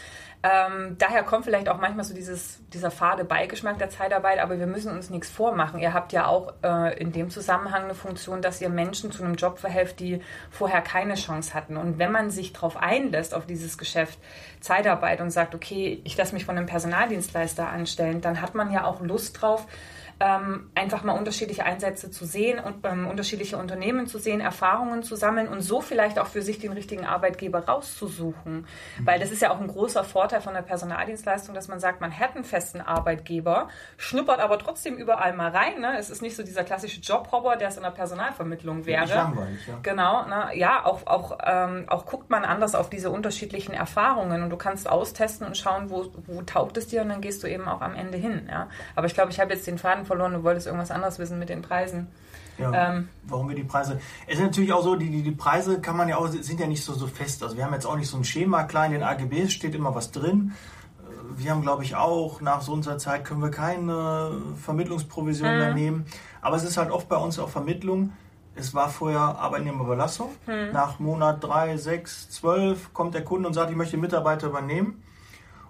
Ähm, 0.43 0.97
daher 0.99 1.23
kommt 1.23 1.45
vielleicht 1.45 1.69
auch 1.69 1.79
manchmal 1.79 2.05
so 2.05 2.15
dieses, 2.15 2.61
dieser 2.73 2.91
fade 2.91 3.25
Beigeschmack 3.25 3.79
der 3.79 3.91
Zeitarbeit, 3.91 4.39
aber 4.39 4.59
wir 4.59 4.67
müssen 4.67 4.93
uns 4.93 5.11
nichts 5.11 5.29
vormachen. 5.29 5.81
Ihr 5.81 5.93
habt 5.93 6.13
ja 6.13 6.27
auch 6.27 6.53
äh, 6.63 6.97
in 7.01 7.11
dem 7.11 7.31
Zusammenhang 7.31 7.85
eine 7.85 7.95
Funktion, 7.95 8.43
dass 8.43 8.61
ihr 8.61 8.69
Menschen 8.69 9.11
zu 9.11 9.25
einem 9.25 9.35
Job 9.35 9.59
verhelft, 9.59 9.99
die 9.99 10.21
vorher 10.51 10.83
keine 10.83 11.15
Chance 11.15 11.55
hatten. 11.55 11.77
Und 11.77 11.99
wenn 11.99 12.13
man 12.13 12.31
sich 12.31 12.53
darauf 12.53 12.77
einlässt, 12.77 13.35
auf 13.35 13.47
dieses 13.47 13.77
Geschäft 13.79 14.19
Zeitarbeit 14.61 15.21
und 15.21 15.31
sagt, 15.31 15.55
okay, 15.55 16.01
ich 16.05 16.17
lasse 16.17 16.35
mich 16.35 16.45
von 16.45 16.57
einem 16.57 16.67
Personaldienstleister 16.67 17.69
anstellen, 17.69 18.21
dann 18.21 18.41
hat 18.41 18.55
man 18.55 18.71
ja 18.71 18.85
auch 18.85 18.96
Lust 19.01 19.41
drauf, 19.41 19.67
ähm, 20.19 20.71
einfach 20.75 21.03
mal 21.03 21.13
unterschiedliche 21.13 21.65
Einsätze 21.65 22.11
zu 22.11 22.25
sehen 22.25 22.59
und 22.59 22.87
ähm, 22.87 23.07
unterschiedliche 23.07 23.59
Unternehmen 23.59 24.07
zu 24.07 24.19
sehen, 24.19 24.41
Erfahrungen 24.41 25.03
zu 25.03 25.15
sammeln 25.15 25.47
und 25.47 25.61
so 25.61 25.83
vielleicht 25.83 26.19
auch 26.19 26.27
für 26.27 26.41
sich 26.41 26.59
den 26.59 26.73
richtigen 26.73 27.05
Arbeitgeber 27.05 27.67
rauszusuchen. 27.67 28.61
Mhm. 28.61 28.67
Weil 29.07 29.21
das 29.21 29.31
ist 29.31 29.43
ja 29.43 29.51
auch 29.51 29.61
ein 29.61 29.67
großer 29.67 30.05
Vorteil 30.05 30.41
von 30.41 30.55
der 30.55 30.63
Personaldienstleistung, 30.63 31.55
dass 31.55 31.69
man 31.69 31.81
sagt, 31.81 32.01
man 32.01 32.19
hat 32.19 32.35
einen 32.35 32.45
festen 32.45 32.81
Arbeitgeber, 32.81 33.69
schnuppert 33.99 34.41
aber 34.41 34.59
trotzdem 34.59 34.97
überall 34.97 35.35
mal 35.35 35.51
rein. 35.51 35.81
Ne? 35.81 35.99
Es 35.99 36.09
ist 36.09 36.23
nicht 36.23 36.35
so 36.35 36.43
dieser 36.43 36.65
klassische 36.65 37.01
Jobhopper, 37.01 37.57
der 37.57 37.69
es 37.69 37.77
in 37.77 37.83
der 37.83 37.91
Personalvermittlung 37.91 38.87
wäre. 38.87 39.15
Langweilig, 39.15 39.67
ja. 39.67 39.75
Genau, 39.83 40.25
ne? 40.25 40.49
ja, 40.55 40.83
auch, 40.87 41.07
auch, 41.07 41.39
ähm, 41.45 41.85
auch 41.89 42.07
guckt 42.07 42.31
man 42.31 42.45
anders 42.45 42.75
auf 42.75 42.89
diese 42.89 43.11
unterschiedlichen 43.11 43.75
Erfahrungen 43.75 44.43
und 44.43 44.49
du 44.49 44.57
kannst 44.57 44.89
austesten 44.89 45.47
und 45.47 45.59
schauen, 45.59 45.91
wo, 45.91 46.07
wo 46.27 46.41
taugt 46.41 46.79
es 46.79 46.87
dir 46.87 47.03
und 47.03 47.11
dann 47.11 47.21
gehst 47.21 47.43
du 47.43 47.47
eben 47.47 47.69
auch 47.69 47.83
am 47.83 47.95
Ende 47.95 48.17
hin. 48.17 48.49
Ja? 48.51 48.71
Aber 48.95 49.07
ich 49.07 49.13
glaube, 49.13 49.31
ich 49.31 49.41
habe 49.41 49.53
jetzt 49.53 49.67
den 49.67 49.77
Faden 49.77 50.06
verloren, 50.07 50.33
du 50.33 50.43
wolltest 50.43 50.67
irgendwas 50.67 50.91
anderes 50.91 51.19
wissen 51.19 51.39
mit 51.39 51.49
den 51.49 51.63
Preisen. 51.63 52.09
Ja, 52.59 52.91
ähm, 52.91 53.09
warum 53.25 53.49
wir 53.49 53.57
die 53.57 53.65
Preise. 53.65 54.01
Es 54.27 54.37
ist 54.39 54.45
natürlich 54.45 54.73
auch 54.73 54.83
so, 54.83 54.97
die, 54.97 55.11
die, 55.11 55.23
die 55.23 55.33
Preise 55.33 55.81
kann 55.81 55.97
man 55.97 56.09
ja 56.09 56.17
auch, 56.17 56.29
sind 56.29 56.59
ja 56.59 56.67
nicht 56.67 56.83
so, 56.83 56.95
so 56.95 57.07
fest. 57.07 57.43
Also 57.43 57.57
wir 57.57 57.65
haben 57.65 57.75
jetzt 57.75 57.87
auch 57.87 57.97
nicht 57.97 58.09
so 58.09 58.17
ein 58.17 58.25
Schema, 58.25 58.65
klar 58.65 58.87
in 58.87 58.93
den 58.93 59.03
AGBs 59.03 59.53
steht 59.53 59.75
immer 59.75 59.95
was 59.95 60.11
drin. 60.11 60.53
Äh, 60.99 61.39
wir 61.43 61.51
haben, 61.51 61.63
glaube 61.63 61.85
ich, 61.85 61.97
auch 61.97 62.41
nach 62.41 62.63
so 62.63 62.73
unserer 62.73 62.99
Zeit 62.99 63.25
können 63.25 63.43
wir 63.43 63.51
keine 63.51 64.31
Vermittlungsprovision 64.63 65.53
mhm. 65.53 65.59
mehr 65.59 65.75
nehmen. 65.75 66.07
Aber 66.41 66.57
es 66.57 66.65
ist 66.65 66.77
halt 66.77 66.91
oft 66.91 67.09
bei 67.09 67.17
uns 67.17 67.39
auch 67.39 67.51
Vermittlung. 67.51 68.13
Es 68.55 68.73
war 68.73 68.89
vorher 68.89 69.21
Arbeitnehmerüberlassung. 69.21 70.31
Mhm. 70.47 70.73
Nach 70.73 70.99
Monat 70.99 71.45
3, 71.45 71.77
6, 71.77 72.31
12 72.31 72.95
kommt 72.95 73.15
der 73.15 73.23
Kunde 73.23 73.49
und 73.49 73.55
sagt, 73.55 73.71
ich 73.71 73.77
möchte 73.77 73.99
Mitarbeiter 73.99 74.47
übernehmen. 74.47 75.03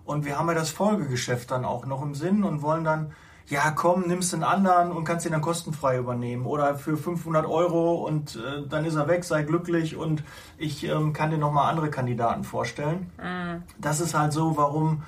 Und 0.05 0.25
wir 0.25 0.39
haben 0.39 0.47
ja 0.47 0.55
das 0.55 0.71
Folgegeschäft 0.71 1.51
dann 1.51 1.65
auch 1.65 1.85
noch 1.85 2.01
im 2.01 2.15
Sinn 2.15 2.45
und 2.45 2.63
wollen 2.63 2.85
dann 2.85 3.13
ja 3.49 3.71
komm, 3.71 4.03
nimmst 4.07 4.33
den 4.33 4.43
anderen 4.43 4.93
und 4.93 5.05
kannst 5.05 5.25
ihn 5.27 5.33
dann 5.33 5.41
kostenfrei 5.41 5.99
übernehmen 5.99 6.47
oder 6.47 6.75
für 6.77 6.97
500 6.97 7.47
Euro 7.47 7.95
und 8.07 8.37
äh, 8.37 8.67
dann 8.69 8.85
ist 8.85 8.97
er 8.97 9.09
weg, 9.09 9.25
sei 9.25 9.43
glücklich 9.43 9.97
und 9.97 10.25
ich 10.59 10.85
ähm, 10.85 11.13
kann 11.13 11.31
dir 11.31 11.39
nochmal 11.39 11.71
andere 11.71 11.91
Kandidaten 11.91 12.45
vorstellen. 12.45 13.11
Mhm. 13.19 13.63
Das 13.79 14.01
ist 14.01 14.15
halt 14.15 14.33
so, 14.33 14.57
warum 14.57 15.03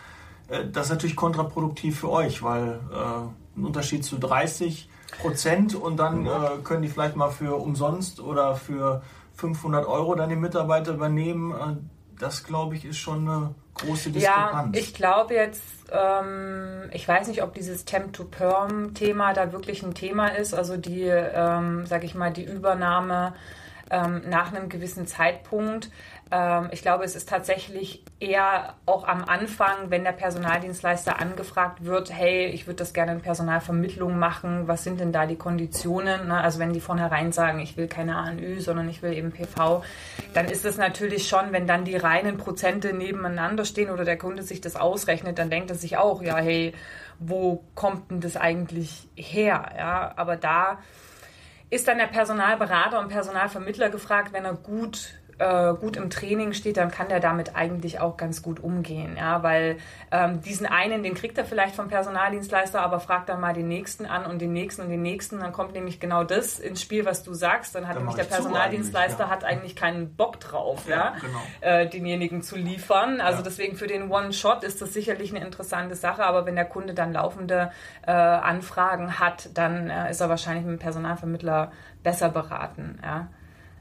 äh, 0.48 0.66
das 0.70 0.86
ist 0.86 0.90
natürlich 0.90 1.16
kontraproduktiv 1.16 2.00
für 2.00 2.10
euch, 2.10 2.42
weil 2.42 2.80
äh, 2.92 3.58
ein 3.58 3.64
Unterschied 3.64 4.04
zu 4.04 4.18
30 4.18 4.88
Prozent 5.20 5.74
und 5.74 5.96
dann 5.96 6.26
äh, 6.26 6.30
können 6.62 6.82
die 6.82 6.88
vielleicht 6.88 7.16
mal 7.16 7.30
für 7.30 7.56
umsonst 7.56 8.20
oder 8.20 8.54
für 8.54 9.02
500 9.34 9.86
Euro 9.86 10.14
dann 10.14 10.28
den 10.28 10.40
Mitarbeiter 10.40 10.92
übernehmen. 10.92 11.52
Äh, 11.52 11.76
das 12.18 12.44
glaube 12.44 12.76
ich 12.76 12.84
ist 12.84 12.98
schon 12.98 13.28
eine 13.28 13.54
große 13.74 14.10
Diskrepanz. 14.10 14.76
Ja, 14.76 14.82
ich 14.82 14.94
glaube 14.94 15.34
jetzt, 15.34 15.62
ähm, 15.90 16.90
ich 16.92 17.06
weiß 17.06 17.28
nicht, 17.28 17.42
ob 17.42 17.54
dieses 17.54 17.84
Temp-to-Perm-Thema 17.84 19.32
da 19.32 19.52
wirklich 19.52 19.82
ein 19.82 19.94
Thema 19.94 20.28
ist, 20.28 20.54
also 20.54 20.76
die, 20.76 21.04
ähm, 21.04 21.86
sage 21.86 22.06
ich 22.06 22.14
mal, 22.14 22.32
die 22.32 22.44
Übernahme 22.44 23.34
ähm, 23.90 24.22
nach 24.28 24.52
einem 24.52 24.68
gewissen 24.68 25.06
Zeitpunkt. 25.06 25.90
Ähm, 26.30 26.68
ich 26.72 26.82
glaube, 26.82 27.04
es 27.04 27.16
ist 27.16 27.28
tatsächlich 27.28 28.02
eher 28.20 28.74
auch 28.84 29.06
am 29.06 29.24
Anfang, 29.24 29.90
wenn 29.90 30.02
der 30.02 30.12
Personaldienstleister 30.12 31.20
angefragt 31.20 31.84
wird, 31.84 32.12
hey, 32.12 32.46
ich 32.46 32.66
würde 32.66 32.78
das 32.78 32.92
gerne 32.92 33.12
in 33.12 33.20
Personalvermittlung 33.20 34.18
machen, 34.18 34.66
was 34.66 34.82
sind 34.82 34.98
denn 34.98 35.12
da 35.12 35.26
die 35.26 35.36
Konditionen? 35.36 36.26
Ne? 36.26 36.40
Also 36.40 36.58
wenn 36.58 36.72
die 36.72 36.80
vornherein 36.80 37.30
sagen, 37.30 37.60
ich 37.60 37.76
will 37.76 37.86
keine 37.86 38.16
ANÜ, 38.16 38.60
sondern 38.60 38.88
ich 38.88 39.02
will 39.02 39.12
eben 39.12 39.30
PV, 39.30 39.84
dann 40.34 40.46
ist 40.46 40.64
es 40.64 40.76
natürlich 40.76 41.28
schon, 41.28 41.52
wenn 41.52 41.68
dann 41.68 41.84
die 41.84 41.96
reinen 41.96 42.38
Prozente 42.38 42.92
nebeneinander 42.92 43.64
stehen 43.64 43.90
oder 43.90 44.04
der 44.04 44.18
Kunde 44.18 44.42
sich 44.42 44.60
das 44.60 44.74
ausrechnet, 44.74 45.38
dann 45.38 45.48
denkt 45.48 45.70
er 45.70 45.76
sich 45.76 45.96
auch, 45.96 46.20
ja, 46.20 46.36
hey, 46.38 46.72
wo 47.20 47.64
kommt 47.76 48.10
denn 48.10 48.20
das 48.20 48.36
eigentlich 48.36 49.08
her? 49.14 49.72
Ja, 49.76 50.12
aber 50.16 50.36
da 50.36 50.78
ist 51.70 51.86
dann 51.86 51.98
der 51.98 52.06
Personalberater 52.06 52.98
und 52.98 53.08
Personalvermittler 53.08 53.90
gefragt, 53.90 54.32
wenn 54.32 54.44
er 54.44 54.54
gut 54.54 55.17
äh, 55.38 55.74
gut 55.74 55.96
im 55.96 56.10
Training 56.10 56.52
steht, 56.52 56.76
dann 56.76 56.90
kann 56.90 57.08
der 57.08 57.20
damit 57.20 57.56
eigentlich 57.56 58.00
auch 58.00 58.16
ganz 58.16 58.42
gut 58.42 58.60
umgehen. 58.60 59.16
Ja, 59.16 59.42
weil 59.42 59.78
ähm, 60.10 60.40
diesen 60.42 60.66
einen, 60.66 61.02
den 61.02 61.14
kriegt 61.14 61.38
er 61.38 61.44
vielleicht 61.44 61.76
vom 61.76 61.88
Personaldienstleister, 61.88 62.80
aber 62.80 63.00
fragt 63.00 63.28
dann 63.28 63.40
mal 63.40 63.54
den 63.54 63.68
nächsten 63.68 64.06
an 64.06 64.26
und 64.26 64.40
den 64.40 64.52
nächsten 64.52 64.82
und 64.82 64.88
den 64.88 65.02
nächsten. 65.02 65.40
Dann 65.40 65.52
kommt 65.52 65.74
nämlich 65.74 66.00
genau 66.00 66.24
das 66.24 66.58
ins 66.58 66.82
Spiel, 66.82 67.04
was 67.04 67.22
du 67.22 67.34
sagst. 67.34 67.74
Dann 67.74 67.86
hat 67.86 67.96
dann 67.96 68.04
nämlich 68.04 68.16
der 68.16 68.24
Personaldienstleister 68.24 69.24
eigentlich, 69.24 69.28
ja. 69.28 69.30
hat 69.30 69.44
eigentlich 69.44 69.76
keinen 69.76 70.14
Bock 70.14 70.40
drauf, 70.40 70.88
ja, 70.88 70.96
ja 70.96 71.16
genau. 71.20 71.38
äh, 71.60 71.88
denjenigen 71.88 72.42
zu 72.42 72.56
liefern. 72.56 73.20
Also 73.20 73.38
ja. 73.38 73.44
deswegen 73.44 73.76
für 73.76 73.86
den 73.86 74.10
One-Shot 74.10 74.64
ist 74.64 74.82
das 74.82 74.92
sicherlich 74.92 75.34
eine 75.34 75.44
interessante 75.44 75.94
Sache, 75.94 76.24
aber 76.24 76.46
wenn 76.46 76.56
der 76.56 76.64
Kunde 76.64 76.94
dann 76.94 77.12
laufende 77.12 77.70
äh, 78.06 78.10
Anfragen 78.10 79.18
hat, 79.18 79.50
dann 79.54 79.90
äh, 79.90 80.10
ist 80.10 80.20
er 80.20 80.28
wahrscheinlich 80.28 80.64
mit 80.64 80.78
dem 80.78 80.82
Personalvermittler 80.82 81.72
besser 82.02 82.28
beraten. 82.28 82.98
Ja. 83.02 83.28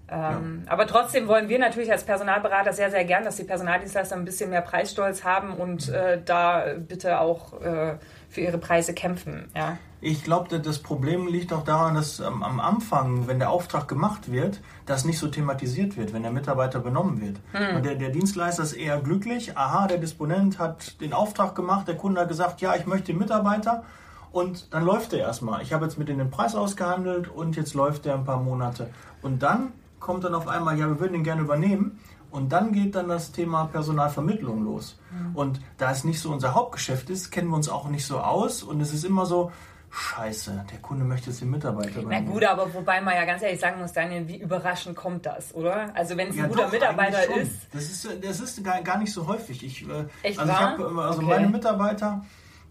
Ähm, 0.10 0.64
ja. 0.66 0.72
Aber 0.72 0.88
trotzdem 0.88 1.28
wollen 1.28 1.50
wir 1.50 1.60
natürlich 1.60 1.92
als 1.92 2.04
Personalberater 2.04 2.74
sehr, 2.74 2.90
sehr 2.92 3.04
gern, 3.06 3.24
dass 3.24 3.36
die 3.36 3.44
Personaldienstleister 3.44 4.16
ein 4.16 4.26
bisschen 4.26 4.50
mehr 4.50 4.62
Preisstolz 4.62 5.24
haben 5.24 5.54
und 5.54 5.90
äh, 5.90 6.22
da 6.24 6.64
bitte 6.78 7.20
auch 7.20 7.62
äh, 7.62 7.98
für 8.30 8.42
ihre 8.42 8.58
Preise 8.58 8.94
kämpfen. 8.94 9.50
Ja. 9.56 9.78
Ich 10.00 10.24
glaube, 10.24 10.60
das 10.60 10.80
Problem 10.80 11.28
liegt 11.28 11.52
auch 11.52 11.64
daran, 11.64 11.96
dass 11.96 12.20
ähm, 12.20 12.44
am 12.44 12.60
Anfang, 12.60 13.28
wenn 13.28 13.40
der 13.40 13.50
Auftrag 13.50 13.88
gemacht 13.88 14.32
wird, 14.32 14.62
das 14.86 15.06
nicht 15.06 15.18
so 15.18 15.28
thematisiert 15.28 15.98
wird, 15.98 16.14
wenn 16.14 16.22
der 16.22 16.32
Mitarbeiter 16.32 16.80
benommen 16.80 17.20
wird. 17.20 17.38
Hm. 17.54 17.78
Und 17.78 17.86
der, 17.86 17.96
der 17.96 18.10
Dienstleister 18.10 18.62
ist 18.62 18.74
eher 18.74 19.00
glücklich. 19.02 19.58
Aha, 19.58 19.88
der 19.88 19.98
Disponent 19.98 20.60
hat 20.60 21.02
den 21.02 21.14
Auftrag 21.14 21.56
gemacht, 21.56 21.88
der 21.88 21.98
Kunde 21.98 22.22
hat 22.22 22.28
gesagt, 22.28 22.62
ja, 22.62 22.76
ich 22.76 22.86
möchte 22.86 23.08
den 23.08 23.18
Mitarbeiter. 23.18 23.84
Und 24.32 24.72
dann 24.72 24.86
läuft 24.86 25.14
er 25.14 25.20
erstmal. 25.20 25.64
Ich 25.64 25.74
habe 25.74 25.86
jetzt 25.86 25.98
mit 25.98 26.10
denen 26.10 26.20
den 26.20 26.30
Preis 26.30 26.54
ausgehandelt 26.54 27.28
und 27.28 27.56
jetzt 27.56 27.74
läuft 27.74 28.06
der 28.06 28.14
ein 28.14 28.24
paar 28.24 28.40
Monate. 28.40 28.92
Und 29.24 29.42
dann 29.42 29.72
kommt 30.00 30.24
dann 30.24 30.36
auf 30.36 30.48
einmal, 30.48 30.78
ja, 30.78 30.88
wir 30.88 31.00
würden 31.00 31.16
ihn 31.16 31.24
gerne 31.24 31.42
übernehmen. 31.42 32.00
Und 32.30 32.52
dann 32.52 32.74
geht 32.74 32.96
dann 32.96 33.08
das 33.08 33.32
Thema 33.32 33.66
Personalvermittlung 33.66 34.64
los. 34.64 35.00
Mhm. 35.12 35.36
Und 35.36 35.62
da 35.78 35.92
es 35.92 36.04
nicht 36.04 36.20
so 36.20 36.32
unser 36.32 36.54
Hauptgeschäft 36.54 37.10
ist, 37.10 37.32
kennen 37.32 37.48
wir 37.50 37.56
uns 37.56 37.70
auch 37.70 37.88
nicht 37.88 38.06
so 38.06 38.20
aus. 38.20 38.64
Und 38.64 38.82
es 38.82 38.94
ist 38.94 39.06
immer 39.06 39.26
so, 39.26 39.52
Scheiße, 39.90 40.66
der 40.72 40.80
Kunde 40.80 41.06
möchte 41.06 41.30
jetzt 41.30 41.42
den 41.42 41.50
Mitarbeiter 41.50 42.02
übernehmen. 42.02 42.26
Na 42.28 42.32
gut, 42.32 42.44
aber 42.44 42.74
wobei 42.74 43.02
man 43.02 43.16
ja 43.16 43.26
ganz 43.26 43.42
ehrlich 43.42 43.60
sagen 43.60 43.80
muss, 43.80 43.94
Daniel, 43.94 44.28
wie 44.28 44.38
überraschend 44.38 44.96
kommt 44.96 45.26
das, 45.26 45.56
oder? 45.56 45.96
Also 45.96 46.18
wenn 46.18 46.30
es 46.30 46.36
ja, 46.36 46.44
ein 46.44 46.50
guter 46.50 46.64
doch, 46.64 46.72
Mitarbeiter 46.72 47.36
ist. 47.36 47.68
Das 47.74 47.84
ist, 47.84 48.08
das 48.22 48.40
ist 48.40 48.64
gar, 48.64 48.82
gar 48.82 48.98
nicht 48.98 49.12
so 49.12 49.28
häufig. 49.28 49.64
Ich, 49.64 49.88
äh, 49.88 50.06
Echt 50.24 50.40
also 50.40 50.52
ich 50.52 50.60
habe 50.60 51.02
also 51.02 51.20
okay. 51.20 51.30
meine 51.30 51.48
Mitarbeiter, 51.48 52.24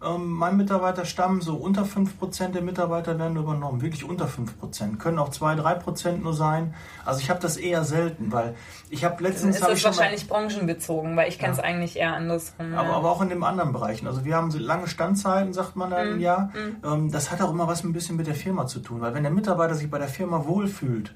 ähm, 0.04 0.30
mein 0.30 0.56
Mitarbeiterstamm, 0.56 1.40
so 1.40 1.54
unter 1.54 1.84
5% 1.84 2.48
der 2.48 2.62
Mitarbeiter 2.62 3.18
werden 3.18 3.36
übernommen. 3.36 3.80
Wirklich 3.80 4.04
unter 4.04 4.26
5%. 4.26 4.98
Können 4.98 5.18
auch 5.18 5.30
2, 5.30 5.54
3% 5.54 6.18
nur 6.18 6.34
sein. 6.34 6.74
Also 7.04 7.20
ich 7.20 7.30
habe 7.30 7.40
das 7.40 7.56
eher 7.56 7.82
selten, 7.84 8.30
weil 8.30 8.54
ich 8.90 9.04
habe 9.04 9.22
letztens... 9.22 9.56
Ist 9.56 9.66
das 9.66 9.84
wahrscheinlich 9.84 10.28
branchenbezogen, 10.28 11.16
weil 11.16 11.28
ich 11.28 11.38
kenne 11.38 11.52
es 11.52 11.58
ja. 11.58 11.64
eigentlich 11.64 11.96
eher 11.96 12.12
andersrum. 12.12 12.74
Aber, 12.74 12.94
aber 12.94 13.10
auch 13.10 13.22
in 13.22 13.30
den 13.30 13.42
anderen 13.42 13.72
Bereichen. 13.72 14.06
Also 14.06 14.24
wir 14.24 14.36
haben 14.36 14.50
lange 14.50 14.86
Standzeiten, 14.86 15.54
sagt 15.54 15.76
man 15.76 15.90
dann, 15.90 16.18
mm. 16.18 16.20
ja. 16.20 16.50
Mm. 16.82 17.10
das 17.10 17.30
hat 17.30 17.40
auch 17.40 17.50
immer 17.50 17.66
was 17.66 17.82
ein 17.82 17.92
bisschen 17.92 18.16
mit 18.16 18.26
der 18.26 18.34
Firma 18.34 18.66
zu 18.66 18.80
tun. 18.80 19.00
Weil 19.00 19.14
wenn 19.14 19.22
der 19.22 19.32
Mitarbeiter 19.32 19.74
sich 19.74 19.90
bei 19.90 19.98
der 19.98 20.08
Firma 20.08 20.44
wohlfühlt, 20.44 21.14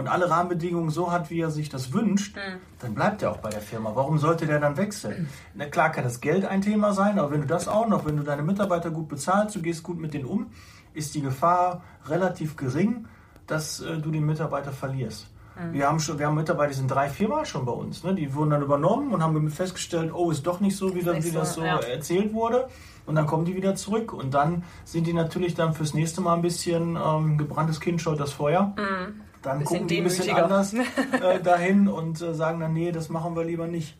und 0.00 0.08
alle 0.08 0.30
Rahmenbedingungen 0.30 0.90
so 0.90 1.12
hat, 1.12 1.30
wie 1.30 1.40
er 1.40 1.50
sich 1.50 1.68
das 1.68 1.92
wünscht, 1.92 2.36
mhm. 2.36 2.58
dann 2.78 2.94
bleibt 2.94 3.22
er 3.22 3.30
auch 3.30 3.36
bei 3.36 3.50
der 3.50 3.60
Firma. 3.60 3.92
Warum 3.94 4.18
sollte 4.18 4.46
der 4.46 4.58
dann 4.58 4.76
wechseln? 4.76 5.28
Na 5.54 5.66
klar 5.66 5.92
kann 5.92 6.04
das 6.04 6.20
Geld 6.20 6.46
ein 6.46 6.62
Thema 6.62 6.92
sein, 6.94 7.18
aber 7.18 7.30
wenn 7.30 7.42
du 7.42 7.46
das 7.46 7.68
auch 7.68 7.86
noch, 7.86 8.06
wenn 8.06 8.16
du 8.16 8.22
deine 8.22 8.42
Mitarbeiter 8.42 8.90
gut 8.90 9.08
bezahlst, 9.08 9.54
du 9.54 9.62
gehst 9.62 9.82
gut 9.82 10.00
mit 10.00 10.14
denen 10.14 10.24
um, 10.24 10.46
ist 10.94 11.14
die 11.14 11.20
Gefahr 11.20 11.82
relativ 12.06 12.56
gering, 12.56 13.06
dass 13.46 13.80
äh, 13.80 13.98
du 13.98 14.10
den 14.10 14.24
Mitarbeiter 14.24 14.72
verlierst. 14.72 15.28
Mhm. 15.54 15.72
Wir 15.74 15.86
haben 15.86 16.00
schon, 16.00 16.18
wir 16.18 16.26
haben 16.26 16.34
Mitarbeiter, 16.34 16.70
die 16.70 16.76
sind 16.76 16.90
drei, 16.90 17.10
viermal 17.10 17.44
schon 17.44 17.66
bei 17.66 17.72
uns. 17.72 18.02
Ne? 18.02 18.14
Die 18.14 18.34
wurden 18.34 18.50
dann 18.50 18.62
übernommen 18.62 19.12
und 19.12 19.22
haben 19.22 19.50
festgestellt, 19.50 20.12
oh, 20.14 20.30
ist 20.30 20.46
doch 20.46 20.60
nicht 20.60 20.76
so, 20.76 20.94
wie, 20.94 21.02
das, 21.02 21.24
wie 21.24 21.30
das 21.30 21.54
so 21.54 21.62
ja. 21.62 21.78
erzählt 21.78 22.32
wurde. 22.32 22.68
Und 23.04 23.16
dann 23.16 23.26
kommen 23.26 23.44
die 23.44 23.54
wieder 23.54 23.74
zurück. 23.74 24.14
Und 24.14 24.32
dann 24.32 24.64
sind 24.84 25.06
die 25.06 25.12
natürlich 25.12 25.54
dann 25.54 25.74
fürs 25.74 25.92
nächste 25.92 26.22
Mal 26.22 26.34
ein 26.34 26.42
bisschen 26.42 26.96
ähm, 26.96 27.36
gebranntes 27.36 27.80
Kind 27.80 28.00
schaut 28.00 28.18
das 28.18 28.32
Feuer. 28.32 28.74
Mhm 28.78 29.29
dann 29.42 29.64
gucken 29.64 29.88
die 29.88 29.98
ein 29.98 30.04
bisschen 30.04 30.36
anders 30.36 30.74
äh, 31.22 31.40
dahin 31.42 31.88
und 31.88 32.20
äh, 32.20 32.34
sagen 32.34 32.60
dann, 32.60 32.72
nee, 32.72 32.92
das 32.92 33.08
machen 33.08 33.34
wir 33.36 33.44
lieber 33.44 33.66
nicht. 33.66 33.96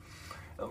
Ähm, 0.59 0.68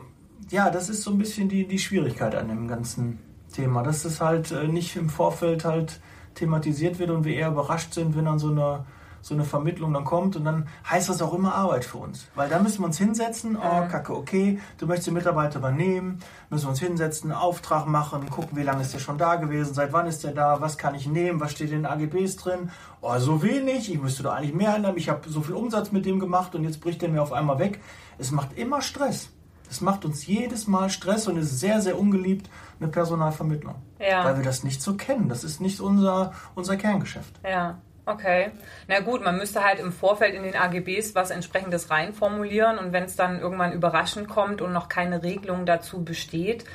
ja, 0.49 0.69
das 0.69 0.89
ist 0.89 1.03
so 1.03 1.11
ein 1.11 1.17
bisschen 1.17 1.49
die, 1.49 1.67
die 1.67 1.79
Schwierigkeit 1.79 2.35
an 2.35 2.49
dem 2.49 2.67
ganzen 2.67 3.19
Thema, 3.51 3.83
dass 3.83 4.05
es 4.05 4.21
halt 4.21 4.51
äh, 4.51 4.67
nicht 4.67 4.95
im 4.95 5.09
Vorfeld 5.09 5.65
halt 5.65 5.99
thematisiert 6.35 6.99
wird 6.99 7.09
und 7.09 7.25
wir 7.25 7.35
eher 7.35 7.49
überrascht 7.49 7.93
sind, 7.93 8.15
wenn 8.15 8.25
dann 8.25 8.39
so 8.39 8.51
eine 8.51 8.85
so 9.21 9.33
eine 9.33 9.43
Vermittlung 9.43 9.93
dann 9.93 10.03
kommt 10.03 10.35
und 10.35 10.45
dann 10.45 10.67
heißt 10.89 11.09
das 11.09 11.21
auch 11.21 11.33
immer 11.33 11.55
Arbeit 11.55 11.85
für 11.85 11.97
uns. 11.97 12.27
Weil 12.35 12.49
da 12.49 12.59
müssen 12.59 12.79
wir 12.79 12.85
uns 12.85 12.97
hinsetzen, 12.97 13.57
oh 13.57 13.87
kacke, 13.87 14.15
okay, 14.15 14.59
du 14.77 14.87
möchtest 14.87 15.07
den 15.07 15.13
Mitarbeiter 15.15 15.59
übernehmen, 15.59 16.19
müssen 16.49 16.65
wir 16.65 16.69
uns 16.69 16.79
hinsetzen, 16.79 17.31
Auftrag 17.31 17.87
machen, 17.87 18.29
gucken, 18.29 18.57
wie 18.57 18.63
lange 18.63 18.81
ist 18.81 18.93
der 18.93 18.99
schon 18.99 19.17
da 19.17 19.35
gewesen, 19.35 19.73
seit 19.73 19.93
wann 19.93 20.07
ist 20.07 20.23
der 20.23 20.31
da, 20.31 20.61
was 20.61 20.77
kann 20.77 20.95
ich 20.95 21.07
nehmen, 21.07 21.39
was 21.39 21.51
steht 21.51 21.71
in 21.71 21.83
den 21.83 21.85
AGBs 21.85 22.37
drin, 22.37 22.69
oh, 23.01 23.17
so 23.19 23.43
wenig, 23.43 23.91
ich 23.91 24.01
müsste 24.01 24.23
doch 24.23 24.33
eigentlich 24.33 24.53
mehr 24.53 24.75
ändern, 24.75 24.97
ich 24.97 25.09
habe 25.09 25.29
so 25.29 25.41
viel 25.41 25.55
Umsatz 25.55 25.91
mit 25.91 26.05
dem 26.05 26.19
gemacht 26.19 26.55
und 26.55 26.63
jetzt 26.63 26.81
bricht 26.81 27.01
der 27.01 27.09
mir 27.09 27.21
auf 27.21 27.33
einmal 27.33 27.59
weg. 27.59 27.81
Es 28.17 28.31
macht 28.31 28.57
immer 28.57 28.81
Stress. 28.81 29.29
Das 29.69 29.81
macht 29.81 30.03
uns 30.03 30.25
jedes 30.25 30.65
Mal 30.65 30.89
Stress 30.89 31.27
und 31.27 31.37
ist 31.37 31.59
sehr, 31.59 31.79
sehr 31.79 31.97
ungeliebt, 31.97 32.49
eine 32.79 32.89
Personalvermittlung. 32.89 33.75
Ja. 33.99 34.25
Weil 34.25 34.37
wir 34.37 34.43
das 34.43 34.63
nicht 34.63 34.81
so 34.81 34.95
kennen. 34.95 35.29
Das 35.29 35.43
ist 35.43 35.61
nicht 35.61 35.79
unser, 35.79 36.33
unser 36.55 36.75
Kerngeschäft. 36.75 37.39
Ja. 37.43 37.77
Okay. 38.05 38.51
Na 38.87 38.99
gut, 39.01 39.23
man 39.23 39.37
müsste 39.37 39.63
halt 39.63 39.79
im 39.79 39.91
Vorfeld 39.91 40.33
in 40.33 40.43
den 40.43 40.55
AGBs 40.55 41.15
was 41.15 41.29
entsprechendes 41.29 41.89
reinformulieren 41.91 42.77
und 42.79 42.91
wenn 42.91 43.03
es 43.03 43.15
dann 43.15 43.39
irgendwann 43.39 43.73
überraschend 43.73 44.27
kommt 44.27 44.61
und 44.61 44.73
noch 44.73 44.89
keine 44.89 45.21
Regelung 45.21 45.65
dazu 45.65 46.03
besteht, 46.03 46.65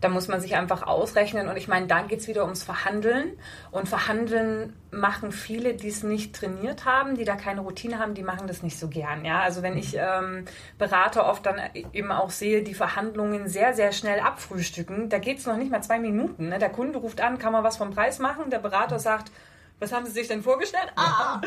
da 0.00 0.08
muss 0.08 0.28
man 0.28 0.40
sich 0.40 0.56
einfach 0.56 0.82
ausrechnen. 0.82 1.48
Und 1.48 1.56
ich 1.56 1.68
meine, 1.68 1.86
dann 1.86 2.08
geht 2.08 2.20
es 2.20 2.28
wieder 2.28 2.44
ums 2.44 2.62
Verhandeln. 2.62 3.32
Und 3.70 3.88
Verhandeln 3.88 4.74
machen 4.90 5.32
viele, 5.32 5.74
die 5.74 5.88
es 5.88 6.02
nicht 6.02 6.36
trainiert 6.36 6.84
haben, 6.84 7.16
die 7.16 7.24
da 7.24 7.34
keine 7.36 7.62
Routine 7.62 7.98
haben, 7.98 8.14
die 8.14 8.22
machen 8.22 8.46
das 8.46 8.62
nicht 8.62 8.78
so 8.78 8.88
gern. 8.88 9.24
Ja? 9.24 9.40
Also 9.40 9.62
wenn 9.62 9.76
ich 9.76 9.96
ähm, 9.98 10.44
Berater 10.78 11.26
oft 11.26 11.46
dann 11.46 11.60
eben 11.92 12.12
auch 12.12 12.30
sehe, 12.30 12.62
die 12.62 12.74
Verhandlungen 12.74 13.48
sehr, 13.48 13.74
sehr 13.74 13.92
schnell 13.92 14.20
abfrühstücken, 14.20 15.08
da 15.08 15.18
geht 15.18 15.38
es 15.38 15.46
noch 15.46 15.56
nicht 15.56 15.70
mal 15.70 15.82
zwei 15.82 15.98
Minuten. 15.98 16.50
Ne? 16.50 16.58
Der 16.58 16.70
Kunde 16.70 16.98
ruft 16.98 17.20
an, 17.20 17.38
kann 17.38 17.52
man 17.52 17.64
was 17.64 17.78
vom 17.78 17.90
Preis 17.90 18.18
machen? 18.18 18.50
Der 18.50 18.58
Berater 18.58 18.98
sagt, 18.98 19.32
was 19.78 19.92
haben 19.92 20.06
Sie 20.06 20.12
sich 20.12 20.28
denn 20.28 20.42
vorgestellt? 20.42 20.92
Ah! 20.96 21.40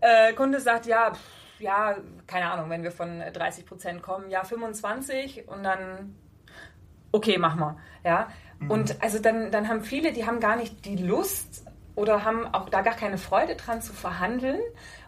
Äh, 0.00 0.32
Kunde 0.34 0.60
sagt, 0.60 0.86
ja, 0.86 1.12
pff, 1.12 1.60
ja, 1.60 1.96
keine 2.26 2.50
Ahnung, 2.50 2.70
wenn 2.70 2.82
wir 2.82 2.92
von 2.92 3.20
30 3.20 3.66
Prozent 3.66 4.02
kommen, 4.02 4.30
ja, 4.30 4.44
25 4.44 5.48
und 5.48 5.62
dann 5.62 6.14
okay, 7.12 7.38
mach 7.38 7.56
mal. 7.56 7.76
Ja. 8.04 8.28
Mhm. 8.58 8.70
Und 8.70 9.02
also 9.02 9.18
dann, 9.18 9.50
dann 9.50 9.68
haben 9.68 9.82
viele, 9.82 10.12
die 10.12 10.26
haben 10.26 10.40
gar 10.40 10.56
nicht 10.56 10.84
die 10.84 10.96
Lust 10.96 11.64
oder 11.94 12.24
haben 12.24 12.46
auch 12.54 12.68
da 12.68 12.82
gar 12.82 12.94
keine 12.94 13.18
Freude 13.18 13.56
dran 13.56 13.82
zu 13.82 13.92
verhandeln. 13.92 14.60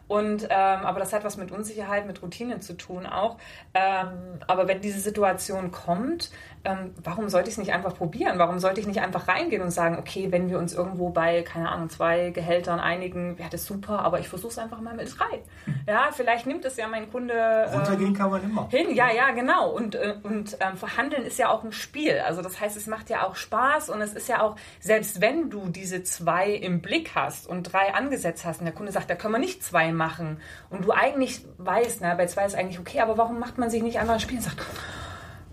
Und, 0.08 0.44
ähm, 0.44 0.48
aber 0.50 0.98
das 0.98 1.12
hat 1.14 1.24
was 1.24 1.38
mit 1.38 1.52
Unsicherheit, 1.52 2.06
mit 2.06 2.20
Routine 2.20 2.60
zu 2.60 2.76
tun 2.76 3.06
auch. 3.06 3.38
Ähm, 3.72 4.40
aber 4.46 4.68
wenn 4.68 4.82
diese 4.82 5.00
Situation 5.00 5.70
kommt, 5.70 6.30
ähm, 6.64 6.94
warum 7.02 7.28
sollte 7.28 7.48
ich 7.48 7.54
es 7.54 7.58
nicht 7.58 7.72
einfach 7.72 7.94
probieren? 7.94 8.38
Warum 8.38 8.58
sollte 8.58 8.80
ich 8.80 8.86
nicht 8.86 9.00
einfach 9.00 9.28
reingehen 9.28 9.62
und 9.62 9.70
sagen, 9.70 9.98
okay, 9.98 10.30
wenn 10.30 10.48
wir 10.48 10.58
uns 10.58 10.74
irgendwo 10.74 11.10
bei, 11.10 11.42
keine 11.42 11.70
Ahnung, 11.70 11.90
zwei 11.90 12.30
Gehältern 12.30 12.80
einigen, 12.80 13.38
wäre 13.38 13.50
das 13.50 13.66
super, 13.66 14.00
aber 14.00 14.20
ich 14.20 14.28
versuche 14.28 14.52
es 14.52 14.58
einfach 14.58 14.80
mal 14.80 14.94
mit 14.94 15.12
drei. 15.18 15.42
Ja, 15.86 16.10
vielleicht 16.12 16.46
nimmt 16.46 16.64
es 16.64 16.76
ja 16.76 16.86
mein 16.88 17.10
Kunde. 17.10 17.34
Ähm, 17.34 17.78
Runtergehen 17.78 18.14
kann 18.14 18.30
man 18.30 18.44
immer. 18.44 18.68
Hin, 18.70 18.94
ja, 18.94 19.10
ja, 19.10 19.30
genau. 19.32 19.70
Und, 19.70 19.94
äh, 19.94 20.14
und 20.22 20.56
ähm, 20.60 20.76
verhandeln 20.76 21.24
ist 21.24 21.38
ja 21.38 21.48
auch 21.48 21.64
ein 21.64 21.72
Spiel. 21.72 22.20
Also 22.26 22.42
das 22.42 22.60
heißt, 22.60 22.76
es 22.76 22.86
macht 22.86 23.10
ja 23.10 23.26
auch 23.26 23.34
Spaß 23.34 23.90
und 23.90 24.00
es 24.00 24.12
ist 24.12 24.28
ja 24.28 24.42
auch, 24.42 24.56
selbst 24.80 25.20
wenn 25.20 25.50
du 25.50 25.68
diese 25.68 26.02
zwei 26.02 26.50
im 26.50 26.80
Blick 26.80 27.12
hast 27.14 27.46
und 27.46 27.72
drei 27.72 27.94
angesetzt 27.94 28.44
hast 28.44 28.60
und 28.60 28.66
der 28.66 28.74
Kunde 28.74 28.92
sagt, 28.92 29.10
da 29.10 29.14
können 29.14 29.34
wir 29.34 29.38
nicht 29.38 29.62
zwei 29.64 29.92
machen 29.92 30.38
und 30.70 30.84
du 30.84 30.92
eigentlich 30.92 31.44
weißt, 31.58 32.00
na, 32.02 32.14
bei 32.14 32.26
zwei 32.26 32.44
ist 32.44 32.54
eigentlich 32.54 32.78
okay, 32.78 33.00
aber 33.00 33.18
warum 33.18 33.38
macht 33.38 33.58
man 33.58 33.70
sich 33.70 33.82
nicht 33.82 33.98
einfach 33.98 34.14
ein 34.14 34.20
Spiel 34.20 34.38
und 34.38 34.44
sagt, 34.44 34.62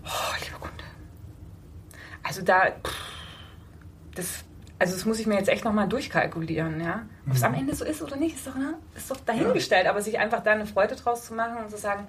oh, 0.04 0.44
lieber 0.44 0.58
Kunde, 0.58 0.84
also 2.22 2.42
da, 2.42 2.68
das, 4.14 4.44
also 4.78 4.94
das 4.94 5.04
muss 5.04 5.18
ich 5.18 5.26
mir 5.26 5.34
jetzt 5.34 5.48
echt 5.48 5.64
nochmal 5.64 5.88
durchkalkulieren, 5.88 6.80
ja. 6.80 7.06
Ob 7.26 7.34
es 7.34 7.42
am 7.42 7.54
Ende 7.54 7.74
so 7.74 7.84
ist 7.84 8.02
oder 8.02 8.16
nicht, 8.16 8.36
ist 8.36 8.46
doch, 8.46 8.54
ne? 8.54 8.74
ist 8.96 9.10
doch 9.10 9.18
dahingestellt. 9.18 9.86
Aber 9.86 10.00
sich 10.02 10.18
einfach 10.18 10.42
da 10.42 10.52
eine 10.52 10.66
Freude 10.66 10.96
draus 10.96 11.24
zu 11.26 11.34
machen 11.34 11.58
und 11.58 11.70
zu 11.70 11.76
sagen, 11.76 12.06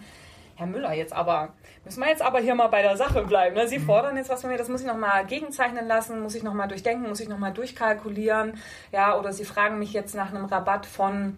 Herr 0.56 0.68
Müller, 0.68 0.94
jetzt 0.94 1.14
aber, 1.14 1.54
müssen 1.84 2.02
wir 2.02 2.10
jetzt 2.10 2.22
aber 2.22 2.40
hier 2.40 2.54
mal 2.56 2.68
bei 2.68 2.82
der 2.82 2.96
Sache 2.96 3.24
bleiben. 3.24 3.56
Ne? 3.56 3.68
Sie 3.68 3.80
mhm. 3.80 3.86
fordern 3.86 4.16
jetzt 4.16 4.30
was 4.30 4.42
von 4.42 4.50
mir, 4.52 4.58
das 4.58 4.70
muss 4.70 4.82
ich 4.82 4.88
nochmal 4.88 5.26
gegenzeichnen 5.26 5.88
lassen, 5.88 6.22
muss 6.22 6.36
ich 6.36 6.44
nochmal 6.44 6.68
durchdenken, 6.68 7.10
muss 7.10 7.20
ich 7.20 7.30
nochmal 7.30 7.52
durchkalkulieren. 7.52 8.54
Ja, 8.92 9.18
oder 9.18 9.34
Sie 9.34 9.46
fragen 9.46 9.80
mich 9.80 9.92
jetzt 9.92 10.14
nach 10.14 10.30
einem 10.30 10.46
Rabatt 10.46 10.86
von, 10.86 11.38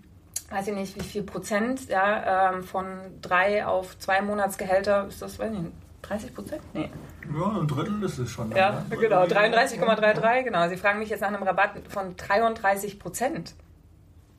weiß 0.50 0.68
ich 0.68 0.74
nicht, 0.74 0.96
wie 0.98 1.04
viel 1.04 1.24
Prozent, 1.24 1.88
ja, 1.90 2.52
ähm, 2.52 2.64
von 2.64 2.86
drei 3.22 3.66
auf 3.66 3.98
zwei 3.98 4.22
Monatsgehälter, 4.22 5.08
ist 5.08 5.22
das, 5.22 5.40
weiß 5.40 5.54
ich 5.54 5.60
nicht, 5.60 5.74
30 6.04 6.36
Prozent? 6.36 6.62
Nee. 6.74 6.90
Ja, 7.36 7.60
ein 7.60 7.68
Drittel 7.68 8.04
ist 8.04 8.20
es 8.20 8.30
schon. 8.30 8.52
Ja, 8.52 8.84
ne? 8.90 8.98
genau, 8.98 9.24
33,33, 9.24 10.44
genau. 10.44 10.70
Sie 10.70 10.78
fragen 10.78 11.00
mich 11.00 11.10
jetzt 11.10 11.22
nach 11.22 11.30
einem 11.30 11.44
Rabatt 11.44 11.72
von 11.90 12.16
33 12.16 13.00
Prozent. 13.00 13.56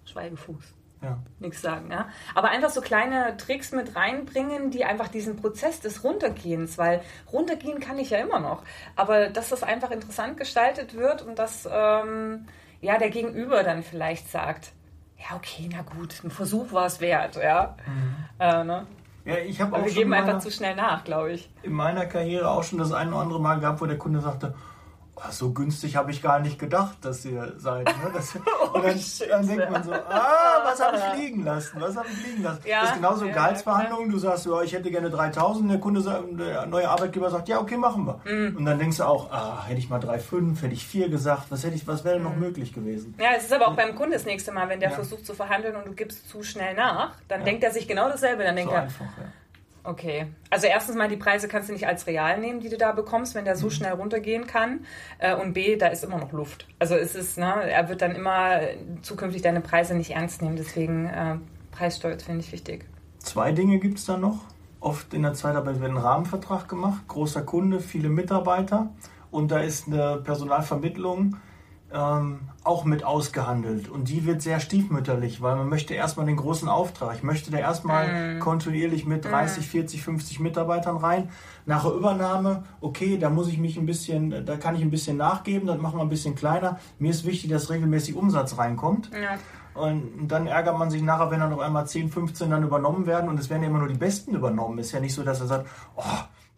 Schweigefuß. 0.05 0.75
Ja. 1.03 1.19
Nichts 1.39 1.61
sagen, 1.61 1.91
ja. 1.91 2.09
Aber 2.35 2.49
einfach 2.49 2.71
so 2.71 2.81
kleine 2.81 3.37
Tricks 3.37 3.73
mit 3.73 3.95
reinbringen, 3.95 4.71
die 4.71 4.85
einfach 4.85 5.09
diesen 5.09 5.37
Prozess 5.37 5.81
des 5.81 6.03
Runtergehens, 6.03 6.79
weil 6.79 7.03
runtergehen 7.31 7.81
kann 7.81 7.99
ich 7.99 8.11
ja 8.11 8.19
immer 8.19 8.41
noch. 8.41 8.63
Aber 8.97 9.29
dass 9.29 9.51
das 9.51 9.63
einfach 9.63 9.91
interessant 9.91 10.39
gestaltet 10.39 10.95
wird 10.95 11.21
und 11.21 11.39
dass 11.39 11.69
ähm, 11.71 12.47
ja 12.81 12.97
der 12.97 13.11
Gegenüber 13.11 13.63
dann 13.63 13.83
vielleicht 13.83 14.31
sagt, 14.31 14.73
ja, 15.19 15.37
okay, 15.37 15.69
na 15.71 15.83
gut, 15.83 16.23
ein 16.25 16.31
Versuch 16.31 16.73
war 16.73 16.87
es 16.87 17.01
wert, 17.01 17.37
ja. 17.37 17.77
Mhm. 17.87 18.17
Äh, 18.39 18.65
ne? 18.65 18.87
Ja, 19.25 19.37
ich 19.39 19.61
habe 19.61 19.77
auch 19.77 19.85
wir 19.85 19.93
geben 19.93 20.13
einfach 20.13 20.39
zu 20.39 20.51
schnell 20.51 20.77
nach, 20.77 21.03
glaube 21.05 21.33
ich. 21.33 21.49
In 21.63 21.73
meiner 21.73 22.05
Karriere 22.05 22.51
auch 22.51 22.63
schon 22.63 22.79
das 22.79 22.93
ein 22.93 23.09
oder 23.09 23.23
andere 23.23 23.41
Mal 23.41 23.59
gehabt, 23.59 23.81
wo 23.81 23.87
der 23.87 23.97
Kunde 23.97 24.21
sagte, 24.21 24.55
oh, 25.17 25.31
so 25.31 25.53
günstig 25.53 25.97
habe 25.97 26.11
ich 26.11 26.23
gar 26.23 26.41
nicht 26.41 26.59
gedacht, 26.59 26.97
dass 27.03 27.25
ihr 27.25 27.55
seid. 27.57 27.87
Ne? 27.87 28.11
Das, 28.13 28.35
oh, 28.63 28.77
und 28.77 28.85
dann, 28.85 28.99
shit, 28.99 29.31
dann, 29.31 29.47
denkt 29.47 29.71
man 29.71 29.83
so, 29.83 29.93
ah, 29.93 30.63
was 30.65 30.81
habe 30.81 30.97
ich 30.97 31.21
liegen 31.21 31.45
lassen? 31.45 31.81
Was 31.81 31.97
habe 31.97 32.09
ich 32.09 32.27
liegen 32.27 32.43
lassen? 32.43 32.61
Ja, 32.65 32.81
das 32.83 32.91
ist 32.91 32.97
genauso 32.97 33.27
ja, 33.27 33.33
Gehaltsverhandlungen. 33.33 34.11
Du 34.11 34.19
sagst, 34.19 34.47
ja, 34.47 34.63
ich 34.63 34.73
hätte 34.73 34.91
gerne 34.91 35.11
3000. 35.11 35.71
Der 35.71 35.81
Kunde 35.81 36.01
sagt, 36.01 36.25
der 36.39 36.67
neue 36.67 36.89
Arbeitgeber 36.89 37.31
sagt, 37.31 37.49
ja, 37.49 37.61
okay, 37.61 37.77
machen 37.77 38.07
wir. 38.07 38.21
Mhm. 38.25 38.57
Und 38.57 38.65
dann 38.65 38.79
denkst 38.79 38.99
du 38.99 39.05
auch, 39.05 39.31
ah, 39.31 39.65
hätte 39.67 39.79
ich 39.79 39.89
mal 39.89 40.01
3,5, 40.01 40.63
hätte 40.63 40.75
ich 40.75 40.87
4 40.87 41.09
gesagt, 41.09 41.51
was 41.51 41.65
hätte 41.65 41.75
ich, 41.75 41.87
was 41.87 42.05
wäre 42.05 42.19
mhm. 42.19 42.25
noch 42.25 42.37
möglich 42.37 42.73
gewesen? 42.73 43.15
Ja, 43.19 43.31
es 43.37 43.45
ist 43.45 43.53
aber 43.53 43.69
auch 43.69 43.77
beim 43.77 43.95
Kunden 43.95 44.13
das 44.13 44.25
nächste 44.25 44.53
Mal, 44.53 44.69
wenn 44.69 44.81
der 44.81 44.91
versucht 44.91 45.27
zu 45.27 45.35
verhandeln 45.35 45.77
und 45.77 45.87
du 45.87 45.93
gibst 45.93 46.29
zu 46.29 46.43
schnell 46.43 46.75
nach, 46.75 47.13
dann 47.29 47.45
denkt 47.45 47.65
er 47.65 47.71
sich 47.71 47.89
genau 47.89 48.09
dasselbe. 48.09 48.45
Dann 48.45 48.57
denkt 48.57 48.71
so 48.71 48.77
er, 48.77 48.83
einfach, 48.83 49.07
Okay. 49.85 50.27
Also 50.49 50.67
erstens 50.67 50.97
mal, 50.97 51.09
die 51.09 51.19
Preise 51.19 51.47
kannst 51.47 51.69
du 51.69 51.75
nicht 51.75 51.87
als 51.87 52.07
real 52.07 52.41
nehmen, 52.41 52.61
die 52.61 52.71
du 52.71 52.79
da 52.79 52.93
bekommst, 52.93 53.35
wenn 53.35 53.45
der 53.45 53.55
so 53.55 53.67
mhm. 53.67 53.71
schnell 53.71 53.93
runtergehen 53.93 54.47
kann. 54.47 54.81
Äh, 55.19 55.35
und 55.37 55.53
B, 55.53 55.77
da 55.77 55.89
ist 55.89 56.03
immer 56.03 56.19
noch 56.19 56.33
Luft. 56.33 56.67
Also 56.79 56.95
es 56.95 57.15
ist, 57.15 57.37
ne, 57.37 57.71
er 57.71 57.89
wird 57.91 58.01
dann 58.01 58.13
immer 58.13 58.61
zukünftig 59.03 59.43
deine 59.43 59.61
Preise 59.61 59.95
nicht 59.95 60.13
ernst 60.13 60.41
nehmen. 60.41 60.57
Deswegen 60.57 61.07
äh, 61.07 61.37
Preisstolz 61.71 62.23
finde 62.25 62.41
ich 62.41 62.53
wichtig. 62.53 62.87
Zwei 63.19 63.53
Dinge 63.53 63.79
gibt 63.79 63.99
es 63.99 64.07
da 64.07 64.17
noch. 64.17 64.41
Oft 64.81 65.13
in 65.15 65.23
der 65.23 65.35
Zeitarbeit 65.35 65.81
wird 65.81 65.91
ein 65.91 65.97
Rahmenvertrag 65.97 66.69
gemacht, 66.69 67.09
großer 67.09 67.43
Kunde, 67.43 67.81
viele 67.81 68.11
Mitarbeiter 68.11 68.91
und 69.31 69.51
da 69.51 69.59
ist 69.59 69.89
eine 69.89 70.21
Personalvermittlung 70.23 71.37
ähm, 71.95 72.41
auch 72.65 72.85
mit 72.85 73.05
ausgehandelt. 73.05 73.89
Und 73.89 74.09
die 74.09 74.27
wird 74.27 74.43
sehr 74.43 74.59
stiefmütterlich, 74.59 75.41
weil 75.41 75.55
man 75.57 75.69
möchte 75.69 75.95
erstmal 75.95 76.27
den 76.27 76.37
großen 76.37 76.69
Auftrag. 76.69 77.17
Ich 77.17 77.23
möchte 77.23 77.51
da 77.51 77.59
erstmal 77.59 78.37
mm. 78.37 78.41
kontinuierlich 78.41 79.07
mit 79.07 79.25
30, 79.25 79.65
mm. 79.65 79.71
40, 79.71 80.03
50 80.03 80.41
Mitarbeitern 80.41 80.97
rein. 80.97 81.31
Nach 81.67 81.85
der 81.85 81.93
Übernahme, 81.93 82.65
okay, 82.81 83.17
da 83.19 83.31
muss 83.31 83.49
ich 83.49 83.59
mich 83.59 83.77
ein 83.77 83.87
bisschen, 83.87 84.45
da 84.45 84.57
kann 84.57 84.75
ich 84.75 84.83
ein 84.83 84.91
bisschen 84.91 85.17
nachgeben, 85.17 85.67
das 85.67 85.79
machen 85.79 85.99
wir 85.99 86.03
ein 86.03 86.09
bisschen 86.09 86.35
kleiner. 86.35 86.79
Mir 86.99 87.11
ist 87.11 87.25
wichtig, 87.25 87.51
dass 87.51 87.71
regelmäßig 87.71 88.17
Umsatz 88.17 88.59
reinkommt. 88.59 89.11
Ja. 89.13 89.39
Und 89.75 90.29
dann 90.29 90.47
ärgert 90.47 90.79
man 90.79 90.91
sich 90.91 91.03
nachher, 91.03 91.31
wenn 91.31 91.41
dann 91.41 91.51
noch 91.51 91.59
einmal 91.59 91.87
10, 91.87 92.09
15 92.09 92.51
dann 92.51 92.63
übernommen 92.63 93.07
werden 93.07 93.29
und 93.29 93.39
es 93.39 93.51
werden 93.51 93.63
ja 93.63 93.69
immer 93.69 93.81
nur 93.81 93.89
die 93.89 93.99
Besten 93.99 94.35
übernommen. 94.35 94.79
Ist 94.79 94.93
ja 94.93 95.01
nicht 95.01 95.15
so, 95.15 95.23
dass 95.23 95.41
er 95.41 95.47
sagt, 95.47 95.69
oh, 95.97 96.03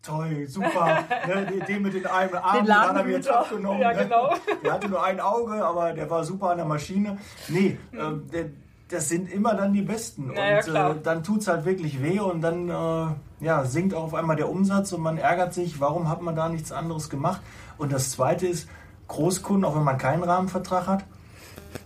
toll, 0.07 0.47
super, 0.49 1.05
ne, 1.27 1.63
den, 1.67 1.83
mit 1.83 1.95
den 1.95 2.07
einen 2.07 2.35
Arm, 2.35 2.57
den, 2.59 2.67
den 2.67 2.81
hat 2.81 2.97
er 2.97 3.05
mir 3.05 3.13
jetzt 3.13 3.29
abgenommen. 3.29 3.81
Ja, 3.81 3.93
ne? 3.93 4.05
genau. 4.05 4.35
Der 4.63 4.73
hatte 4.73 4.89
nur 4.89 5.03
ein 5.03 5.21
Auge, 5.21 5.65
aber 5.65 5.93
der 5.93 6.09
war 6.09 6.25
super 6.25 6.51
an 6.51 6.59
der 6.59 6.67
Maschine. 6.67 7.19
Nee, 7.49 7.79
mhm. 7.93 7.99
äh, 7.99 8.33
der, 8.33 8.45
das 8.89 9.09
sind 9.09 9.33
immer 9.33 9.55
dann 9.55 9.73
die 9.73 9.83
Besten. 9.83 10.33
Ja, 10.35 10.59
und 10.59 10.97
äh, 10.99 11.03
dann 11.03 11.25
tut 11.25 11.41
es 11.41 11.49
halt 11.49 11.65
wirklich 11.65 12.03
weh 12.03 12.21
und 12.21 12.41
dann 12.41 12.69
äh, 12.69 13.45
ja, 13.45 13.65
sinkt 13.65 13.95
auch 13.95 14.05
auf 14.05 14.15
einmal 14.15 14.37
der 14.37 14.49
Umsatz 14.49 14.93
und 14.93 15.03
man 15.03 15.19
ärgert 15.19 15.55
sich, 15.55 15.81
warum 15.81 16.09
hat 16.09 16.23
man 16.23 16.37
da 16.37 16.49
nichts 16.49 16.73
anderes 16.73 17.11
gemacht. 17.11 17.41
Und 17.79 17.93
das 17.93 18.13
Zweite 18.13 18.47
ist, 18.47 18.69
Großkunden, 19.09 19.65
auch 19.65 19.77
wenn 19.77 19.85
man 19.85 19.99
keinen 19.99 20.25
Rahmenvertrag 20.25 20.87
hat, 20.87 21.05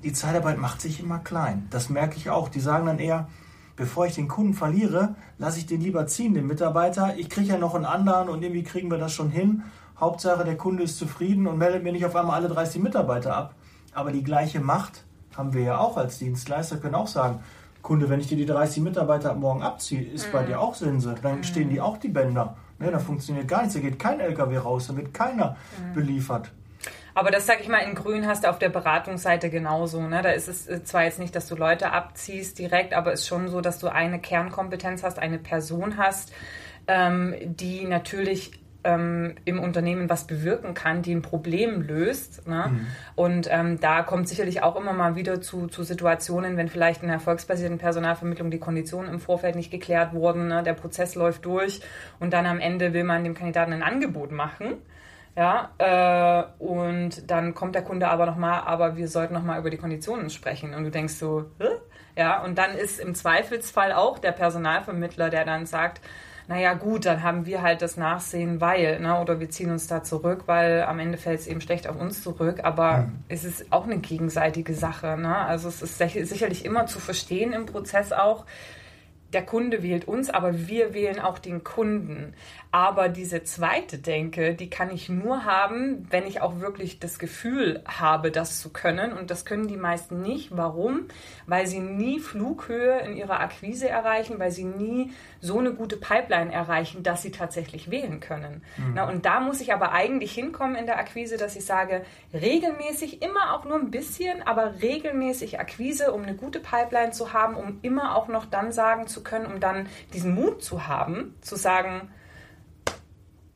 die 0.02 0.12
Zeitarbeit 0.12 0.58
macht 0.58 0.80
sich 0.80 1.00
immer 1.00 1.18
klein. 1.18 1.66
Das 1.70 1.90
merke 1.90 2.16
ich 2.16 2.30
auch. 2.30 2.48
Die 2.48 2.60
sagen 2.60 2.86
dann 2.86 2.98
eher, 2.98 3.28
bevor 3.80 4.04
ich 4.04 4.14
den 4.14 4.28
Kunden 4.28 4.52
verliere, 4.52 5.14
lasse 5.38 5.58
ich 5.58 5.64
den 5.64 5.80
lieber 5.80 6.06
ziehen, 6.06 6.34
den 6.34 6.46
Mitarbeiter. 6.46 7.16
Ich 7.16 7.30
kriege 7.30 7.48
ja 7.48 7.56
noch 7.56 7.74
einen 7.74 7.86
anderen 7.86 8.28
und 8.28 8.42
irgendwie 8.42 8.62
kriegen 8.62 8.90
wir 8.90 8.98
das 8.98 9.14
schon 9.14 9.30
hin. 9.30 9.62
Hauptsache, 9.98 10.44
der 10.44 10.58
Kunde 10.58 10.82
ist 10.82 10.98
zufrieden 10.98 11.46
und 11.46 11.56
meldet 11.56 11.82
mir 11.82 11.90
nicht 11.90 12.04
auf 12.04 12.14
einmal 12.14 12.36
alle 12.36 12.48
30 12.48 12.82
Mitarbeiter 12.82 13.34
ab. 13.34 13.54
Aber 13.94 14.12
die 14.12 14.22
gleiche 14.22 14.60
Macht 14.60 15.04
haben 15.34 15.54
wir 15.54 15.62
ja 15.62 15.78
auch 15.78 15.96
als 15.96 16.18
Dienstleister, 16.18 16.76
können 16.76 16.94
auch 16.94 17.06
sagen, 17.06 17.40
Kunde, 17.80 18.10
wenn 18.10 18.20
ich 18.20 18.26
dir 18.26 18.36
die 18.36 18.44
30 18.44 18.82
Mitarbeiter 18.82 19.34
morgen 19.34 19.62
abziehe, 19.62 20.02
ist 20.02 20.26
mhm. 20.26 20.32
bei 20.32 20.42
dir 20.42 20.60
auch 20.60 20.74
Sense. 20.74 21.14
Dann 21.22 21.38
mhm. 21.38 21.44
stehen 21.44 21.70
die 21.70 21.80
auch 21.80 21.96
die 21.96 22.08
Bänder. 22.08 22.58
Ne, 22.78 22.90
da 22.90 22.98
funktioniert 22.98 23.48
gar 23.48 23.60
nichts, 23.60 23.72
da 23.72 23.80
geht 23.80 23.98
kein 23.98 24.20
LKW 24.20 24.58
raus, 24.58 24.88
da 24.88 24.96
wird 24.96 25.14
keiner 25.14 25.56
mhm. 25.78 25.94
beliefert. 25.94 26.52
Aber 27.14 27.30
das 27.30 27.46
sag 27.46 27.60
ich 27.60 27.68
mal, 27.68 27.78
in 27.78 27.94
Grün 27.94 28.26
hast 28.26 28.44
du 28.44 28.50
auf 28.50 28.58
der 28.58 28.68
Beratungsseite 28.68 29.50
genauso. 29.50 30.00
Ne? 30.02 30.22
Da 30.22 30.30
ist 30.30 30.48
es 30.48 30.68
äh, 30.68 30.82
zwar 30.84 31.04
jetzt 31.04 31.18
nicht, 31.18 31.34
dass 31.34 31.46
du 31.46 31.56
Leute 31.56 31.92
abziehst 31.92 32.58
direkt, 32.58 32.94
aber 32.94 33.12
es 33.12 33.20
ist 33.20 33.26
schon 33.26 33.48
so, 33.48 33.60
dass 33.60 33.78
du 33.78 33.88
eine 33.88 34.20
Kernkompetenz 34.20 35.02
hast, 35.02 35.18
eine 35.18 35.38
Person 35.38 35.96
hast, 35.96 36.32
ähm, 36.86 37.34
die 37.40 37.84
natürlich 37.84 38.60
ähm, 38.82 39.34
im 39.44 39.60
Unternehmen 39.60 40.08
was 40.08 40.26
bewirken 40.26 40.74
kann, 40.74 41.02
die 41.02 41.14
ein 41.14 41.22
Problem 41.22 41.82
löst. 41.82 42.46
Ne? 42.46 42.70
Mhm. 42.70 42.86
Und 43.14 43.48
ähm, 43.50 43.80
da 43.80 44.02
kommt 44.02 44.28
sicherlich 44.28 44.62
auch 44.62 44.76
immer 44.76 44.92
mal 44.92 45.16
wieder 45.16 45.40
zu, 45.40 45.66
zu 45.66 45.82
Situationen, 45.82 46.56
wenn 46.56 46.68
vielleicht 46.68 47.02
in 47.02 47.08
der 47.08 47.16
erfolgsbasierten 47.16 47.78
Personalvermittlung 47.78 48.50
die 48.50 48.58
Konditionen 48.58 49.12
im 49.12 49.20
Vorfeld 49.20 49.56
nicht 49.56 49.70
geklärt 49.70 50.12
wurden, 50.12 50.48
ne? 50.48 50.62
der 50.62 50.74
Prozess 50.74 51.14
läuft 51.14 51.44
durch 51.44 51.80
und 52.18 52.32
dann 52.32 52.46
am 52.46 52.60
Ende 52.60 52.92
will 52.92 53.04
man 53.04 53.24
dem 53.24 53.34
Kandidaten 53.34 53.72
ein 53.72 53.82
Angebot 53.82 54.32
machen. 54.32 54.76
Ja, 55.40 55.70
äh, 55.78 56.62
und 56.62 57.30
dann 57.30 57.54
kommt 57.54 57.74
der 57.74 57.80
Kunde 57.80 58.08
aber 58.08 58.26
nochmal, 58.26 58.60
aber 58.66 58.98
wir 58.98 59.08
sollten 59.08 59.32
nochmal 59.32 59.58
über 59.58 59.70
die 59.70 59.78
Konditionen 59.78 60.28
sprechen. 60.28 60.74
Und 60.74 60.84
du 60.84 60.90
denkst 60.90 61.14
so, 61.14 61.46
Hä? 61.58 61.68
ja, 62.14 62.44
und 62.44 62.58
dann 62.58 62.72
ist 62.72 63.00
im 63.00 63.14
Zweifelsfall 63.14 63.94
auch 63.94 64.18
der 64.18 64.32
Personalvermittler, 64.32 65.30
der 65.30 65.46
dann 65.46 65.64
sagt, 65.64 66.02
naja 66.46 66.74
gut, 66.74 67.06
dann 67.06 67.22
haben 67.22 67.46
wir 67.46 67.62
halt 67.62 67.80
das 67.80 67.96
Nachsehen, 67.96 68.60
weil, 68.60 69.00
ne, 69.00 69.18
oder 69.18 69.40
wir 69.40 69.48
ziehen 69.48 69.70
uns 69.70 69.86
da 69.86 70.02
zurück, 70.02 70.42
weil 70.44 70.82
am 70.82 70.98
Ende 70.98 71.16
fällt 71.16 71.40
es 71.40 71.46
eben 71.46 71.62
schlecht 71.62 71.88
auf 71.88 71.98
uns 71.98 72.22
zurück, 72.22 72.60
aber 72.62 72.98
mhm. 72.98 73.24
es 73.28 73.44
ist 73.44 73.72
auch 73.72 73.84
eine 73.84 73.96
gegenseitige 73.96 74.74
Sache. 74.74 75.16
Ne? 75.16 75.34
Also 75.34 75.68
es 75.68 75.80
ist 75.80 75.96
sicherlich 75.96 76.66
immer 76.66 76.84
zu 76.84 76.98
verstehen 76.98 77.54
im 77.54 77.64
Prozess 77.64 78.12
auch, 78.12 78.44
der 79.32 79.46
Kunde 79.46 79.82
wählt 79.82 80.06
uns, 80.08 80.28
aber 80.30 80.66
wir 80.66 80.92
wählen 80.92 81.20
auch 81.20 81.38
den 81.38 81.62
Kunden. 81.62 82.34
Aber 82.72 83.08
diese 83.08 83.42
zweite 83.42 83.98
Denke, 83.98 84.54
die 84.54 84.70
kann 84.70 84.92
ich 84.92 85.08
nur 85.08 85.44
haben, 85.44 86.06
wenn 86.10 86.24
ich 86.24 86.40
auch 86.40 86.60
wirklich 86.60 87.00
das 87.00 87.18
Gefühl 87.18 87.82
habe, 87.84 88.30
das 88.30 88.60
zu 88.60 88.70
können. 88.70 89.12
Und 89.12 89.32
das 89.32 89.44
können 89.44 89.66
die 89.66 89.76
meisten 89.76 90.22
nicht. 90.22 90.56
Warum? 90.56 91.06
Weil 91.46 91.66
sie 91.66 91.80
nie 91.80 92.20
Flughöhe 92.20 93.00
in 93.00 93.16
ihrer 93.16 93.40
Akquise 93.40 93.88
erreichen, 93.88 94.38
weil 94.38 94.52
sie 94.52 94.64
nie 94.64 95.12
so 95.40 95.58
eine 95.58 95.72
gute 95.72 95.96
Pipeline 95.96 96.52
erreichen, 96.52 97.02
dass 97.02 97.22
sie 97.22 97.32
tatsächlich 97.32 97.90
wählen 97.90 98.20
können. 98.20 98.62
Mhm. 98.76 98.92
Na, 98.94 99.08
und 99.08 99.26
da 99.26 99.40
muss 99.40 99.60
ich 99.60 99.72
aber 99.72 99.90
eigentlich 99.90 100.32
hinkommen 100.32 100.76
in 100.76 100.86
der 100.86 100.98
Akquise, 100.98 101.38
dass 101.38 101.56
ich 101.56 101.64
sage, 101.64 102.04
regelmäßig, 102.32 103.20
immer 103.20 103.54
auch 103.54 103.64
nur 103.64 103.78
ein 103.78 103.90
bisschen, 103.90 104.46
aber 104.46 104.80
regelmäßig 104.80 105.58
Akquise, 105.58 106.12
um 106.12 106.22
eine 106.22 106.36
gute 106.36 106.60
Pipeline 106.60 107.10
zu 107.10 107.32
haben, 107.32 107.56
um 107.56 107.80
immer 107.82 108.14
auch 108.14 108.28
noch 108.28 108.46
dann 108.46 108.70
sagen 108.70 109.08
zu 109.08 109.24
können, 109.24 109.46
um 109.46 109.58
dann 109.58 109.88
diesen 110.12 110.34
Mut 110.34 110.62
zu 110.62 110.86
haben, 110.86 111.34
zu 111.40 111.56
sagen, 111.56 112.10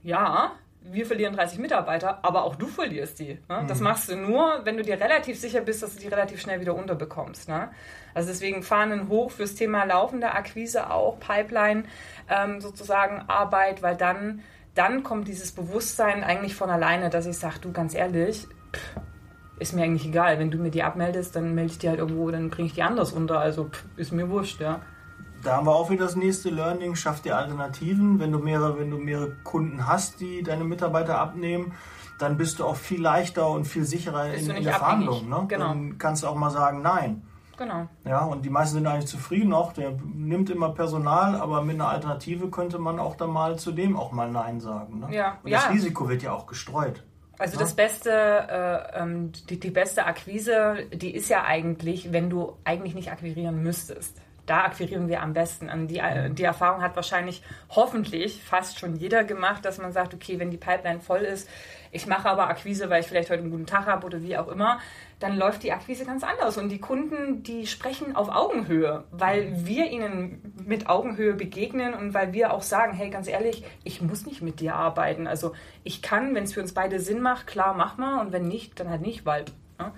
ja, 0.05 0.53
wir 0.85 1.07
verlieren 1.07 1.35
30 1.35 1.59
Mitarbeiter, 1.59 2.19
aber 2.23 2.45
auch 2.45 2.57
du 2.57 2.67
verlierst 2.67 3.19
die. 3.19 3.39
Ne? 3.49 3.63
Mhm. 3.63 3.67
Das 3.67 3.81
machst 3.81 4.11
du 4.11 4.17
nur, 4.17 4.61
wenn 4.65 4.77
du 4.77 4.83
dir 4.83 5.01
relativ 5.01 5.41
sicher 5.41 5.63
bist, 5.63 5.83
dass 5.83 5.95
du 5.95 6.01
die 6.01 6.09
relativ 6.09 6.41
schnell 6.41 6.61
wieder 6.61 6.75
unterbekommst. 6.75 7.49
Ne? 7.49 7.71
Also 8.13 8.29
deswegen 8.29 8.63
Fahnen 8.63 9.09
hoch 9.09 9.31
fürs 9.31 9.55
Thema 9.55 9.85
laufende 9.85 10.33
Akquise 10.33 10.91
auch, 10.91 11.19
Pipeline 11.19 11.85
ähm, 12.29 12.61
sozusagen 12.61 13.25
Arbeit, 13.29 13.83
weil 13.83 13.97
dann, 13.97 14.43
dann 14.75 15.03
kommt 15.03 15.27
dieses 15.27 15.53
Bewusstsein 15.53 16.23
eigentlich 16.23 16.55
von 16.55 16.69
alleine, 16.69 17.09
dass 17.09 17.25
ich 17.25 17.39
sage, 17.39 17.61
du 17.63 17.73
ganz 17.73 17.95
ehrlich, 17.95 18.47
pff, 18.73 19.01
ist 19.59 19.73
mir 19.73 19.85
eigentlich 19.85 20.07
egal. 20.07 20.39
Wenn 20.39 20.51
du 20.51 20.59
mir 20.59 20.71
die 20.71 20.83
abmeldest, 20.83 21.35
dann 21.35 21.55
melde 21.55 21.73
ich 21.73 21.79
die 21.79 21.89
halt 21.89 22.01
irgendwo, 22.01 22.31
dann 22.31 22.51
bringe 22.51 22.67
ich 22.67 22.75
die 22.75 22.83
anders 22.83 23.13
unter. 23.13 23.39
Also 23.39 23.69
pff, 23.69 23.85
ist 23.97 24.13
mir 24.13 24.29
wurscht, 24.29 24.61
ja 24.61 24.83
da 25.45 25.57
haben 25.57 25.67
wir 25.67 25.75
auch 25.75 25.91
wieder 25.91 26.05
das 26.05 26.17
nächste 26.17 26.51
Learning, 26.51 26.95
schaff 26.97 27.21
dir 27.21 27.37
Alternativen. 27.37 28.19
Wenn 28.19 28.33
du 28.33 28.39
mehrere, 28.39 28.79
wenn 28.79 28.91
du 28.91 28.99
mehrere 28.99 29.33
Kunden 29.45 29.87
hast, 29.87 30.21
die 30.21 30.43
deine 30.43 30.65
Mitarbeiter 30.65 31.19
abnehmen, 31.19 31.75
dann 32.19 32.37
bist 32.37 32.59
du 32.59 32.65
auch 32.65 32.77
viel 32.77 33.01
leichter 33.01 33.49
und 33.49 33.67
viel 33.67 33.85
sicherer 33.85 34.33
in, 34.33 34.51
in, 34.51 34.65
der 34.65 34.75
Verhandlung. 34.75 35.29
Ne? 35.29 35.45
Genau. 35.49 35.69
Dann 35.69 35.99
kannst 35.99 36.23
du 36.23 36.29
auch 36.29 36.35
mal 36.35 36.51
sagen, 36.51 36.83
nein. 36.83 37.23
Genau. 37.57 37.87
Ja, 38.05 38.25
und 38.25 38.45
die 38.45 38.51
meisten 38.51 38.77
sind 38.77 38.87
eigentlich 38.87 39.07
zufrieden 39.07 39.51
noch. 39.51 39.73
Der 39.75 39.93
nimmt 40.13 40.51
immer 40.51 40.71
Personal, 40.71 41.37
aber 41.37 41.63
mit 41.63 41.77
einer 41.77 41.89
Alternative 41.89 42.51
könnte 42.51 42.79
man 42.79 42.99
auch 42.99 43.15
dann 43.17 43.31
mal 43.31 43.59
zu 43.59 43.71
dem 43.71 43.97
auch 43.97 44.11
mal 44.11 44.31
Nein 44.31 44.61
sagen. 44.61 45.01
Ne? 45.01 45.15
Ja. 45.15 45.39
Und 45.43 45.51
ja. 45.51 45.59
das 45.59 45.71
Risiko 45.71 46.09
wird 46.09 46.23
ja 46.23 46.33
auch 46.33 46.47
gestreut. 46.47 47.05
Also 47.39 47.59
das 47.59 47.75
beste, 47.75 48.11
äh, 48.11 49.01
ähm, 49.01 49.33
die, 49.51 49.59
die 49.59 49.71
beste 49.71 50.07
Akquise, 50.07 50.87
die 50.93 51.15
ist 51.15 51.29
ja 51.29 51.45
eigentlich, 51.45 52.13
wenn 52.13 52.31
du 52.31 52.57
eigentlich 52.65 52.95
nicht 52.95 53.11
akquirieren 53.11 53.63
müsstest 53.63 54.21
da 54.47 54.65
akquirieren 54.65 55.09
wir 55.09 55.23
am 55.23 55.33
besten. 55.33 55.69
Und 55.69 55.89
die, 55.89 56.03
die 56.31 56.45
Erfahrung 56.45 56.83
hat 56.83 56.97
wahrscheinlich 56.97 57.43
hoffentlich 57.71 58.43
fast 58.43 58.79
schon 58.79 58.97
jeder 58.97 59.25
gemacht, 59.25 59.65
dass 59.65 59.79
man 59.79 59.93
sagt, 59.93 60.15
okay, 60.15 60.39
wenn 60.39 60.51
die 60.51 60.57
Pipeline 60.57 61.01
voll 61.01 61.21
ist, 61.21 61.49
ich 61.93 62.07
mache 62.07 62.29
aber 62.29 62.49
Akquise, 62.49 62.91
weil 62.91 63.03
ich 63.03 63.07
vielleicht 63.07 63.31
heute 63.31 63.43
einen 63.43 63.53
guten 63.53 63.67
Tag 63.67 63.87
habe 63.87 64.05
oder 64.05 64.21
wie 64.21 64.37
auch 64.37 64.49
immer, 64.49 64.81
dann 65.21 65.37
läuft 65.37 65.63
die 65.63 65.73
Akquise 65.73 66.05
ganz 66.05 66.25
anders. 66.25 66.59
Und 66.59 66.69
die 66.69 66.81
Kunden, 66.81 67.45
die 67.45 67.69
sprechen 67.69 68.17
auf 68.17 68.29
Augenhöhe, 68.29 69.05
weil 69.13 69.65
wir 69.65 69.87
ihnen 69.91 70.55
mit 70.67 70.89
Augenhöhe 70.89 71.35
begegnen 71.35 71.95
und 71.95 72.13
weil 72.13 72.33
wir 72.33 72.53
auch 72.53 72.63
sagen, 72.63 72.95
hey, 72.95 73.11
ganz 73.11 73.29
ehrlich, 73.29 73.65
ich 73.85 74.03
muss 74.03 74.27
nicht 74.27 74.43
mit 74.43 74.59
dir 74.59 74.75
arbeiten. 74.75 75.29
Also 75.29 75.53
ich 75.85 76.03
kann, 76.03 76.35
wenn 76.35 76.45
es 76.45 76.53
für 76.53 76.61
uns 76.61 76.75
beide 76.75 76.99
Sinn 76.99 77.21
macht, 77.21 77.47
klar, 77.47 77.75
mach 77.75 77.97
mal. 77.97 78.21
Und 78.21 78.33
wenn 78.33 78.49
nicht, 78.49 78.79
dann 78.81 78.91
halt 78.91 79.03
nicht, 79.03 79.25
weil... 79.25 79.45
Ja. 79.79 79.93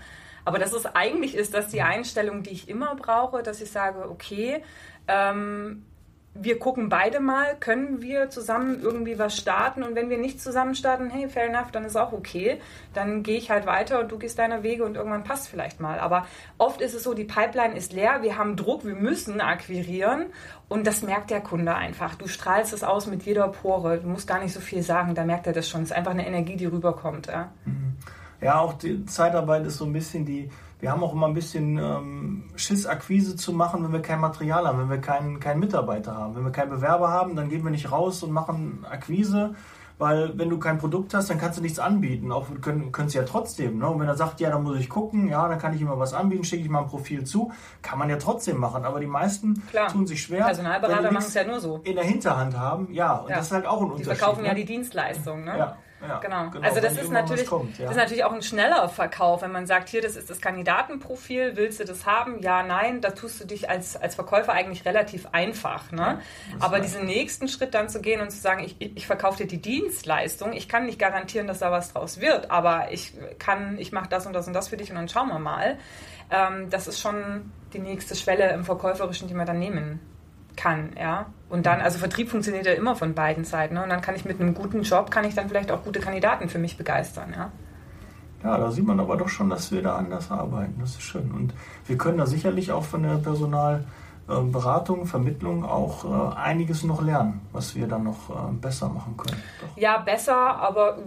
Aber 0.46 0.60
das 0.60 0.72
ist 0.72 0.86
eigentlich 0.94 1.34
ist 1.34 1.54
das 1.54 1.68
die 1.68 1.82
Einstellung, 1.82 2.44
die 2.44 2.50
ich 2.50 2.68
immer 2.68 2.94
brauche, 2.94 3.42
dass 3.42 3.60
ich 3.60 3.68
sage, 3.68 4.08
okay, 4.08 4.62
ähm, 5.08 5.84
wir 6.34 6.60
gucken 6.60 6.88
beide 6.88 7.18
mal, 7.18 7.56
können 7.58 8.00
wir 8.00 8.30
zusammen 8.30 8.80
irgendwie 8.80 9.18
was 9.18 9.36
starten 9.36 9.82
und 9.82 9.96
wenn 9.96 10.08
wir 10.08 10.18
nicht 10.18 10.40
zusammen 10.40 10.76
starten, 10.76 11.10
hey, 11.10 11.28
fair 11.28 11.46
enough, 11.46 11.72
dann 11.72 11.84
ist 11.84 11.96
auch 11.96 12.12
okay. 12.12 12.60
Dann 12.94 13.24
gehe 13.24 13.38
ich 13.38 13.50
halt 13.50 13.66
weiter 13.66 13.98
und 13.98 14.12
du 14.12 14.18
gehst 14.18 14.38
deiner 14.38 14.62
Wege 14.62 14.84
und 14.84 14.94
irgendwann 14.94 15.24
passt 15.24 15.48
vielleicht 15.48 15.80
mal. 15.80 15.98
Aber 15.98 16.26
oft 16.58 16.80
ist 16.80 16.94
es 16.94 17.02
so, 17.02 17.12
die 17.12 17.24
Pipeline 17.24 17.74
ist 17.74 17.92
leer, 17.92 18.22
wir 18.22 18.38
haben 18.38 18.54
Druck, 18.54 18.84
wir 18.84 18.94
müssen 18.94 19.40
akquirieren 19.40 20.26
und 20.68 20.86
das 20.86 21.02
merkt 21.02 21.30
der 21.30 21.40
Kunde 21.40 21.74
einfach. 21.74 22.14
Du 22.14 22.28
strahlst 22.28 22.72
es 22.72 22.84
aus 22.84 23.08
mit 23.08 23.24
jeder 23.24 23.48
Pore, 23.48 23.98
du 23.98 24.06
musst 24.06 24.28
gar 24.28 24.40
nicht 24.40 24.52
so 24.52 24.60
viel 24.60 24.82
sagen, 24.82 25.16
da 25.16 25.24
merkt 25.24 25.48
er 25.48 25.52
das 25.52 25.68
schon. 25.68 25.82
Es 25.82 25.90
ist 25.90 25.96
einfach 25.96 26.12
eine 26.12 26.26
Energie, 26.26 26.56
die 26.56 26.66
rüberkommt. 26.66 27.26
Ja. 27.26 27.50
Mhm. 27.64 27.96
Ja, 28.40 28.60
auch 28.60 28.74
die 28.74 29.04
Zeitarbeit 29.06 29.66
ist 29.66 29.78
so 29.78 29.84
ein 29.84 29.92
bisschen 29.92 30.24
die, 30.24 30.50
wir 30.80 30.90
haben 30.90 31.02
auch 31.02 31.12
immer 31.12 31.26
ein 31.26 31.34
bisschen 31.34 31.78
ähm, 31.78 32.44
Schiss, 32.56 32.86
Akquise 32.86 33.36
zu 33.36 33.52
machen, 33.52 33.82
wenn 33.84 33.92
wir 33.92 34.02
kein 34.02 34.20
Material 34.20 34.66
haben, 34.66 34.78
wenn 34.78 34.90
wir 34.90 35.00
keinen, 35.00 35.40
keinen 35.40 35.60
Mitarbeiter 35.60 36.14
haben. 36.14 36.36
Wenn 36.36 36.44
wir 36.44 36.52
keinen 36.52 36.70
Bewerber 36.70 37.10
haben, 37.10 37.34
dann 37.34 37.48
gehen 37.48 37.64
wir 37.64 37.70
nicht 37.70 37.90
raus 37.90 38.22
und 38.22 38.32
machen 38.32 38.84
Akquise, 38.88 39.54
weil 39.98 40.36
wenn 40.36 40.50
du 40.50 40.58
kein 40.58 40.76
Produkt 40.76 41.14
hast, 41.14 41.30
dann 41.30 41.38
kannst 41.38 41.56
du 41.58 41.62
nichts 41.62 41.78
anbieten. 41.78 42.30
Auch 42.30 42.46
können, 42.60 42.92
können 42.92 43.08
sie 43.08 43.16
ja 43.16 43.24
trotzdem. 43.24 43.78
Ne? 43.78 43.88
Und 43.88 43.98
wenn 44.00 44.08
er 44.08 44.16
sagt, 44.16 44.40
ja, 44.40 44.50
dann 44.50 44.62
muss 44.62 44.78
ich 44.78 44.90
gucken, 44.90 45.28
ja, 45.28 45.48
dann 45.48 45.58
kann 45.58 45.74
ich 45.74 45.80
immer 45.80 45.98
was 45.98 46.12
anbieten, 46.12 46.44
schicke 46.44 46.64
ich 46.64 46.68
mal 46.68 46.80
ein 46.80 46.88
Profil 46.88 47.24
zu, 47.24 47.50
kann 47.80 47.98
man 47.98 48.10
ja 48.10 48.16
trotzdem 48.16 48.58
machen. 48.58 48.84
Aber 48.84 49.00
die 49.00 49.06
meisten 49.06 49.66
Klar. 49.70 49.88
tun 49.88 50.06
sich 50.06 50.22
schwer. 50.22 50.44
Personalberater 50.44 51.10
machen 51.10 51.26
es 51.26 51.32
ja 51.32 51.44
nur 51.44 51.60
so. 51.60 51.80
In 51.84 51.94
der 51.96 52.04
Hinterhand 52.04 52.58
haben, 52.58 52.92
ja, 52.92 53.14
und 53.14 53.30
ja. 53.30 53.36
das 53.36 53.46
ist 53.46 53.52
halt 53.52 53.64
auch 53.64 53.80
ein 53.80 53.90
Unterschied. 53.90 54.12
Die 54.12 54.16
verkaufen 54.16 54.42
ne? 54.42 54.48
ja 54.48 54.54
die 54.54 54.66
Dienstleistung, 54.66 55.44
ne? 55.44 55.56
Ja. 55.56 55.76
Ja, 56.00 56.18
genau. 56.18 56.50
genau. 56.50 56.66
Also 56.66 56.80
das 56.80 56.98
ist, 56.98 57.10
natürlich, 57.10 57.46
kommt, 57.46 57.78
ja. 57.78 57.84
das 57.84 57.92
ist 57.92 57.96
natürlich 57.96 58.24
auch 58.24 58.32
ein 58.32 58.42
schneller 58.42 58.88
Verkauf, 58.88 59.42
wenn 59.42 59.52
man 59.52 59.66
sagt, 59.66 59.88
hier, 59.88 60.02
das 60.02 60.16
ist 60.16 60.28
das 60.28 60.40
Kandidatenprofil, 60.40 61.56
willst 61.56 61.80
du 61.80 61.84
das 61.84 62.04
haben? 62.04 62.40
Ja, 62.42 62.62
nein, 62.62 63.00
da 63.00 63.10
tust 63.10 63.40
du 63.40 63.46
dich 63.46 63.70
als, 63.70 63.96
als 63.96 64.14
Verkäufer 64.14 64.52
eigentlich 64.52 64.84
relativ 64.84 65.26
einfach. 65.32 65.90
Ne? 65.92 66.20
Ja, 66.50 66.56
Aber 66.60 66.80
diesen 66.80 67.06
nächsten 67.06 67.48
Schritt 67.48 67.74
dann 67.74 67.88
zu 67.88 68.00
gehen 68.00 68.20
und 68.20 68.30
zu 68.30 68.38
sagen, 68.38 68.62
ich, 68.64 68.80
ich 68.80 69.06
verkaufe 69.06 69.38
dir 69.38 69.46
die 69.46 69.60
Dienstleistung, 69.60 70.52
ich 70.52 70.68
kann 70.68 70.86
nicht 70.86 70.98
garantieren, 70.98 71.46
dass 71.46 71.60
da 71.60 71.70
was 71.70 71.92
draus 71.92 72.20
wird, 72.20 72.50
aber 72.50 72.92
ich 72.92 73.14
kann, 73.38 73.78
ich 73.78 73.92
mache 73.92 74.08
das 74.08 74.26
und 74.26 74.32
das 74.32 74.46
und 74.46 74.52
das 74.52 74.68
für 74.68 74.76
dich 74.76 74.90
und 74.90 74.96
dann 74.96 75.08
schauen 75.08 75.28
wir 75.28 75.38
mal. 75.38 75.78
Ähm, 76.30 76.68
das 76.70 76.88
ist 76.88 77.00
schon 77.00 77.52
die 77.72 77.78
nächste 77.78 78.16
Schwelle 78.16 78.52
im 78.52 78.64
Verkäuferischen, 78.64 79.28
die 79.28 79.34
man 79.34 79.46
dann 79.46 79.58
nehmen 79.58 80.00
kann, 80.56 80.92
ja. 80.98 81.26
Und 81.48 81.66
dann, 81.66 81.80
also 81.80 81.98
Vertrieb 81.98 82.28
funktioniert 82.28 82.66
ja 82.66 82.72
immer 82.72 82.96
von 82.96 83.14
beiden 83.14 83.44
Seiten. 83.44 83.74
Ne? 83.74 83.82
Und 83.82 83.88
dann 83.88 84.00
kann 84.00 84.16
ich 84.16 84.24
mit 84.24 84.40
einem 84.40 84.54
guten 84.54 84.82
Job, 84.82 85.10
kann 85.10 85.24
ich 85.24 85.34
dann 85.34 85.48
vielleicht 85.48 85.70
auch 85.70 85.84
gute 85.84 86.00
Kandidaten 86.00 86.48
für 86.48 86.58
mich 86.58 86.76
begeistern, 86.76 87.32
ja. 87.36 87.52
Ja, 88.42 88.58
da 88.58 88.70
sieht 88.70 88.86
man 88.86 89.00
aber 89.00 89.16
doch 89.16 89.28
schon, 89.28 89.48
dass 89.48 89.72
wir 89.72 89.82
da 89.82 89.96
anders 89.96 90.30
arbeiten. 90.30 90.74
Das 90.78 90.90
ist 90.90 91.02
schön. 91.02 91.32
Und 91.32 91.54
wir 91.86 91.96
können 91.96 92.18
da 92.18 92.26
sicherlich 92.26 92.70
auch 92.70 92.84
von 92.84 93.02
der 93.02 93.16
Personalberatung, 94.26 95.06
Vermittlung 95.06 95.64
auch 95.64 96.04
äh, 96.04 96.36
einiges 96.36 96.82
noch 96.82 97.02
lernen, 97.02 97.40
was 97.52 97.74
wir 97.74 97.86
dann 97.86 98.04
noch 98.04 98.30
äh, 98.30 98.52
besser 98.52 98.88
machen 98.88 99.16
können. 99.16 99.40
Doch. 99.60 99.80
Ja, 99.80 99.98
besser, 99.98 100.36
aber 100.36 100.98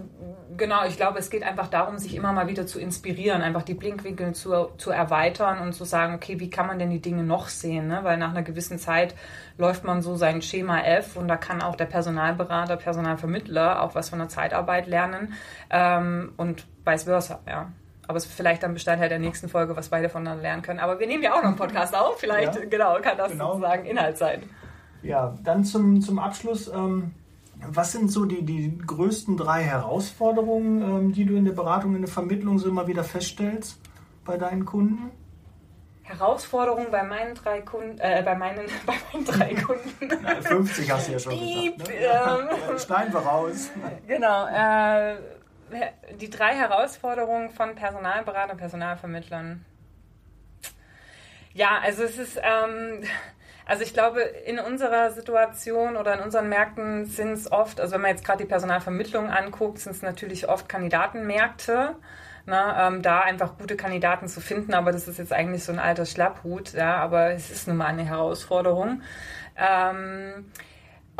genau, 0.56 0.84
ich 0.86 0.96
glaube, 0.96 1.18
es 1.18 1.28
geht 1.28 1.42
einfach 1.42 1.68
darum, 1.68 1.98
sich 1.98 2.14
immer 2.14 2.32
mal 2.32 2.48
wieder 2.48 2.66
zu 2.66 2.80
inspirieren, 2.80 3.42
einfach 3.42 3.62
die 3.62 3.74
Blinkwinkel 3.74 4.34
zu, 4.34 4.70
zu 4.78 4.90
erweitern 4.90 5.58
und 5.60 5.74
zu 5.74 5.84
sagen, 5.84 6.14
okay, 6.14 6.40
wie 6.40 6.50
kann 6.50 6.66
man 6.66 6.78
denn 6.78 6.90
die 6.90 7.02
Dinge 7.02 7.22
noch 7.22 7.48
sehen? 7.48 7.88
Ne? 7.88 8.00
Weil 8.02 8.16
nach 8.16 8.30
einer 8.30 8.42
gewissen 8.42 8.78
Zeit 8.78 9.14
läuft 9.58 9.84
man 9.84 10.00
so 10.00 10.16
sein 10.16 10.40
Schema 10.40 10.80
F 10.80 11.16
und 11.16 11.28
da 11.28 11.36
kann 11.36 11.60
auch 11.62 11.76
der 11.76 11.86
Personalberater, 11.86 12.76
Personalvermittler 12.76 13.82
auch 13.82 13.94
was 13.94 14.08
von 14.08 14.18
der 14.18 14.28
Zeitarbeit 14.28 14.86
lernen 14.86 15.34
ähm, 15.68 16.32
und 16.36 16.66
vice 16.84 17.04
versa, 17.04 17.40
ja. 17.46 17.70
Aber 18.10 18.16
es 18.16 18.26
ist 18.26 18.34
vielleicht 18.34 18.64
dann 18.64 18.74
Bestandteil 18.74 19.08
der 19.08 19.20
nächsten 19.20 19.48
Folge, 19.48 19.76
was 19.76 19.90
beide 19.90 20.08
voneinander 20.08 20.42
lernen 20.42 20.62
können. 20.62 20.80
Aber 20.80 20.98
wir 20.98 21.06
nehmen 21.06 21.22
ja 21.22 21.32
auch 21.32 21.42
noch 21.42 21.50
einen 21.50 21.56
Podcast 21.56 21.94
auf. 21.94 22.18
Vielleicht, 22.18 22.56
ja, 22.56 22.64
genau, 22.64 22.98
kann 23.00 23.16
das 23.16 23.30
genau. 23.30 23.52
sozusagen 23.52 23.84
Inhalt 23.84 24.18
sein. 24.18 24.42
Ja, 25.04 25.38
dann 25.44 25.64
zum, 25.64 26.00
zum 26.00 26.18
Abschluss. 26.18 26.66
Ähm 26.66 27.14
was 27.68 27.92
sind 27.92 28.10
so 28.10 28.24
die, 28.24 28.42
die 28.42 28.78
größten 28.78 29.36
drei 29.36 29.62
Herausforderungen, 29.62 30.82
ähm, 30.82 31.12
die 31.12 31.26
du 31.26 31.36
in 31.36 31.44
der 31.44 31.52
Beratung, 31.52 31.94
in 31.94 32.00
der 32.00 32.10
Vermittlung 32.10 32.58
so 32.58 32.68
immer 32.68 32.86
wieder 32.86 33.04
feststellst 33.04 33.78
bei 34.24 34.38
deinen 34.38 34.64
Kunden? 34.64 35.10
Herausforderung 36.02 36.86
bei 36.90 37.04
meinen 37.04 37.34
drei 37.34 37.60
Kunden, 37.60 37.98
äh, 37.98 38.22
bei 38.24 38.34
meinen, 38.34 38.66
bei 38.86 38.94
meinen 39.12 39.24
drei 39.24 39.54
Kunden. 39.62 40.18
Na, 40.22 40.40
50 40.40 40.90
hast 40.90 41.08
du 41.08 41.12
ja 41.12 41.18
schon 41.18 41.32
Piep, 41.32 41.78
gesagt. 41.78 41.88
Ne? 41.88 41.94
ähm. 41.94 42.58
Ja, 42.68 42.78
schneiden 42.78 43.12
wir 43.12 43.20
raus. 43.20 43.70
Genau. 44.08 44.46
Äh, 44.46 45.16
die 46.20 46.30
drei 46.30 46.54
Herausforderungen 46.54 47.50
von 47.50 47.74
Personalberatern, 47.74 48.56
Personalvermittlern. 48.56 49.64
Ja, 51.52 51.80
also 51.82 52.04
es 52.04 52.18
ist, 52.18 52.40
ähm, 52.42 53.02
also 53.66 53.82
ich 53.82 53.92
glaube, 53.92 54.20
in 54.20 54.58
unserer 54.58 55.10
Situation 55.10 55.96
oder 55.96 56.14
in 56.14 56.20
unseren 56.20 56.48
Märkten 56.48 57.06
sind 57.06 57.32
es 57.32 57.50
oft, 57.50 57.80
also 57.80 57.94
wenn 57.94 58.02
man 58.02 58.10
jetzt 58.10 58.24
gerade 58.24 58.42
die 58.44 58.48
Personalvermittlung 58.48 59.30
anguckt, 59.30 59.78
sind 59.78 59.92
es 59.92 60.02
natürlich 60.02 60.48
oft 60.48 60.68
Kandidatenmärkte. 60.68 61.96
Ne, 62.46 62.74
ähm, 62.78 63.02
da 63.02 63.20
einfach 63.20 63.58
gute 63.58 63.76
Kandidaten 63.76 64.26
zu 64.26 64.40
finden, 64.40 64.72
aber 64.72 64.92
das 64.92 65.06
ist 65.06 65.18
jetzt 65.18 65.32
eigentlich 65.32 65.62
so 65.62 65.72
ein 65.72 65.78
alter 65.78 66.06
Schlapphut, 66.06 66.72
ja, 66.72 66.96
aber 66.96 67.32
es 67.32 67.50
ist 67.50 67.68
nun 67.68 67.76
mal 67.76 67.86
eine 67.86 68.02
Herausforderung. 68.04 69.02
Ähm, 69.56 70.50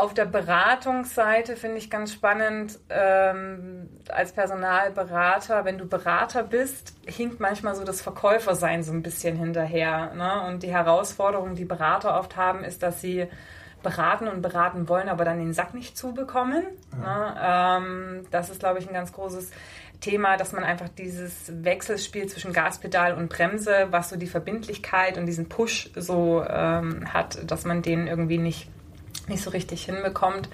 auf 0.00 0.14
der 0.14 0.24
Beratungsseite 0.24 1.56
finde 1.56 1.76
ich 1.76 1.90
ganz 1.90 2.14
spannend, 2.14 2.78
ähm, 2.88 3.88
als 4.08 4.32
Personalberater, 4.32 5.66
wenn 5.66 5.76
du 5.76 5.86
Berater 5.86 6.42
bist, 6.42 6.94
hinkt 7.06 7.38
manchmal 7.38 7.74
so 7.74 7.84
das 7.84 8.00
Verkäufersein 8.00 8.82
so 8.82 8.92
ein 8.92 9.02
bisschen 9.02 9.36
hinterher. 9.36 10.14
Ne? 10.14 10.46
Und 10.48 10.62
die 10.62 10.72
Herausforderung, 10.72 11.54
die 11.54 11.66
Berater 11.66 12.18
oft 12.18 12.36
haben, 12.36 12.64
ist, 12.64 12.82
dass 12.82 13.02
sie 13.02 13.26
beraten 13.82 14.26
und 14.26 14.40
beraten 14.40 14.88
wollen, 14.88 15.10
aber 15.10 15.26
dann 15.26 15.38
den 15.38 15.52
Sack 15.52 15.74
nicht 15.74 15.98
zubekommen. 15.98 16.64
Ja. 17.02 17.78
Ne? 17.78 17.84
Ähm, 17.84 18.26
das 18.30 18.48
ist, 18.48 18.60
glaube 18.60 18.78
ich, 18.78 18.88
ein 18.88 18.94
ganz 18.94 19.12
großes 19.12 19.50
Thema, 20.00 20.38
dass 20.38 20.52
man 20.52 20.64
einfach 20.64 20.88
dieses 20.88 21.52
Wechselspiel 21.62 22.26
zwischen 22.26 22.54
Gaspedal 22.54 23.14
und 23.14 23.28
Bremse, 23.28 23.88
was 23.90 24.08
so 24.08 24.16
die 24.16 24.26
Verbindlichkeit 24.26 25.18
und 25.18 25.26
diesen 25.26 25.50
Push 25.50 25.90
so 25.94 26.42
ähm, 26.48 27.12
hat, 27.12 27.50
dass 27.50 27.66
man 27.66 27.82
den 27.82 28.06
irgendwie 28.06 28.38
nicht 28.38 28.70
nicht 29.30 29.42
so 29.42 29.50
richtig 29.50 29.84
hinbekommt. 29.84 30.48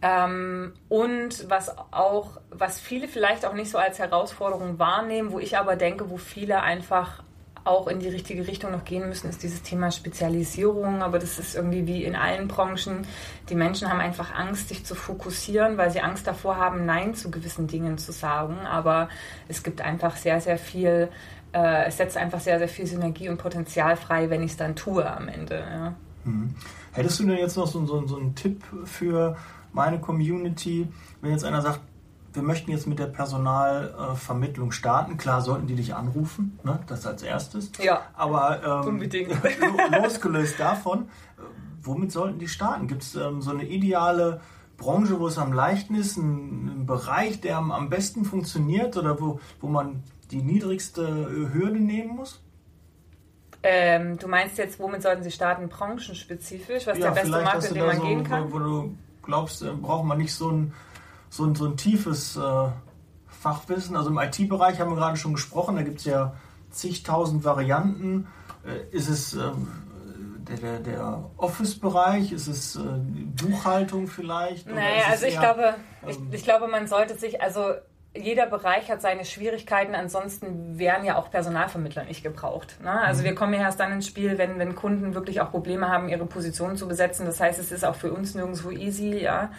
Ähm, 0.00 0.72
und 0.88 1.50
was 1.50 1.76
auch, 1.90 2.40
was 2.50 2.78
viele 2.78 3.08
vielleicht 3.08 3.44
auch 3.44 3.54
nicht 3.54 3.70
so 3.70 3.78
als 3.78 3.98
Herausforderung 3.98 4.78
wahrnehmen, 4.78 5.32
wo 5.32 5.38
ich 5.38 5.58
aber 5.58 5.76
denke, 5.76 6.08
wo 6.08 6.16
viele 6.16 6.62
einfach 6.62 7.22
auch 7.64 7.86
in 7.86 8.00
die 8.00 8.08
richtige 8.08 8.46
Richtung 8.46 8.72
noch 8.72 8.84
gehen 8.84 9.08
müssen, 9.08 9.28
ist 9.28 9.42
dieses 9.42 9.62
Thema 9.62 9.90
Spezialisierung. 9.90 11.02
Aber 11.02 11.18
das 11.18 11.38
ist 11.38 11.54
irgendwie 11.54 11.86
wie 11.86 12.04
in 12.04 12.16
allen 12.16 12.48
Branchen. 12.48 13.06
Die 13.48 13.54
Menschen 13.54 13.90
haben 13.90 14.00
einfach 14.00 14.34
Angst, 14.34 14.68
sich 14.68 14.84
zu 14.84 14.94
fokussieren, 14.94 15.76
weil 15.76 15.90
sie 15.90 16.00
Angst 16.00 16.26
davor 16.26 16.56
haben, 16.56 16.86
Nein 16.86 17.14
zu 17.14 17.30
gewissen 17.30 17.66
Dingen 17.66 17.98
zu 17.98 18.12
sagen. 18.12 18.58
Aber 18.66 19.08
es 19.48 19.62
gibt 19.62 19.80
einfach 19.80 20.16
sehr, 20.16 20.40
sehr 20.40 20.58
viel, 20.58 21.08
äh, 21.52 21.86
es 21.86 21.98
setzt 21.98 22.16
einfach 22.16 22.40
sehr, 22.40 22.58
sehr 22.58 22.68
viel 22.68 22.86
Synergie 22.86 23.28
und 23.28 23.36
Potenzial 23.36 23.96
frei, 23.96 24.30
wenn 24.30 24.42
ich 24.42 24.52
es 24.52 24.56
dann 24.56 24.74
tue 24.74 25.08
am 25.08 25.28
Ende. 25.28 25.58
Ja. 25.58 25.94
Mhm. 26.24 26.54
Hättest 26.98 27.20
du 27.20 27.26
denn 27.26 27.38
jetzt 27.38 27.56
noch 27.56 27.68
so, 27.68 27.86
so, 27.86 28.06
so 28.08 28.16
einen 28.16 28.34
Tipp 28.34 28.64
für 28.84 29.36
meine 29.72 30.00
Community, 30.00 30.88
wenn 31.20 31.30
jetzt 31.30 31.44
einer 31.44 31.62
sagt, 31.62 31.80
wir 32.32 32.42
möchten 32.42 32.72
jetzt 32.72 32.88
mit 32.88 32.98
der 32.98 33.06
Personalvermittlung 33.06 34.72
starten. 34.72 35.16
Klar 35.16 35.40
sollten 35.40 35.68
die 35.68 35.76
dich 35.76 35.94
anrufen, 35.94 36.58
ne? 36.64 36.80
das 36.88 37.06
als 37.06 37.22
erstes. 37.22 37.70
Ja. 37.80 38.02
Aber 38.14 38.82
ähm, 38.82 38.94
unbedingt. 38.94 39.30
losgelöst 40.02 40.58
davon, 40.58 41.02
äh, 41.02 41.42
womit 41.82 42.10
sollten 42.10 42.40
die 42.40 42.48
starten? 42.48 42.88
Gibt 42.88 43.02
es 43.02 43.14
ähm, 43.14 43.42
so 43.42 43.52
eine 43.52 43.64
ideale 43.64 44.40
Branche, 44.76 45.20
wo 45.20 45.28
es 45.28 45.38
am 45.38 45.52
leichten 45.52 45.94
ist, 45.94 46.16
ein, 46.16 46.80
ein 46.80 46.86
Bereich, 46.86 47.40
der 47.40 47.58
am, 47.58 47.70
am, 47.70 47.90
besten 47.90 48.24
funktioniert 48.24 48.96
oder 48.96 49.20
wo, 49.20 49.38
wo 49.60 49.68
man 49.68 50.02
die 50.32 50.42
niedrigste 50.42 51.50
Hürde 51.52 51.78
nehmen 51.78 52.16
muss? 52.16 52.40
Ähm, 53.70 54.16
du 54.16 54.28
meinst 54.28 54.56
jetzt, 54.56 54.80
womit 54.80 55.02
sollten 55.02 55.22
sie 55.22 55.30
starten, 55.30 55.68
branchenspezifisch? 55.68 56.86
Was 56.86 56.96
ja, 56.96 57.10
der 57.10 57.20
beste 57.20 57.42
Markt, 57.42 57.64
in 57.66 57.74
den 57.74 57.86
man 57.86 57.96
so, 57.96 58.02
gehen 58.02 58.24
kann? 58.24 58.50
Wo, 58.50 58.54
wo, 58.54 58.58
du 58.60 58.98
glaubst, 59.22 59.62
äh, 59.62 59.72
braucht 59.72 60.06
man 60.06 60.16
nicht 60.16 60.32
so 60.32 60.50
ein, 60.50 60.72
so 61.28 61.44
ein, 61.44 61.54
so 61.54 61.66
ein 61.66 61.76
tiefes 61.76 62.36
äh, 62.36 62.68
Fachwissen. 63.26 63.94
Also 63.94 64.08
im 64.08 64.18
IT-Bereich 64.18 64.80
haben 64.80 64.90
wir 64.90 64.96
gerade 64.96 65.18
schon 65.18 65.34
gesprochen, 65.34 65.76
da 65.76 65.82
gibt 65.82 65.98
es 65.98 66.06
ja 66.06 66.34
zigtausend 66.70 67.44
Varianten. 67.44 68.26
Äh, 68.64 68.96
ist 68.96 69.10
es 69.10 69.34
ähm, 69.34 69.68
der, 70.48 70.56
der, 70.56 70.78
der 70.80 71.30
Office-Bereich? 71.36 72.32
Ist 72.32 72.46
es 72.46 72.76
äh, 72.76 72.80
Buchhaltung 72.80 74.06
vielleicht? 74.06 74.66
Naja, 74.66 75.08
also 75.10 75.26
ich 75.26 75.38
glaube, 75.38 75.74
ich, 76.06 76.16
ähm, 76.16 76.28
ich 76.32 76.42
glaube, 76.42 76.68
man 76.68 76.86
sollte 76.86 77.16
sich, 77.16 77.42
also 77.42 77.74
jeder 78.18 78.46
Bereich 78.46 78.90
hat 78.90 79.00
seine 79.00 79.24
Schwierigkeiten, 79.24 79.94
ansonsten 79.94 80.78
wären 80.78 81.04
ja 81.04 81.16
auch 81.16 81.30
Personalvermittler 81.30 82.04
nicht 82.04 82.22
gebraucht. 82.22 82.76
Ne? 82.82 82.90
Also 82.90 83.22
mhm. 83.22 83.26
wir 83.26 83.34
kommen 83.34 83.54
ja 83.54 83.60
erst 83.60 83.80
dann 83.80 83.92
ins 83.92 84.06
Spiel, 84.06 84.38
wenn, 84.38 84.58
wenn 84.58 84.74
Kunden 84.74 85.14
wirklich 85.14 85.40
auch 85.40 85.50
Probleme 85.50 85.88
haben, 85.88 86.08
ihre 86.08 86.26
Position 86.26 86.76
zu 86.76 86.88
besetzen. 86.88 87.26
Das 87.26 87.40
heißt, 87.40 87.58
es 87.58 87.72
ist 87.72 87.84
auch 87.84 87.96
für 87.96 88.12
uns 88.12 88.34
nirgendwo 88.34 88.70
easy, 88.70 89.20
ja. 89.20 89.50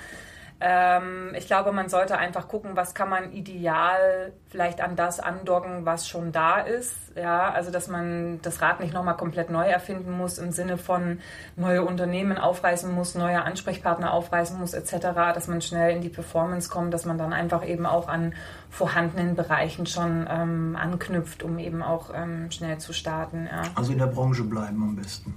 Ähm, 0.62 1.34
ich 1.38 1.48
glaube, 1.48 1.72
man 1.72 1.88
sollte 1.88 2.18
einfach 2.18 2.50
gucken, 2.50 2.72
was 2.76 2.94
kann 2.94 3.10
man 3.10 3.32
ideal 3.32 4.34
vielleicht 4.50 4.82
an 4.82 4.98
das 4.98 5.22
andocken, 5.22 5.86
was 5.86 6.08
schon 6.08 6.34
da 6.34 6.60
ist. 6.60 6.94
Ja, 7.16 7.50
also 7.52 7.72
dass 7.72 7.88
man 7.88 8.42
das 8.42 8.62
Rad 8.62 8.82
nicht 8.82 8.94
nochmal 8.94 9.16
komplett 9.16 9.50
neu 9.50 9.66
erfinden 9.66 10.12
muss 10.12 10.38
im 10.38 10.52
Sinne 10.52 10.78
von 10.78 11.20
neue 11.56 11.84
Unternehmen 11.84 12.38
aufreißen 12.38 12.94
muss, 12.94 13.16
neue 13.16 13.42
Ansprechpartner 13.44 14.14
aufreißen 14.14 14.60
muss 14.60 14.74
etc., 14.74 15.08
dass 15.34 15.48
man 15.48 15.62
schnell 15.62 15.96
in 15.96 16.02
die 16.02 16.10
Performance 16.10 16.70
kommt, 16.70 16.94
dass 16.94 17.06
man 17.06 17.18
dann 17.18 17.32
einfach 17.32 17.66
eben 17.66 17.86
auch 17.86 18.10
an 18.10 18.34
vorhandenen 18.70 19.36
Bereichen 19.36 19.86
schon 19.86 20.28
ähm, 20.30 20.78
anknüpft, 20.80 21.42
um 21.42 21.58
eben 21.58 21.82
auch 21.82 22.12
ähm, 22.14 22.52
schnell 22.52 22.80
zu 22.80 22.92
starten. 22.92 23.48
Ja. 23.50 23.64
Also 23.76 23.94
in 23.94 24.00
der 24.00 24.08
Branche 24.08 24.44
bleiben 24.44 24.84
am 24.84 24.96
besten 24.96 25.36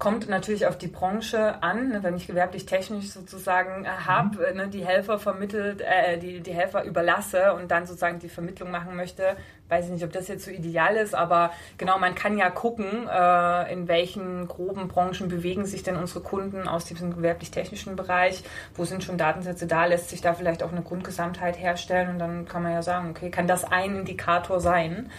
kommt 0.00 0.28
natürlich 0.28 0.66
auf 0.66 0.78
die 0.78 0.88
Branche 0.88 1.62
an. 1.62 1.90
Ne, 1.90 2.02
wenn 2.02 2.16
ich 2.16 2.26
gewerblich-technisch 2.26 3.10
sozusagen 3.10 3.84
äh, 3.84 3.88
habe, 3.88 4.48
mhm. 4.50 4.56
ne, 4.56 4.68
die 4.68 4.84
Helfer 4.84 5.20
vermittelt, 5.20 5.82
äh, 5.82 6.18
die, 6.18 6.40
die 6.40 6.52
Helfer 6.52 6.82
überlasse 6.82 7.52
und 7.54 7.70
dann 7.70 7.86
sozusagen 7.86 8.18
die 8.18 8.28
Vermittlung 8.28 8.72
machen 8.72 8.96
möchte, 8.96 9.36
weiß 9.70 9.86
ich 9.86 9.92
nicht, 9.92 10.04
ob 10.04 10.12
das 10.12 10.28
jetzt 10.28 10.44
so 10.44 10.50
ideal 10.50 10.96
ist, 10.96 11.14
aber 11.14 11.52
genau, 11.78 11.98
man 11.98 12.14
kann 12.14 12.36
ja 12.36 12.50
gucken, 12.50 13.08
äh, 13.08 13.72
in 13.72 13.88
welchen 13.88 14.48
groben 14.48 14.88
Branchen 14.88 15.28
bewegen 15.28 15.64
sich 15.66 15.82
denn 15.82 15.96
unsere 15.96 16.20
Kunden 16.20 16.68
aus 16.68 16.84
diesem 16.84 17.14
gewerblich-technischen 17.14 17.96
Bereich, 17.96 18.42
wo 18.74 18.84
sind 18.84 19.04
schon 19.04 19.18
Datensätze 19.18 19.66
da, 19.66 19.86
lässt 19.86 20.10
sich 20.10 20.20
da 20.20 20.34
vielleicht 20.34 20.62
auch 20.62 20.72
eine 20.72 20.82
Grundgesamtheit 20.82 21.58
herstellen 21.58 22.10
und 22.10 22.18
dann 22.18 22.46
kann 22.46 22.62
man 22.62 22.72
ja 22.72 22.82
sagen, 22.82 23.10
okay, 23.10 23.30
kann 23.30 23.46
das 23.46 23.64
ein 23.64 23.96
Indikator 23.96 24.60
sein, 24.60 25.10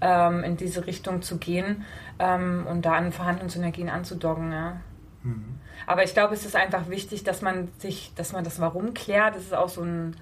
ähm, 0.00 0.44
in 0.44 0.56
diese 0.56 0.86
Richtung 0.86 1.22
zu 1.22 1.38
gehen 1.38 1.84
ähm, 2.18 2.66
und 2.68 2.86
da 2.86 2.92
an 2.92 3.12
Verhandlungsenergien 3.12 3.88
anzudocken. 3.88 4.52
Ja. 4.52 4.80
Mhm. 5.22 5.58
Aber 5.86 6.04
ich 6.04 6.14
glaube, 6.14 6.34
es 6.34 6.44
ist 6.44 6.56
einfach 6.56 6.88
wichtig, 6.88 7.24
dass 7.24 7.42
man 7.42 7.68
sich, 7.78 8.12
dass 8.14 8.32
man 8.32 8.44
das 8.44 8.60
Warum 8.60 8.94
klärt. 8.94 9.36
Das 9.36 9.42
ist 9.42 9.54
auch 9.54 9.68
so 9.68 9.82
ein 9.82 10.16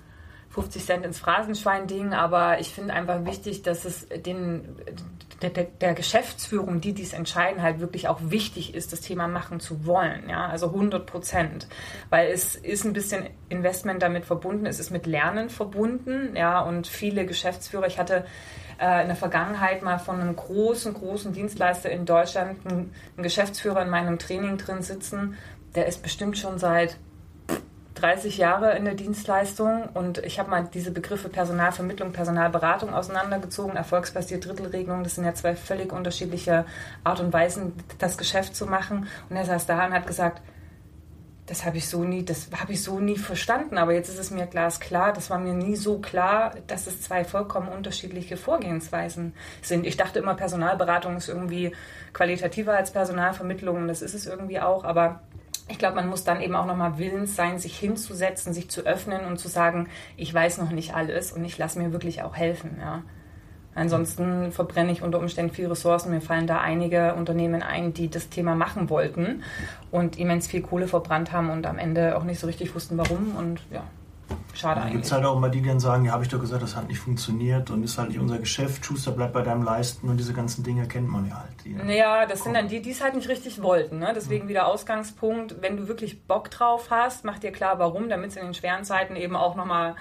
50 0.54 0.84
Cent 0.84 1.04
ins 1.04 1.18
Phrasenschwein-Ding, 1.18 2.12
aber 2.12 2.60
ich 2.60 2.68
finde 2.68 2.94
einfach 2.94 3.24
wichtig, 3.24 3.62
dass 3.62 3.84
es 3.84 4.06
den, 4.08 4.76
der, 5.42 5.50
der, 5.50 5.94
Geschäftsführung, 5.94 6.80
die 6.80 6.92
dies 6.92 7.12
entscheiden, 7.12 7.60
halt 7.60 7.80
wirklich 7.80 8.06
auch 8.06 8.20
wichtig 8.22 8.72
ist, 8.72 8.92
das 8.92 9.00
Thema 9.00 9.26
machen 9.26 9.58
zu 9.58 9.84
wollen. 9.84 10.28
Ja, 10.28 10.46
also 10.46 10.66
100 10.66 11.06
Prozent. 11.06 11.66
Weil 12.08 12.30
es 12.30 12.54
ist 12.54 12.84
ein 12.84 12.92
bisschen 12.92 13.26
Investment 13.48 14.00
damit 14.00 14.26
verbunden, 14.26 14.66
es 14.66 14.78
ist 14.78 14.92
mit 14.92 15.06
Lernen 15.06 15.50
verbunden. 15.50 16.36
Ja, 16.36 16.60
und 16.60 16.86
viele 16.86 17.26
Geschäftsführer, 17.26 17.88
ich 17.88 17.98
hatte 17.98 18.24
äh, 18.80 19.02
in 19.02 19.08
der 19.08 19.16
Vergangenheit 19.16 19.82
mal 19.82 19.98
von 19.98 20.20
einem 20.20 20.36
großen, 20.36 20.94
großen 20.94 21.32
Dienstleister 21.32 21.90
in 21.90 22.06
Deutschland 22.06 22.64
einen, 22.64 22.94
Geschäftsführer 23.16 23.82
in 23.82 23.90
meinem 23.90 24.20
Training 24.20 24.56
drin 24.56 24.82
sitzen. 24.82 25.36
Der 25.74 25.86
ist 25.86 26.00
bestimmt 26.00 26.38
schon 26.38 26.60
seit 26.60 26.96
30 27.94 28.38
Jahre 28.38 28.76
in 28.76 28.84
der 28.84 28.94
Dienstleistung 28.94 29.88
und 29.94 30.18
ich 30.18 30.38
habe 30.38 30.50
mal 30.50 30.68
diese 30.72 30.90
Begriffe 30.90 31.28
Personalvermittlung, 31.28 32.12
Personalberatung 32.12 32.92
auseinandergezogen, 32.92 33.76
erfolgsbasierte 33.76 34.48
Drittelregelung, 34.48 35.04
das 35.04 35.14
sind 35.14 35.24
ja 35.24 35.34
zwei 35.34 35.54
völlig 35.54 35.92
unterschiedliche 35.92 36.64
Art 37.04 37.20
und 37.20 37.32
Weisen, 37.32 37.72
das 37.98 38.18
Geschäft 38.18 38.56
zu 38.56 38.66
machen. 38.66 39.06
Und 39.30 39.36
er 39.36 39.44
saß 39.44 39.66
da 39.66 39.86
und 39.86 39.92
hat 39.92 40.06
gesagt, 40.06 40.42
das 41.46 41.66
habe 41.66 41.76
ich 41.76 41.88
so 41.88 42.04
nie, 42.04 42.24
das 42.24 42.48
habe 42.58 42.72
ich 42.72 42.82
so 42.82 42.98
nie 43.00 43.18
verstanden. 43.18 43.76
Aber 43.76 43.92
jetzt 43.92 44.08
ist 44.08 44.18
es 44.18 44.30
mir 44.30 44.46
glasklar, 44.46 45.12
das 45.12 45.30
war 45.30 45.38
mir 45.38 45.52
nie 45.52 45.76
so 45.76 45.98
klar, 45.98 46.54
dass 46.66 46.86
es 46.86 47.02
zwei 47.02 47.24
vollkommen 47.24 47.68
unterschiedliche 47.68 48.36
Vorgehensweisen 48.36 49.34
sind. 49.60 49.86
Ich 49.86 49.96
dachte 49.96 50.18
immer, 50.18 50.34
Personalberatung 50.34 51.16
ist 51.16 51.28
irgendwie 51.28 51.72
qualitativer 52.12 52.76
als 52.76 52.92
Personalvermittlung 52.92 53.76
und 53.76 53.88
das 53.88 54.00
ist 54.00 54.14
es 54.14 54.26
irgendwie 54.26 54.60
auch. 54.60 54.84
Aber 54.84 55.20
ich 55.68 55.78
glaube, 55.78 55.96
man 55.96 56.08
muss 56.08 56.24
dann 56.24 56.40
eben 56.40 56.54
auch 56.54 56.66
nochmal 56.66 56.98
willens 56.98 57.36
sein, 57.36 57.58
sich 57.58 57.78
hinzusetzen, 57.78 58.52
sich 58.52 58.68
zu 58.68 58.82
öffnen 58.82 59.24
und 59.24 59.38
zu 59.38 59.48
sagen, 59.48 59.88
ich 60.16 60.32
weiß 60.32 60.58
noch 60.58 60.70
nicht 60.70 60.94
alles 60.94 61.32
und 61.32 61.44
ich 61.44 61.56
lasse 61.56 61.78
mir 61.78 61.92
wirklich 61.92 62.22
auch 62.22 62.36
helfen. 62.36 62.76
Ja. 62.80 63.02
Ansonsten 63.74 64.52
verbrenne 64.52 64.92
ich 64.92 65.02
unter 65.02 65.18
Umständen 65.18 65.52
viel 65.52 65.66
Ressourcen. 65.66 66.10
Mir 66.10 66.20
fallen 66.20 66.46
da 66.46 66.60
einige 66.60 67.14
Unternehmen 67.14 67.62
ein, 67.62 67.92
die 67.92 68.08
das 68.08 68.28
Thema 68.28 68.54
machen 68.54 68.88
wollten 68.88 69.42
und 69.90 70.18
immens 70.18 70.46
viel 70.46 70.62
Kohle 70.62 70.86
verbrannt 70.86 71.32
haben 71.32 71.50
und 71.50 71.66
am 71.66 71.78
Ende 71.78 72.16
auch 72.16 72.24
nicht 72.24 72.38
so 72.38 72.46
richtig 72.46 72.74
wussten, 72.74 72.98
warum. 72.98 73.34
Und 73.36 73.60
ja. 73.72 73.82
Schade 74.54 74.80
eigentlich. 74.80 74.92
gibt 74.92 75.04
es 75.06 75.12
halt 75.12 75.24
auch 75.24 75.36
immer 75.36 75.48
die, 75.48 75.60
die 75.60 75.68
dann 75.68 75.80
sagen, 75.80 76.04
ja, 76.04 76.12
habe 76.12 76.24
ich 76.24 76.28
doch 76.28 76.40
gesagt, 76.40 76.62
das 76.62 76.76
hat 76.76 76.88
nicht 76.88 76.98
funktioniert 76.98 77.70
und 77.70 77.82
ist 77.82 77.98
halt 77.98 78.08
nicht 78.08 78.18
unser 78.18 78.38
Geschäft, 78.38 78.84
Schuster 78.84 79.12
bleibt 79.12 79.32
bei 79.32 79.42
deinem 79.42 79.62
Leisten 79.62 80.08
und 80.08 80.16
diese 80.16 80.32
ganzen 80.32 80.62
Dinge 80.64 80.86
kennt 80.86 81.08
man 81.08 81.28
ja 81.28 81.38
halt. 81.38 81.64
Die, 81.64 81.74
Naja, 81.74 82.26
das 82.26 82.44
sind 82.44 82.54
dann 82.54 82.68
die, 82.68 82.80
die 82.80 82.90
es 82.90 83.02
halt 83.02 83.14
nicht 83.14 83.28
richtig 83.28 83.62
wollten. 83.62 83.98
Ne? 83.98 84.12
Deswegen 84.14 84.48
wieder 84.48 84.66
Ausgangspunkt, 84.66 85.56
wenn 85.60 85.76
du 85.76 85.88
wirklich 85.88 86.22
Bock 86.26 86.50
drauf 86.50 86.88
hast, 86.90 87.24
mach 87.24 87.38
dir 87.38 87.52
klar, 87.52 87.78
warum, 87.78 88.08
damit 88.08 88.30
es 88.30 88.36
in 88.36 88.44
den 88.44 88.54
schweren 88.54 88.84
Zeiten 88.84 89.16
eben 89.16 89.36
auch 89.36 89.56
nochmal 89.56 89.96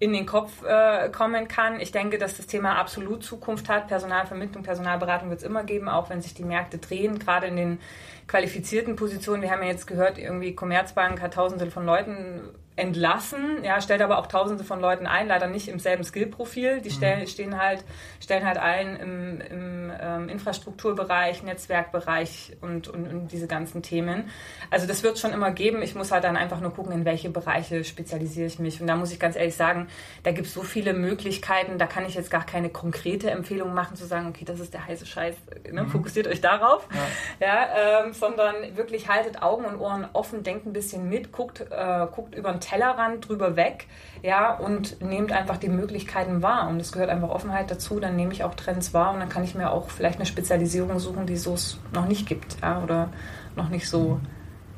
in 0.00 0.12
den 0.12 0.26
Kopf 0.26 0.64
äh, 0.64 1.08
kommen 1.10 1.48
kann. 1.48 1.80
Ich 1.80 1.90
denke, 1.90 2.18
dass 2.18 2.36
das 2.36 2.46
Thema 2.46 2.76
absolut 2.76 3.24
Zukunft 3.24 3.68
hat. 3.68 3.88
Personalvermittlung, 3.88 4.62
Personalberatung 4.62 5.28
wird 5.28 5.40
es 5.40 5.44
immer 5.44 5.64
geben, 5.64 5.88
auch 5.88 6.08
wenn 6.08 6.22
sich 6.22 6.34
die 6.34 6.44
Märkte 6.44 6.78
drehen, 6.78 7.18
gerade 7.18 7.48
in 7.48 7.56
den 7.56 7.80
qualifizierten 8.28 8.94
Positionen. 8.94 9.42
Wir 9.42 9.50
haben 9.50 9.62
ja 9.62 9.68
jetzt 9.68 9.86
gehört, 9.86 10.18
irgendwie 10.18 10.54
Commerzbank 10.54 11.20
hat 11.20 11.34
tausende 11.34 11.70
von 11.70 11.84
Leuten 11.84 12.42
entlassen, 12.78 13.64
ja, 13.64 13.80
stellt 13.80 14.00
aber 14.02 14.18
auch 14.18 14.28
tausende 14.28 14.62
von 14.62 14.80
Leuten 14.80 15.06
ein, 15.06 15.26
leider 15.26 15.48
nicht 15.48 15.68
im 15.68 15.80
selben 15.80 16.04
Skillprofil. 16.04 16.80
Die 16.80 16.90
stellen, 16.90 17.26
stehen 17.26 17.60
halt, 17.60 17.84
stellen 18.20 18.46
halt 18.46 18.56
ein 18.56 18.96
im, 18.96 19.40
im 19.40 19.92
ähm, 20.00 20.28
Infrastrukturbereich, 20.28 21.42
Netzwerkbereich 21.42 22.56
und, 22.60 22.86
und, 22.86 23.08
und 23.08 23.28
diese 23.32 23.48
ganzen 23.48 23.82
Themen. 23.82 24.30
Also 24.70 24.86
das 24.86 25.02
wird 25.02 25.18
schon 25.18 25.32
immer 25.32 25.50
geben. 25.50 25.82
Ich 25.82 25.96
muss 25.96 26.12
halt 26.12 26.22
dann 26.22 26.36
einfach 26.36 26.60
nur 26.60 26.72
gucken, 26.72 26.92
in 26.92 27.04
welche 27.04 27.30
Bereiche 27.30 27.82
spezialisiere 27.82 28.46
ich 28.46 28.60
mich. 28.60 28.80
Und 28.80 28.86
da 28.86 28.94
muss 28.94 29.10
ich 29.10 29.18
ganz 29.18 29.34
ehrlich 29.34 29.56
sagen, 29.56 29.88
da 30.22 30.30
gibt 30.30 30.46
es 30.46 30.54
so 30.54 30.62
viele 30.62 30.92
Möglichkeiten, 30.92 31.78
da 31.78 31.86
kann 31.86 32.06
ich 32.06 32.14
jetzt 32.14 32.30
gar 32.30 32.46
keine 32.46 32.70
konkrete 32.70 33.30
Empfehlung 33.30 33.74
machen, 33.74 33.96
zu 33.96 34.06
sagen, 34.06 34.28
okay, 34.28 34.44
das 34.44 34.60
ist 34.60 34.72
der 34.72 34.86
heiße 34.86 35.04
Scheiß, 35.04 35.34
ne? 35.72 35.86
fokussiert 35.86 36.28
euch 36.28 36.40
darauf. 36.40 36.86
Ja, 37.40 38.04
ähm, 38.04 38.14
sondern 38.18 38.54
wirklich 38.76 39.08
haltet 39.08 39.42
Augen 39.42 39.64
und 39.64 39.78
Ohren 39.78 40.06
offen, 40.12 40.42
denkt 40.42 40.66
ein 40.66 40.72
bisschen 40.72 41.08
mit, 41.08 41.32
guckt, 41.32 41.60
äh, 41.70 42.06
guckt 42.14 42.34
über 42.34 42.52
den 42.52 42.60
Tellerrand 42.60 43.28
drüber 43.28 43.56
weg, 43.56 43.86
ja, 44.22 44.54
und 44.54 45.00
nehmt 45.00 45.32
einfach 45.32 45.56
die 45.56 45.68
Möglichkeiten 45.68 46.42
wahr. 46.42 46.68
Und 46.68 46.80
es 46.80 46.92
gehört 46.92 47.10
einfach 47.10 47.30
Offenheit 47.30 47.70
dazu, 47.70 48.00
dann 48.00 48.16
nehme 48.16 48.32
ich 48.32 48.44
auch 48.44 48.54
Trends 48.54 48.94
wahr 48.94 49.12
und 49.12 49.20
dann 49.20 49.28
kann 49.28 49.44
ich 49.44 49.54
mir 49.54 49.70
auch 49.70 49.90
vielleicht 49.90 50.16
eine 50.16 50.26
Spezialisierung 50.26 50.98
suchen, 50.98 51.26
die 51.26 51.36
so 51.36 51.54
es 51.54 51.78
noch 51.92 52.06
nicht 52.06 52.26
gibt, 52.26 52.58
ja, 52.62 52.82
oder 52.82 53.10
noch 53.56 53.68
nicht 53.68 53.88
so 53.88 54.20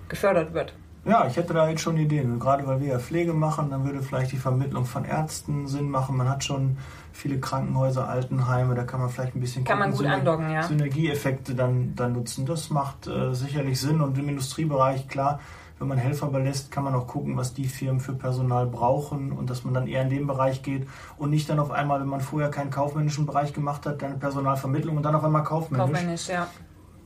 gefördert 0.08 0.54
wird. 0.54 0.74
Ja, 1.04 1.26
ich 1.26 1.36
hätte 1.36 1.54
da 1.54 1.68
jetzt 1.68 1.80
schon 1.80 1.96
Ideen. 1.96 2.38
Gerade 2.38 2.66
weil 2.66 2.80
wir 2.80 2.88
ja 2.88 2.98
Pflege 2.98 3.32
machen, 3.32 3.70
dann 3.70 3.84
würde 3.84 4.02
vielleicht 4.02 4.32
die 4.32 4.36
Vermittlung 4.36 4.84
von 4.84 5.04
Ärzten 5.06 5.66
Sinn 5.66 5.88
machen. 5.88 6.16
Man 6.16 6.28
hat 6.28 6.44
schon 6.44 6.76
viele 7.12 7.38
Krankenhäuser, 7.40 8.08
Altenheime, 8.08 8.74
da 8.74 8.84
kann 8.84 9.00
man 9.00 9.08
vielleicht 9.08 9.34
ein 9.34 9.40
bisschen 9.40 9.64
Kann 9.64 9.78
man 9.78 9.90
gut 9.90 10.00
Syner- 10.00 10.14
andocken, 10.14 10.50
ja. 10.50 10.62
Synergieeffekte 10.62 11.54
dann, 11.54 11.94
dann 11.96 12.12
nutzen. 12.12 12.46
Das 12.46 12.70
macht 12.70 13.06
äh, 13.06 13.34
sicherlich 13.34 13.80
Sinn. 13.80 14.00
Und 14.00 14.16
im 14.18 14.28
Industriebereich, 14.28 15.08
klar, 15.08 15.40
wenn 15.78 15.88
man 15.88 15.96
Helfer 15.98 16.26
belässt, 16.26 16.70
kann 16.70 16.84
man 16.84 16.94
auch 16.94 17.06
gucken, 17.06 17.36
was 17.38 17.54
die 17.54 17.66
Firmen 17.66 18.00
für 18.00 18.12
Personal 18.12 18.66
brauchen 18.66 19.32
und 19.32 19.48
dass 19.48 19.64
man 19.64 19.72
dann 19.72 19.86
eher 19.86 20.02
in 20.02 20.10
den 20.10 20.26
Bereich 20.26 20.62
geht 20.62 20.86
und 21.16 21.30
nicht 21.30 21.48
dann 21.48 21.58
auf 21.58 21.70
einmal, 21.70 22.00
wenn 22.00 22.08
man 22.08 22.20
vorher 22.20 22.50
keinen 22.50 22.70
kaufmännischen 22.70 23.24
Bereich 23.24 23.54
gemacht 23.54 23.86
hat, 23.86 24.02
dann 24.02 24.18
Personalvermittlung 24.18 24.98
und 24.98 25.02
dann 25.04 25.14
auf 25.14 25.24
einmal 25.24 25.42
kaufmännisch 25.42 25.90
Kaufmännisch, 25.92 26.28
ja. 26.28 26.46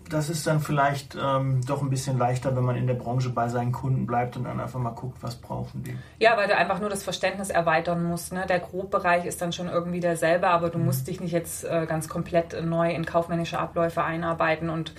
Das 0.09 0.29
ist 0.29 0.47
dann 0.47 0.61
vielleicht 0.61 1.17
ähm, 1.21 1.61
doch 1.67 1.83
ein 1.83 1.91
bisschen 1.91 2.19
leichter, 2.19 2.55
wenn 2.57 2.65
man 2.65 2.77
in 2.77 2.87
der 2.87 2.95
Branche 2.95 3.31
bei 3.31 3.49
seinen 3.49 3.73
Kunden 3.73 4.07
bleibt 4.07 4.37
und 4.37 4.45
dann 4.45 4.61
einfach 4.61 4.79
mal 4.79 4.91
guckt, 4.91 5.23
was 5.23 5.37
brauchen 5.37 5.83
die. 5.83 5.97
Ja, 6.19 6.37
weil 6.37 6.47
du 6.47 6.57
einfach 6.57 6.81
nur 6.81 6.91
das 6.91 7.03
Verständnis 7.03 7.51
erweitern 7.51 8.05
musst. 8.05 8.33
Ne? 8.33 8.45
Der 8.49 8.61
Grobbereich 8.61 9.25
ist 9.25 9.41
dann 9.41 9.53
schon 9.53 9.69
irgendwie 9.69 10.01
derselbe, 10.01 10.49
aber 10.49 10.69
du 10.71 10.79
musst 10.79 11.09
dich 11.09 11.21
nicht 11.21 11.33
jetzt 11.33 11.65
äh, 11.65 11.87
ganz 11.87 12.09
komplett 12.09 12.65
neu 12.65 12.93
in 12.93 13.07
kaufmännische 13.07 13.59
Abläufe 13.59 14.03
einarbeiten. 14.03 14.69
Und 14.69 14.95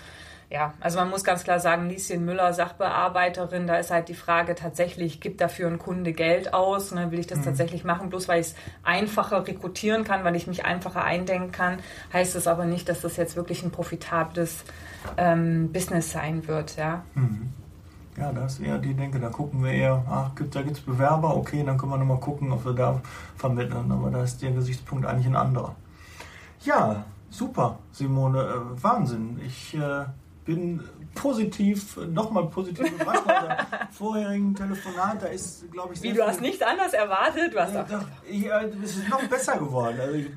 ja, 0.50 0.74
also 0.80 1.00
man 1.00 1.10
muss 1.10 1.24
ganz 1.24 1.44
klar 1.44 1.60
sagen, 1.60 1.90
Lieschen 1.90 2.24
Müller, 2.24 2.54
Sachbearbeiterin, 2.54 3.68
da 3.68 3.78
ist 3.78 3.92
halt 3.92 4.10
die 4.10 4.14
Frage 4.14 4.56
tatsächlich, 4.56 5.20
gibt 5.20 5.42
dafür 5.42 5.68
ein 5.68 5.80
Kunde 5.80 6.14
Geld 6.14 6.54
aus? 6.54 6.92
Ne? 6.92 7.12
Will 7.12 7.20
ich 7.20 7.28
das 7.28 7.42
tatsächlich 7.42 7.84
machen? 7.84 8.10
Bloß 8.10 8.28
weil 8.28 8.42
ich 8.42 8.48
es 8.48 8.56
einfacher 8.84 9.48
rekrutieren 9.48 10.04
kann, 10.04 10.24
weil 10.24 10.36
ich 10.36 10.48
mich 10.48 10.66
einfacher 10.66 11.04
eindenken 11.04 11.52
kann, 11.52 11.80
heißt 12.14 12.36
es 12.36 12.48
aber 12.48 12.66
nicht, 12.66 12.90
dass 12.90 13.02
das 13.02 13.18
jetzt 13.18 13.36
wirklich 13.36 13.64
ein 13.64 13.72
profitables 13.72 14.64
ähm, 15.18 15.72
Business 15.72 16.12
sein 16.12 16.48
wird. 16.48 16.76
Ja. 16.78 17.04
Ja, 18.18 18.32
da 18.32 18.46
ist 18.46 18.62
eher 18.62 18.78
die 18.78 18.94
Denke, 18.94 19.20
da 19.20 19.30
gucken 19.30 19.64
wir 19.64 19.72
eher, 19.72 20.06
ach, 20.10 20.36
gibt, 20.36 20.56
da 20.56 20.62
gibt 20.62 20.78
es 20.78 20.84
Bewerber, 20.84 21.36
okay, 21.36 21.64
dann 21.66 21.78
können 21.78 21.92
wir 21.92 21.98
nochmal 21.98 22.20
gucken, 22.20 22.52
ob 22.52 22.64
wir 22.64 22.74
da 22.74 23.02
vermitteln. 23.36 23.92
Aber 23.92 24.10
da 24.10 24.24
ist 24.24 24.42
der 24.42 24.52
Gesichtspunkt 24.52 25.06
eigentlich 25.06 25.28
ein 25.28 25.36
anderer. 25.36 25.76
Ja, 26.64 27.04
super, 27.30 27.80
Simone, 27.92 28.40
äh, 28.40 28.84
Wahnsinn. 28.84 29.40
Ich 29.46 29.76
äh, 29.76 30.06
bin 30.46 30.82
positiv, 31.14 31.98
nochmal 31.98 32.46
positiv 32.48 32.90
überrascht 32.92 33.26
nach 33.26 33.70
der 33.70 33.90
vorherigen 33.92 34.56
Telefonat. 34.56 35.22
Da 35.22 35.28
ist, 35.28 35.70
glaube 35.72 35.94
ich, 35.94 36.02
Wie, 36.02 36.14
du 36.14 36.26
hast 36.26 36.40
nichts 36.40 36.62
anderes 36.62 36.94
erwartet? 36.94 37.54
Du 37.54 37.60
hast 37.60 37.76
auch, 37.76 37.88
doch, 37.88 38.06
ich, 38.30 38.46
äh, 38.46 38.70
es 38.82 38.98
ist 38.98 39.10
noch 39.10 39.24
besser 39.28 39.58
geworden. 39.58 40.00
Also 40.00 40.14
ich, 40.16 40.28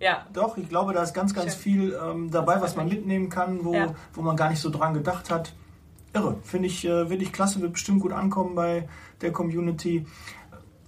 ja, 0.00 0.26
Doch, 0.32 0.56
ich 0.56 0.68
glaube, 0.68 0.92
da 0.92 1.02
ist 1.02 1.14
ganz, 1.14 1.32
ganz 1.34 1.52
Schön. 1.54 1.62
viel 1.62 1.98
ähm, 2.02 2.30
dabei, 2.30 2.60
was 2.60 2.76
man 2.76 2.88
mitnehmen 2.88 3.28
kann, 3.28 3.64
wo, 3.64 3.74
Ja. 3.74 3.94
wo 4.14 4.22
man 4.22 4.36
gar 4.36 4.50
nicht 4.50 4.60
so 4.60 4.70
dran 4.70 4.94
gedacht 4.94 5.30
hat. 5.30 5.52
Irre, 6.12 6.36
finde 6.42 6.66
ich, 6.68 6.84
äh, 6.84 7.06
finde 7.06 7.24
ich 7.24 7.32
klasse, 7.32 7.60
wird 7.60 7.72
bestimmt 7.74 8.00
gut 8.00 8.12
ankommen 8.12 8.54
bei 8.54 8.88
der 9.20 9.32
Community. 9.32 10.06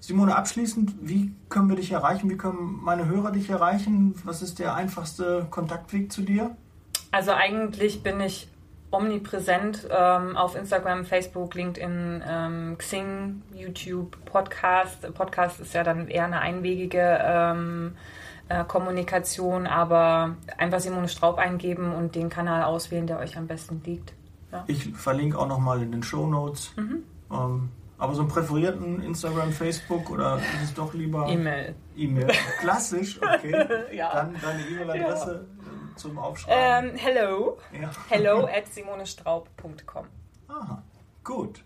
Simone, 0.01 0.37
abschließend, 0.37 0.95
wie 1.03 1.33
können 1.49 1.69
wir 1.69 1.77
dich 1.77 1.93
erreichen? 1.93 2.31
Wie 2.31 2.37
können 2.37 2.79
meine 2.83 3.07
Hörer 3.07 3.31
dich 3.33 3.51
erreichen? 3.51 4.15
Was 4.25 4.43
ist 4.43 4.59
der 4.59 4.75
einfachste 4.75 5.47
Kontaktweg 5.51 6.11
zu 6.13 6.23
dir? 6.23 6.57
Also 7.11 7.33
eigentlich 7.33 8.03
bin 8.03 8.21
ich 8.21 8.49
omnipräsent 8.91 9.87
ähm, 9.91 10.37
auf 10.37 10.55
Instagram, 10.55 11.05
Facebook, 11.05 11.55
LinkedIn, 11.55 12.23
ähm, 12.27 12.77
Xing, 12.79 13.43
YouTube, 13.55 14.17
Podcast. 14.25 15.13
Podcast 15.15 15.61
ist 15.61 15.75
ja 15.75 15.83
dann 15.85 16.09
eher 16.09 16.25
eine 16.25 16.41
einwegige 16.41 17.19
ähm, 17.23 17.97
äh, 18.49 18.65
Kommunikation, 18.65 19.67
aber 19.67 20.37
einfach 20.57 20.81
Simone 20.81 21.09
Straub 21.09 21.39
eingeben 21.39 21.93
und 21.95 22.15
den 22.15 22.29
Kanal 22.29 22.65
auswählen, 22.65 23.07
der 23.07 23.19
euch 23.19 23.37
am 23.37 23.47
besten 23.47 23.83
liegt. 23.85 24.15
Ja. 24.53 24.65
Ich 24.67 24.95
verlinke 24.95 25.39
auch 25.39 25.49
nochmal 25.49 25.83
in 25.83 25.93
den 25.93 26.03
Show 26.03 26.27
Notes. 26.27 26.73
Mhm. 26.77 27.03
Ähm, 27.31 27.69
aber 27.99 28.15
so 28.15 28.23
einen 28.23 28.31
präferierten 28.31 29.03
Instagram, 29.03 29.51
Facebook 29.53 30.09
oder 30.09 30.37
ist 30.37 30.63
es 30.63 30.75
doch 30.75 30.95
lieber 30.95 31.27
E-Mail. 31.29 31.75
E-Mail? 31.97 32.29
Klassisch, 32.61 33.21
okay. 33.21 33.67
Ja. 33.93 34.13
Dann 34.15 34.37
deine 34.41 34.63
E-Mail-Adresse 34.63 35.47
äh, 35.49 35.97
zum 35.97 36.17
Aufschreiben. 36.17 36.91
Ähm, 36.91 36.97
hello. 36.97 37.59
Ja. 37.79 37.91
Hello 38.09 38.47
at 38.57 38.69
simonestraub.com. 38.69 40.07
Aha, 40.47 40.83
gut. 41.25 41.65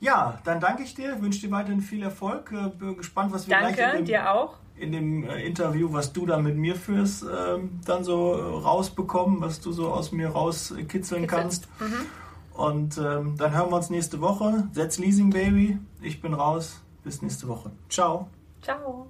Ja, 0.00 0.38
dann 0.44 0.60
danke 0.60 0.82
ich 0.82 0.94
dir, 0.94 1.20
wünsche 1.22 1.40
dir 1.40 1.52
weiterhin 1.52 1.82
viel 1.82 2.02
Erfolg. 2.02 2.50
Äh, 2.52 2.70
Bin 2.70 2.96
gespannt, 2.96 3.32
was 3.32 3.46
wir 3.46 3.56
gleich 3.56 3.76
Danke, 3.76 3.92
in 3.92 3.96
dem, 3.98 4.04
dir 4.06 4.32
auch. 4.32 4.56
In 4.80 4.92
dem 4.92 5.24
äh, 5.24 5.42
Interview, 5.44 5.92
was 5.92 6.12
du 6.12 6.26
da 6.26 6.38
mit 6.38 6.56
mir 6.56 6.74
führst, 6.74 7.24
ähm, 7.24 7.80
dann 7.84 8.02
so 8.02 8.32
rausbekommen, 8.32 9.40
was 9.40 9.60
du 9.60 9.72
so 9.72 9.88
aus 9.88 10.10
mir 10.10 10.30
rauskitzeln 10.30 11.26
kannst. 11.26 11.68
Mhm. 11.80 12.06
Und 12.54 12.98
ähm, 12.98 13.36
dann 13.36 13.54
hören 13.54 13.70
wir 13.70 13.76
uns 13.76 13.90
nächste 13.90 14.20
Woche. 14.20 14.68
Setz 14.72 14.98
Leasing 14.98 15.30
Baby. 15.30 15.78
Ich 16.02 16.20
bin 16.20 16.34
raus. 16.34 16.80
Bis 17.04 17.22
nächste 17.22 17.48
Woche. 17.48 17.70
Ciao. 17.88 18.28
Ciao. 18.62 19.06